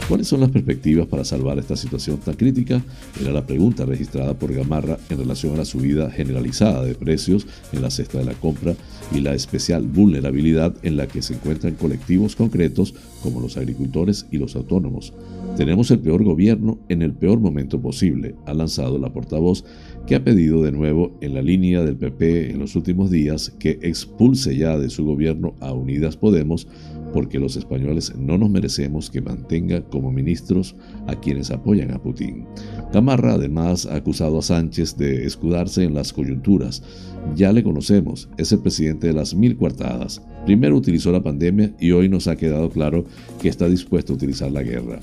¿Cuáles 0.07 0.27
son 0.27 0.41
las 0.41 0.51
perspectivas 0.51 1.07
para 1.07 1.25
salvar 1.25 1.57
esta 1.57 1.75
situación 1.75 2.17
tan 2.17 2.35
crítica? 2.35 2.83
Era 3.19 3.31
la 3.31 3.45
pregunta 3.45 3.85
registrada 3.85 4.33
por 4.35 4.53
Gamarra 4.53 4.99
en 5.09 5.17
relación 5.17 5.55
a 5.55 5.57
la 5.57 5.65
subida 5.65 6.11
generalizada 6.11 6.83
de 6.83 6.93
precios 6.93 7.47
en 7.71 7.81
la 7.81 7.89
cesta 7.89 8.19
de 8.19 8.25
la 8.25 8.33
compra 8.33 8.75
y 9.13 9.21
la 9.21 9.33
especial 9.33 9.87
vulnerabilidad 9.87 10.75
en 10.83 10.97
la 10.97 11.07
que 11.07 11.21
se 11.21 11.33
encuentran 11.33 11.75
colectivos 11.75 12.35
concretos 12.35 12.93
como 13.21 13.39
los 13.39 13.57
agricultores 13.57 14.25
y 14.31 14.37
los 14.37 14.55
autónomos. 14.55 15.13
Tenemos 15.55 15.89
el 15.91 15.99
peor 15.99 16.23
gobierno 16.23 16.77
en 16.89 17.01
el 17.01 17.13
peor 17.13 17.39
momento 17.39 17.81
posible, 17.81 18.35
ha 18.45 18.53
lanzado 18.53 18.99
la 18.99 19.11
portavoz, 19.11 19.63
que 20.05 20.15
ha 20.15 20.23
pedido 20.23 20.63
de 20.63 20.71
nuevo 20.71 21.17
en 21.21 21.33
la 21.33 21.41
línea 21.41 21.83
del 21.83 21.97
PP 21.97 22.51
en 22.51 22.59
los 22.59 22.75
últimos 22.75 23.11
días 23.11 23.53
que 23.59 23.79
expulse 23.81 24.55
ya 24.55 24.77
de 24.77 24.89
su 24.89 25.05
gobierno 25.05 25.55
a 25.59 25.73
Unidas 25.73 26.15
Podemos 26.15 26.67
porque 27.13 27.39
los 27.39 27.55
españoles 27.55 28.13
no 28.17 28.37
nos 28.37 28.49
merecemos 28.49 29.09
que 29.09 29.21
mantenga 29.21 29.81
como 29.81 30.11
ministros 30.11 30.75
a 31.07 31.15
quienes 31.15 31.51
apoyan 31.51 31.91
a 31.91 32.01
Putin. 32.01 32.45
Camarra 32.91 33.33
además 33.33 33.85
ha 33.85 33.95
acusado 33.95 34.39
a 34.39 34.41
Sánchez 34.41 34.97
de 34.97 35.25
escudarse 35.25 35.83
en 35.83 35.93
las 35.93 36.13
coyunturas. 36.13 36.83
Ya 37.35 37.51
le 37.51 37.63
conocemos, 37.63 38.29
es 38.37 38.51
el 38.51 38.59
presidente 38.59 39.07
de 39.07 39.13
las 39.13 39.33
mil 39.33 39.57
cuartadas. 39.57 40.21
Primero 40.45 40.77
utilizó 40.77 41.11
la 41.11 41.23
pandemia 41.23 41.73
y 41.79 41.91
hoy 41.91 42.07
nos 42.07 42.27
ha 42.27 42.37
quedado 42.37 42.69
claro 42.69 43.05
que 43.41 43.49
está 43.49 43.67
dispuesto 43.67 44.13
a 44.13 44.15
utilizar 44.15 44.51
la 44.51 44.63
guerra. 44.63 44.99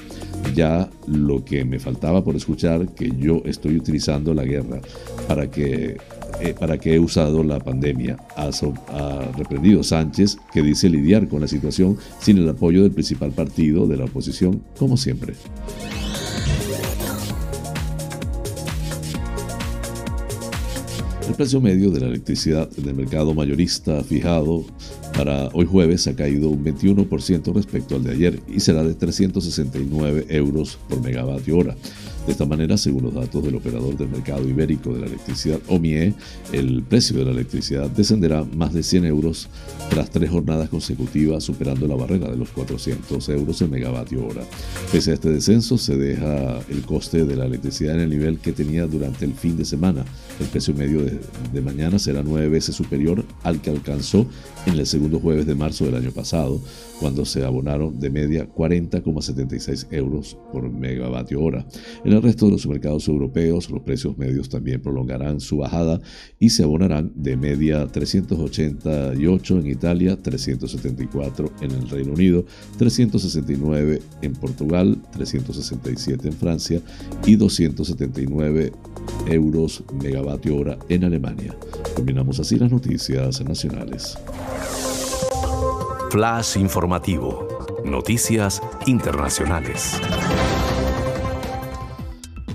Ya 0.54 0.88
lo 1.06 1.44
que 1.44 1.64
me 1.64 1.78
faltaba 1.78 2.24
por 2.24 2.36
escuchar 2.36 2.94
que 2.94 3.12
yo 3.18 3.42
estoy 3.44 3.76
utilizando 3.76 4.32
la 4.32 4.44
guerra 4.44 4.80
para 5.28 5.50
que 5.50 5.98
eh, 6.40 6.54
para 6.58 6.78
que 6.78 6.94
he 6.94 6.98
usado 6.98 7.42
la 7.42 7.58
pandemia. 7.58 8.16
Ha, 8.36 8.48
ha, 8.48 9.32
reprendido 9.36 9.82
Sánchez, 9.82 10.36
que 10.52 10.62
dice 10.62 10.88
lidiar 10.88 11.28
con 11.28 11.40
la 11.40 11.48
situación 11.48 11.96
sin 12.20 12.38
el 12.38 12.48
apoyo 12.48 12.82
del 12.82 12.92
principal 12.92 13.32
partido 13.32 13.86
de 13.86 13.96
la 13.96 14.04
oposición, 14.04 14.62
como 14.78 14.96
siempre. 14.96 15.34
El 21.28 21.34
precio 21.34 21.60
medio 21.60 21.90
de 21.90 22.00
la 22.00 22.06
electricidad 22.06 22.68
en 22.76 22.88
el 22.88 22.94
mercado 22.94 23.34
mayorista 23.34 24.04
fijado 24.04 24.64
para 25.16 25.48
hoy 25.52 25.64
jueves 25.64 26.06
ha 26.06 26.14
caído 26.14 26.48
un 26.50 26.64
21% 26.64 27.54
respecto 27.54 27.96
al 27.96 28.04
de 28.04 28.12
ayer 28.12 28.40
y 28.46 28.60
será 28.60 28.82
de 28.82 28.94
369 28.94 30.26
euros 30.28 30.78
por 30.88 31.00
megavatio 31.00 31.58
hora. 31.58 31.76
De 32.26 32.32
esta 32.32 32.46
manera, 32.46 32.78
según 32.78 33.02
los 33.02 33.14
datos 33.14 33.44
del 33.44 33.54
operador 33.54 33.98
del 33.98 34.08
mercado 34.08 34.48
ibérico 34.48 34.94
de 34.94 35.00
la 35.00 35.06
electricidad 35.06 35.60
OMIE, 35.68 36.14
el 36.52 36.82
precio 36.82 37.18
de 37.18 37.26
la 37.26 37.32
electricidad 37.32 37.90
descenderá 37.90 38.44
más 38.44 38.72
de 38.72 38.82
100 38.82 39.04
euros 39.04 39.48
tras 39.90 40.10
tres 40.10 40.30
jornadas 40.30 40.70
consecutivas, 40.70 41.44
superando 41.44 41.86
la 41.86 41.96
barrera 41.96 42.30
de 42.30 42.38
los 42.38 42.48
400 42.50 43.28
euros 43.28 43.60
el 43.60 43.68
megavatio 43.68 44.26
hora. 44.26 44.42
Pese 44.90 45.10
a 45.10 45.14
este 45.14 45.28
descenso, 45.28 45.76
se 45.76 45.98
deja 45.98 46.60
el 46.70 46.82
coste 46.82 47.26
de 47.26 47.36
la 47.36 47.44
electricidad 47.44 47.96
en 47.96 48.00
el 48.00 48.10
nivel 48.10 48.38
que 48.38 48.52
tenía 48.52 48.86
durante 48.86 49.26
el 49.26 49.34
fin 49.34 49.58
de 49.58 49.66
semana. 49.66 50.04
El 50.40 50.46
precio 50.46 50.74
medio 50.74 51.02
de, 51.02 51.20
de 51.52 51.60
mañana 51.60 51.98
será 51.98 52.22
nueve 52.22 52.48
veces 52.48 52.74
superior 52.74 53.22
al 53.42 53.60
que 53.60 53.68
alcanzó 53.68 54.26
en 54.64 54.78
el 54.78 54.86
segundo 54.86 55.20
jueves 55.20 55.44
de 55.44 55.54
marzo 55.54 55.84
del 55.84 55.96
año 55.96 56.10
pasado, 56.10 56.58
cuando 57.00 57.24
se 57.24 57.44
abonaron 57.44 58.00
de 58.00 58.08
media 58.08 58.48
40,76 58.48 59.88
euros 59.90 60.38
por 60.52 60.70
megavatio 60.70 61.42
hora. 61.42 61.66
El 62.14 62.22
resto 62.22 62.46
de 62.46 62.52
los 62.52 62.66
mercados 62.66 63.08
europeos, 63.08 63.70
los 63.70 63.82
precios 63.82 64.16
medios 64.16 64.48
también 64.48 64.80
prolongarán 64.80 65.40
su 65.40 65.58
bajada 65.58 66.00
y 66.38 66.50
se 66.50 66.62
abonarán 66.62 67.12
de 67.14 67.36
media 67.36 67.86
388 67.86 69.58
en 69.58 69.66
Italia, 69.66 70.16
374 70.20 71.52
en 71.60 71.70
el 71.70 71.88
Reino 71.88 72.12
Unido, 72.12 72.44
369 72.78 74.02
en 74.22 74.32
Portugal, 74.34 74.98
367 75.12 76.28
en 76.28 76.34
Francia 76.34 76.80
y 77.26 77.36
279 77.36 78.72
euros 79.26 79.84
megavatio 80.02 80.56
hora 80.56 80.78
en 80.88 81.04
Alemania. 81.04 81.54
Terminamos 81.94 82.40
así 82.40 82.58
las 82.58 82.70
noticias 82.70 83.42
nacionales. 83.44 84.16
Flash 86.10 86.56
informativo. 86.58 87.48
Noticias 87.84 88.62
internacionales. 88.86 90.00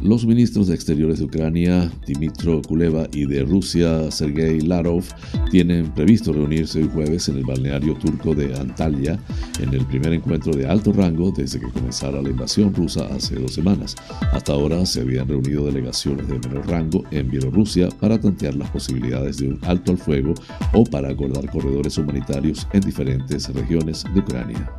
Los 0.01 0.25
ministros 0.25 0.67
de 0.67 0.75
Exteriores 0.75 1.19
de 1.19 1.25
Ucrania, 1.25 1.91
Dimitro 2.07 2.61
Kuleva, 2.61 3.07
y 3.11 3.25
de 3.25 3.43
Rusia, 3.43 4.09
Sergei 4.09 4.61
Larov, 4.61 5.03
tienen 5.51 5.91
previsto 5.93 6.31
reunirse 6.31 6.79
el 6.79 6.87
jueves 6.87 7.27
en 7.27 7.37
el 7.37 7.43
balneario 7.43 7.95
turco 7.95 8.33
de 8.33 8.57
Antalya, 8.57 9.19
en 9.59 9.73
el 9.73 9.85
primer 9.85 10.13
encuentro 10.13 10.53
de 10.53 10.65
alto 10.65 10.93
rango 10.93 11.31
desde 11.31 11.59
que 11.59 11.69
comenzara 11.69 12.21
la 12.21 12.29
invasión 12.29 12.73
rusa 12.73 13.07
hace 13.13 13.35
dos 13.35 13.53
semanas. 13.53 13.97
Hasta 14.31 14.53
ahora 14.53 14.85
se 14.85 15.01
habían 15.01 15.27
reunido 15.27 15.65
delegaciones 15.65 16.29
de 16.29 16.39
menor 16.39 16.65
rango 16.69 17.03
en 17.11 17.29
Bielorrusia 17.29 17.89
para 17.89 18.17
tantear 18.17 18.55
las 18.55 18.69
posibilidades 18.69 19.37
de 19.39 19.49
un 19.49 19.59
alto 19.63 19.91
al 19.91 19.97
fuego 19.97 20.33
o 20.71 20.85
para 20.85 21.09
acordar 21.09 21.51
corredores 21.51 21.97
humanitarios 21.97 22.65
en 22.71 22.81
diferentes 22.81 23.53
regiones 23.53 24.05
de 24.13 24.19
Ucrania. 24.21 24.71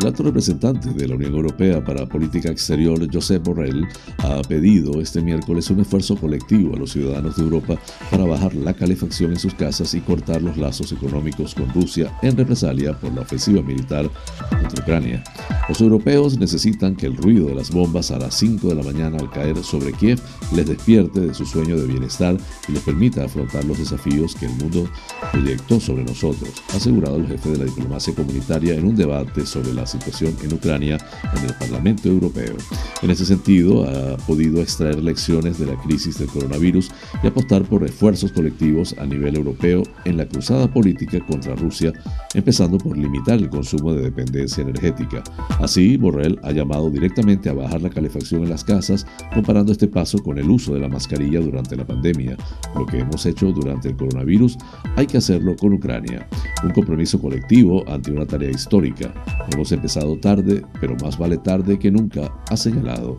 El 0.00 0.06
alto 0.06 0.22
representante 0.22 0.88
de 0.94 1.06
la 1.06 1.14
Unión 1.14 1.34
Europea 1.34 1.84
para 1.84 2.06
Política 2.06 2.48
Exterior, 2.48 3.06
Josep 3.12 3.44
Borrell, 3.44 3.86
ha 4.16 4.40
pedido 4.40 4.98
este 4.98 5.20
miércoles 5.20 5.68
un 5.68 5.80
esfuerzo 5.80 6.16
colectivo 6.16 6.74
a 6.74 6.78
los 6.78 6.92
ciudadanos 6.92 7.36
de 7.36 7.42
Europa 7.42 7.78
para 8.10 8.24
bajar 8.24 8.54
la 8.54 8.72
calefacción 8.72 9.32
en 9.32 9.38
sus 9.38 9.52
casas 9.52 9.92
y 9.92 10.00
cortar 10.00 10.40
los 10.40 10.56
lazos 10.56 10.90
económicos 10.92 11.54
con 11.54 11.68
Rusia 11.74 12.16
en 12.22 12.34
represalia 12.34 12.98
por 12.98 13.12
la 13.12 13.20
ofensiva 13.20 13.60
militar 13.60 14.08
contra 14.48 14.82
Ucrania. 14.82 15.22
Los 15.70 15.80
europeos 15.80 16.36
necesitan 16.36 16.96
que 16.96 17.06
el 17.06 17.16
ruido 17.16 17.46
de 17.46 17.54
las 17.54 17.70
bombas 17.70 18.10
a 18.10 18.18
las 18.18 18.34
5 18.34 18.70
de 18.70 18.74
la 18.74 18.82
mañana 18.82 19.18
al 19.18 19.30
caer 19.30 19.56
sobre 19.62 19.92
Kiev 19.92 20.18
les 20.52 20.66
despierte 20.66 21.20
de 21.20 21.32
su 21.32 21.46
sueño 21.46 21.76
de 21.76 21.86
bienestar 21.86 22.36
y 22.66 22.72
les 22.72 22.82
permita 22.82 23.24
afrontar 23.24 23.64
los 23.64 23.78
desafíos 23.78 24.34
que 24.34 24.46
el 24.46 24.52
mundo 24.54 24.90
proyectó 25.30 25.78
sobre 25.78 26.02
nosotros, 26.02 26.50
ha 26.72 26.76
asegurado 26.76 27.18
el 27.18 27.28
jefe 27.28 27.50
de 27.50 27.58
la 27.58 27.64
diplomacia 27.66 28.12
comunitaria 28.12 28.74
en 28.74 28.84
un 28.84 28.96
debate 28.96 29.46
sobre 29.46 29.72
la 29.72 29.86
situación 29.86 30.36
en 30.42 30.52
Ucrania 30.54 30.98
en 31.36 31.44
el 31.44 31.54
Parlamento 31.54 32.08
Europeo. 32.08 32.56
En 33.02 33.10
ese 33.12 33.24
sentido, 33.24 33.84
ha 33.84 34.16
podido 34.26 34.60
extraer 34.62 35.00
lecciones 35.00 35.60
de 35.60 35.66
la 35.66 35.80
crisis 35.82 36.18
del 36.18 36.30
coronavirus 36.30 36.90
y 37.22 37.28
apostar 37.28 37.62
por 37.62 37.82
refuerzos 37.82 38.32
colectivos 38.32 38.96
a 38.98 39.06
nivel 39.06 39.36
europeo 39.36 39.84
en 40.04 40.16
la 40.16 40.26
cruzada 40.26 40.66
política 40.66 41.24
contra 41.24 41.54
Rusia, 41.54 41.92
empezando 42.34 42.76
por 42.76 42.98
limitar 42.98 43.38
el 43.38 43.48
consumo 43.48 43.94
de 43.94 44.02
dependencia 44.02 44.62
energética. 44.62 45.22
Así, 45.60 45.98
Borrell 45.98 46.40
ha 46.42 46.52
llamado 46.52 46.90
directamente 46.90 47.50
a 47.50 47.52
bajar 47.52 47.82
la 47.82 47.90
calefacción 47.90 48.42
en 48.42 48.50
las 48.50 48.64
casas, 48.64 49.06
comparando 49.34 49.72
este 49.72 49.88
paso 49.88 50.18
con 50.18 50.38
el 50.38 50.48
uso 50.48 50.72
de 50.72 50.80
la 50.80 50.88
mascarilla 50.88 51.40
durante 51.40 51.76
la 51.76 51.86
pandemia. 51.86 52.36
Lo 52.74 52.86
que 52.86 53.00
hemos 53.00 53.26
hecho 53.26 53.52
durante 53.52 53.90
el 53.90 53.96
coronavirus 53.96 54.56
hay 54.96 55.06
que 55.06 55.18
hacerlo 55.18 55.54
con 55.56 55.74
Ucrania. 55.74 56.26
Un 56.64 56.70
compromiso 56.70 57.20
colectivo 57.20 57.84
ante 57.88 58.10
una 58.10 58.26
tarea 58.26 58.50
histórica. 58.50 59.12
Hemos 59.52 59.70
empezado 59.72 60.18
tarde, 60.18 60.62
pero 60.80 60.96
más 61.02 61.18
vale 61.18 61.36
tarde 61.36 61.78
que 61.78 61.90
nunca, 61.90 62.32
ha 62.48 62.56
señalado. 62.56 63.18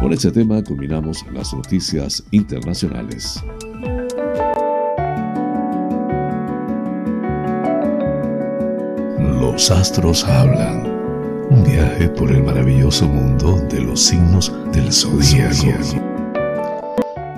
Con 0.00 0.12
este 0.12 0.30
tema 0.30 0.62
culminamos 0.62 1.24
las 1.32 1.52
noticias 1.52 2.24
internacionales. 2.30 3.42
Los 9.40 9.70
astros 9.70 10.24
hablan. 10.24 10.91
Un 11.50 11.64
viaje 11.64 12.08
por 12.08 12.30
el 12.30 12.42
maravilloso 12.42 13.06
mundo 13.06 13.60
de 13.70 13.80
los 13.80 14.00
signos 14.00 14.52
del 14.72 14.92
zodíaco. 14.92 15.66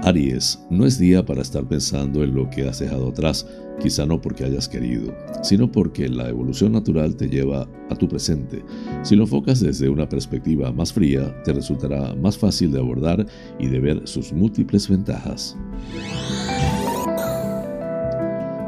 Aries, 0.03 0.63
no 0.69 0.85
es 0.85 0.99
día 0.99 1.25
para 1.25 1.41
estar 1.41 1.65
pensando 1.65 2.23
en 2.23 2.35
lo 2.35 2.51
que 2.51 2.69
has 2.69 2.79
dejado 2.79 3.09
atrás, 3.09 3.47
quizá 3.81 4.05
no 4.05 4.21
porque 4.21 4.45
hayas 4.45 4.69
querido, 4.69 5.15
sino 5.43 5.73
porque 5.73 6.09
la 6.09 6.29
evolución 6.29 6.73
natural 6.73 7.17
te 7.17 7.29
lleva 7.29 7.67
a 7.89 7.97
tu 7.97 8.07
presente. 8.07 8.63
Si 9.03 9.17
lo 9.17 9.25
enfocas 9.25 9.61
desde 9.61 9.89
una 9.89 10.09
perspectiva 10.09 10.71
más 10.73 10.93
fría, 10.93 11.35
te 11.45 11.53
resultará 11.53 12.15
más 12.15 12.37
fácil 12.37 12.71
de 12.73 12.81
abordar 12.81 13.27
y 13.59 13.69
de 13.69 13.81
ver 13.81 14.07
sus 14.07 14.33
múltiples 14.33 14.89
ventajas. 14.89 15.57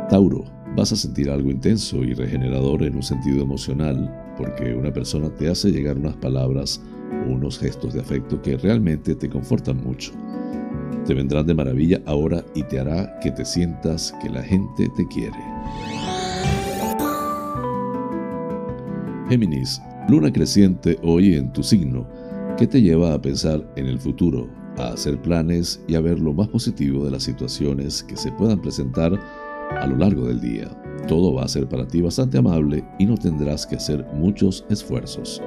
Tauro, 0.09 0.45
vas 0.76 0.93
a 0.93 0.97
sentir 0.97 1.30
algo 1.30 1.51
intenso 1.51 2.05
y 2.05 2.14
regenerador 2.14 2.82
en 2.82 2.97
un 2.97 3.03
sentido 3.03 3.43
emocional, 3.43 4.11
porque 4.37 4.74
una 4.74 4.93
persona 4.93 5.30
te 5.30 5.49
hace 5.49 5.70
llegar 5.70 5.97
unas 5.97 6.16
palabras 6.16 6.80
o 7.26 7.32
unos 7.32 7.59
gestos 7.59 7.95
de 7.95 8.01
afecto 8.01 8.41
que 8.43 8.57
realmente 8.57 9.14
te 9.14 9.28
confortan 9.28 9.82
mucho 9.82 10.12
te 11.07 11.14
vendrán 11.14 11.47
de 11.47 11.55
maravilla 11.55 12.03
ahora 12.05 12.45
y 12.55 12.64
te 12.64 12.80
hará 12.80 13.18
que 13.20 13.30
te 13.30 13.45
sientas 13.45 14.12
que 14.20 14.28
la 14.28 14.43
gente 14.43 14.91
te 14.97 15.07
quiere. 15.07 15.37
Géminis, 19.28 19.80
luna 20.09 20.32
creciente 20.32 20.99
hoy 21.03 21.34
en 21.34 21.53
tu 21.53 21.62
signo, 21.62 22.07
que 22.59 22.66
te 22.66 22.82
lleva 22.82 23.14
a 23.14 23.22
pensar 23.22 23.64
en 23.76 23.87
el 23.87 23.99
futuro, 23.99 24.49
a 24.78 24.89
hacer 24.89 25.20
planes 25.20 25.80
y 25.87 25.95
a 25.95 26.01
ver 26.01 26.18
lo 26.18 26.32
más 26.32 26.49
positivo 26.49 27.05
de 27.05 27.12
las 27.12 27.22
situaciones 27.22 28.03
que 28.03 28.16
se 28.16 28.32
puedan 28.32 28.61
presentar 28.61 29.18
a 29.70 29.87
lo 29.87 29.97
largo 29.97 30.26
del 30.26 30.41
día. 30.41 30.68
Todo 31.09 31.35
va 31.35 31.45
a 31.45 31.49
ser 31.49 31.69
para 31.69 31.87
ti 31.87 32.01
bastante 32.01 32.39
amable 32.39 32.85
y 32.99 33.07
no 33.07 33.17
tendrás 33.17 33.67
que 33.67 33.77
hacer 33.77 34.05
muchos 34.15 34.65
esfuerzos. 34.69 35.43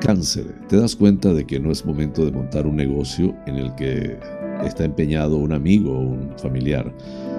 Cáncer, 0.00 0.54
te 0.68 0.76
das 0.76 0.96
cuenta 0.96 1.34
de 1.34 1.46
que 1.46 1.60
no 1.60 1.70
es 1.70 1.84
momento 1.84 2.24
de 2.24 2.32
montar 2.32 2.66
un 2.66 2.76
negocio 2.76 3.34
en 3.46 3.56
el 3.56 3.74
que 3.74 4.18
está 4.64 4.84
empeñado 4.84 5.36
un 5.36 5.52
amigo 5.52 5.92
o 5.92 6.00
un 6.00 6.38
familiar. 6.38 6.94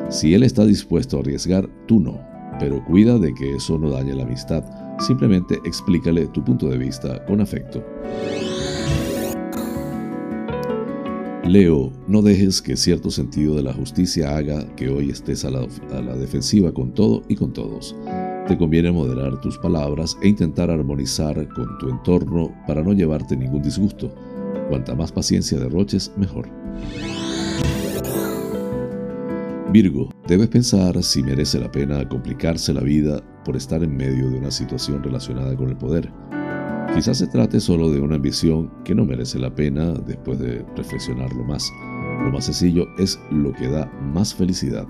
Si 0.09 0.33
él 0.33 0.43
está 0.43 0.65
dispuesto 0.65 1.17
a 1.17 1.19
arriesgar, 1.21 1.69
tú 1.87 1.99
no. 1.99 2.19
Pero 2.59 2.83
cuida 2.85 3.17
de 3.17 3.33
que 3.33 3.55
eso 3.55 3.77
no 3.77 3.89
dañe 3.89 4.13
la 4.13 4.23
amistad. 4.23 4.63
Simplemente 4.99 5.59
explícale 5.65 6.27
tu 6.27 6.43
punto 6.43 6.67
de 6.67 6.77
vista 6.77 7.23
con 7.25 7.41
afecto. 7.41 7.83
Leo, 11.49 11.91
no 12.07 12.21
dejes 12.21 12.61
que 12.61 12.77
cierto 12.77 13.09
sentido 13.09 13.55
de 13.55 13.63
la 13.63 13.73
justicia 13.73 14.37
haga 14.37 14.67
que 14.75 14.87
hoy 14.87 15.09
estés 15.09 15.43
a 15.45 15.49
la, 15.49 15.65
a 15.91 15.99
la 15.99 16.15
defensiva 16.15 16.71
con 16.71 16.93
todo 16.93 17.23
y 17.27 17.35
con 17.35 17.53
todos. 17.53 17.95
Te 18.47 18.55
conviene 18.55 18.91
moderar 18.91 19.41
tus 19.41 19.57
palabras 19.57 20.15
e 20.21 20.27
intentar 20.27 20.69
armonizar 20.69 21.51
con 21.55 21.75
tu 21.79 21.89
entorno 21.89 22.53
para 22.67 22.83
no 22.83 22.93
llevarte 22.93 23.35
ningún 23.35 23.63
disgusto. 23.63 24.13
Cuanta 24.69 24.93
más 24.93 25.11
paciencia 25.11 25.57
derroches, 25.57 26.11
mejor. 26.15 26.47
Virgo, 29.73 30.13
debes 30.27 30.49
pensar 30.49 31.01
si 31.01 31.23
merece 31.23 31.59
la 31.59 31.71
pena 31.71 32.07
complicarse 32.07 32.75
la 32.75 32.81
vida 32.81 33.23
por 33.43 33.55
estar 33.55 33.83
en 33.83 33.97
medio 33.97 34.29
de 34.29 34.37
una 34.37 34.51
situación 34.51 35.01
relacionada 35.01 35.55
con 35.55 35.69
el 35.69 35.77
poder. 35.77 36.11
Quizás 36.93 37.19
se 37.19 37.27
trate 37.27 37.59
solo 37.59 37.91
de 37.91 38.01
una 38.01 38.15
ambición 38.15 38.71
que 38.83 38.95
no 38.95 39.05
merece 39.05 39.39
la 39.39 39.53
pena 39.53 39.93
después 39.93 40.39
de 40.39 40.65
reflexionarlo 40.75 41.43
más. 41.43 41.71
Lo 42.23 42.31
más 42.31 42.45
sencillo 42.45 42.87
es 42.97 43.19
lo 43.31 43.53
que 43.53 43.69
da 43.69 43.85
más 44.13 44.33
felicidad. 44.33 44.87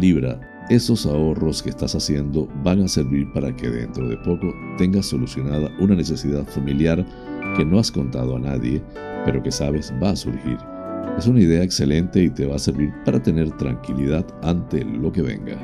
Libra, 0.00 0.38
esos 0.68 1.06
ahorros 1.06 1.62
que 1.62 1.70
estás 1.70 1.94
haciendo 1.94 2.48
van 2.62 2.82
a 2.82 2.88
servir 2.88 3.32
para 3.32 3.54
que 3.54 3.70
dentro 3.70 4.08
de 4.08 4.16
poco 4.18 4.52
tengas 4.76 5.06
solucionada 5.06 5.70
una 5.78 5.94
necesidad 5.94 6.44
familiar 6.44 7.06
que 7.56 7.64
no 7.64 7.78
has 7.78 7.90
contado 7.90 8.36
a 8.36 8.40
nadie, 8.40 8.82
pero 9.24 9.42
que 9.42 9.52
sabes 9.52 9.94
va 10.02 10.10
a 10.10 10.16
surgir. 10.16 10.58
Es 11.16 11.26
una 11.26 11.40
idea 11.40 11.62
excelente 11.62 12.22
y 12.22 12.30
te 12.30 12.46
va 12.46 12.56
a 12.56 12.58
servir 12.58 12.92
para 13.04 13.22
tener 13.22 13.50
tranquilidad 13.52 14.26
ante 14.42 14.84
lo 14.84 15.10
que 15.12 15.22
venga. 15.22 15.56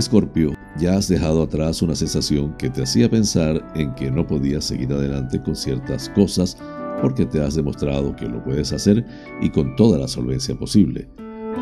Escorpio, 0.00 0.54
ya 0.78 0.96
has 0.96 1.08
dejado 1.08 1.42
atrás 1.42 1.82
una 1.82 1.94
sensación 1.94 2.56
que 2.56 2.70
te 2.70 2.82
hacía 2.82 3.10
pensar 3.10 3.62
en 3.74 3.94
que 3.94 4.10
no 4.10 4.26
podías 4.26 4.64
seguir 4.64 4.90
adelante 4.94 5.42
con 5.42 5.54
ciertas 5.54 6.08
cosas 6.08 6.56
porque 7.02 7.26
te 7.26 7.42
has 7.42 7.54
demostrado 7.54 8.16
que 8.16 8.26
lo 8.26 8.42
puedes 8.42 8.72
hacer 8.72 9.04
y 9.42 9.50
con 9.50 9.76
toda 9.76 9.98
la 9.98 10.08
solvencia 10.08 10.54
posible. 10.54 11.06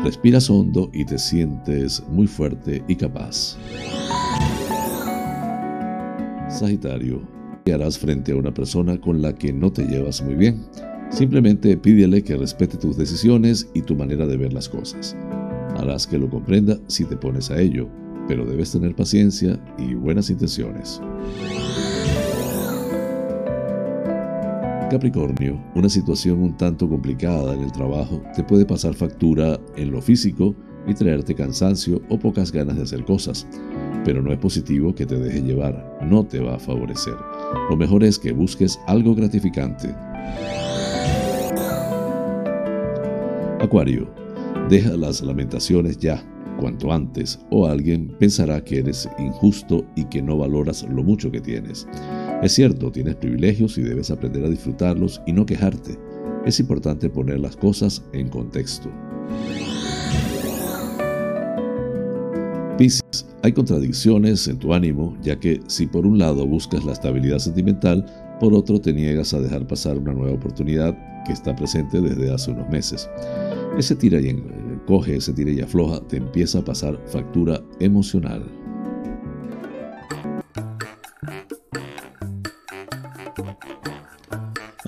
Respiras 0.05 0.49
hondo 0.49 0.89
y 0.93 1.03
te 1.03 1.19
sientes 1.19 2.01
muy 2.07 2.27
fuerte 2.27 2.81
y 2.87 2.95
capaz. 2.95 3.57
Sagitario, 6.49 7.21
¿qué 7.65 7.73
harás 7.73 7.99
frente 7.99 8.31
a 8.31 8.37
una 8.37 8.53
persona 8.53 9.01
con 9.01 9.21
la 9.21 9.35
que 9.35 9.51
no 9.51 9.69
te 9.69 9.83
llevas 9.83 10.21
muy 10.21 10.35
bien? 10.35 10.65
Simplemente 11.09 11.75
pídele 11.75 12.23
que 12.23 12.37
respete 12.37 12.77
tus 12.77 12.95
decisiones 12.95 13.69
y 13.73 13.81
tu 13.81 13.97
manera 13.97 14.25
de 14.25 14.37
ver 14.37 14.53
las 14.53 14.69
cosas. 14.69 15.17
Harás 15.75 16.07
que 16.07 16.17
lo 16.17 16.29
comprenda 16.29 16.77
si 16.87 17.03
te 17.03 17.17
pones 17.17 17.51
a 17.51 17.59
ello, 17.59 17.89
pero 18.29 18.45
debes 18.45 18.71
tener 18.71 18.95
paciencia 18.95 19.59
y 19.79 19.95
buenas 19.95 20.29
intenciones. 20.29 21.01
Capricornio, 24.91 25.59
una 25.73 25.89
situación 25.89 26.43
un 26.43 26.55
tanto 26.55 26.87
complicada 26.87 27.55
en 27.55 27.63
el 27.63 27.71
trabajo 27.71 28.21
te 28.35 28.43
puede 28.43 28.67
pasar 28.67 28.93
factura 28.93 29.59
en 29.75 29.89
lo 29.89 29.99
físico 29.99 30.55
y 30.87 30.93
traerte 30.93 31.33
cansancio 31.33 32.03
o 32.09 32.19
pocas 32.19 32.51
ganas 32.51 32.77
de 32.77 32.83
hacer 32.83 33.03
cosas, 33.03 33.47
pero 34.05 34.21
no 34.21 34.31
es 34.31 34.37
positivo 34.37 34.93
que 34.93 35.07
te 35.07 35.17
deje 35.17 35.41
llevar, 35.41 35.97
no 36.03 36.23
te 36.23 36.39
va 36.39 36.55
a 36.55 36.59
favorecer. 36.59 37.15
Lo 37.71 37.77
mejor 37.77 38.03
es 38.03 38.19
que 38.19 38.31
busques 38.31 38.79
algo 38.85 39.15
gratificante. 39.15 39.87
Acuario, 43.59 44.07
deja 44.69 44.91
las 44.91 45.21
lamentaciones 45.21 45.97
ya, 45.97 46.23
cuanto 46.59 46.91
antes, 46.91 47.39
o 47.49 47.67
alguien 47.67 48.15
pensará 48.19 48.63
que 48.63 48.79
eres 48.79 49.09
injusto 49.17 49.85
y 49.95 50.05
que 50.05 50.21
no 50.21 50.37
valoras 50.37 50.85
lo 50.89 51.03
mucho 51.03 51.31
que 51.31 51.41
tienes. 51.41 51.87
Es 52.43 52.53
cierto, 52.53 52.91
tienes 52.91 53.15
privilegios 53.15 53.77
y 53.77 53.81
debes 53.81 54.11
aprender 54.11 54.43
a 54.45 54.49
disfrutarlos 54.49 55.21
y 55.25 55.33
no 55.33 55.45
quejarte. 55.45 55.97
Es 56.45 56.59
importante 56.59 57.09
poner 57.09 57.39
las 57.39 57.55
cosas 57.57 58.03
en 58.13 58.29
contexto. 58.29 58.89
Piscis, 62.77 63.25
hay 63.43 63.51
contradicciones 63.51 64.47
en 64.47 64.57
tu 64.57 64.73
ánimo, 64.73 65.17
ya 65.21 65.37
que 65.37 65.59
si 65.67 65.85
por 65.85 66.05
un 66.05 66.17
lado 66.17 66.47
buscas 66.47 66.85
la 66.85 66.93
estabilidad 66.93 67.39
sentimental, 67.39 68.05
por 68.39 68.53
otro 68.53 68.79
te 68.79 68.93
niegas 68.93 69.33
a 69.33 69.41
dejar 69.41 69.67
pasar 69.67 69.97
una 69.97 70.13
nueva 70.13 70.33
oportunidad 70.33 70.97
que 71.25 71.33
está 71.33 71.53
presente 71.55 71.99
desde 71.99 72.33
hace 72.33 72.51
unos 72.51 72.69
meses. 72.69 73.09
ese 73.77 73.95
tira 73.95 74.19
y 74.21 74.29
coge, 74.89 75.17
ese 75.17 75.33
tira 75.33 75.51
y 75.51 75.61
afloja, 75.61 76.01
te 76.07 76.17
empieza 76.17 76.59
a 76.59 76.65
pasar 76.65 76.99
factura 77.05 77.61
emocional. 77.79 78.43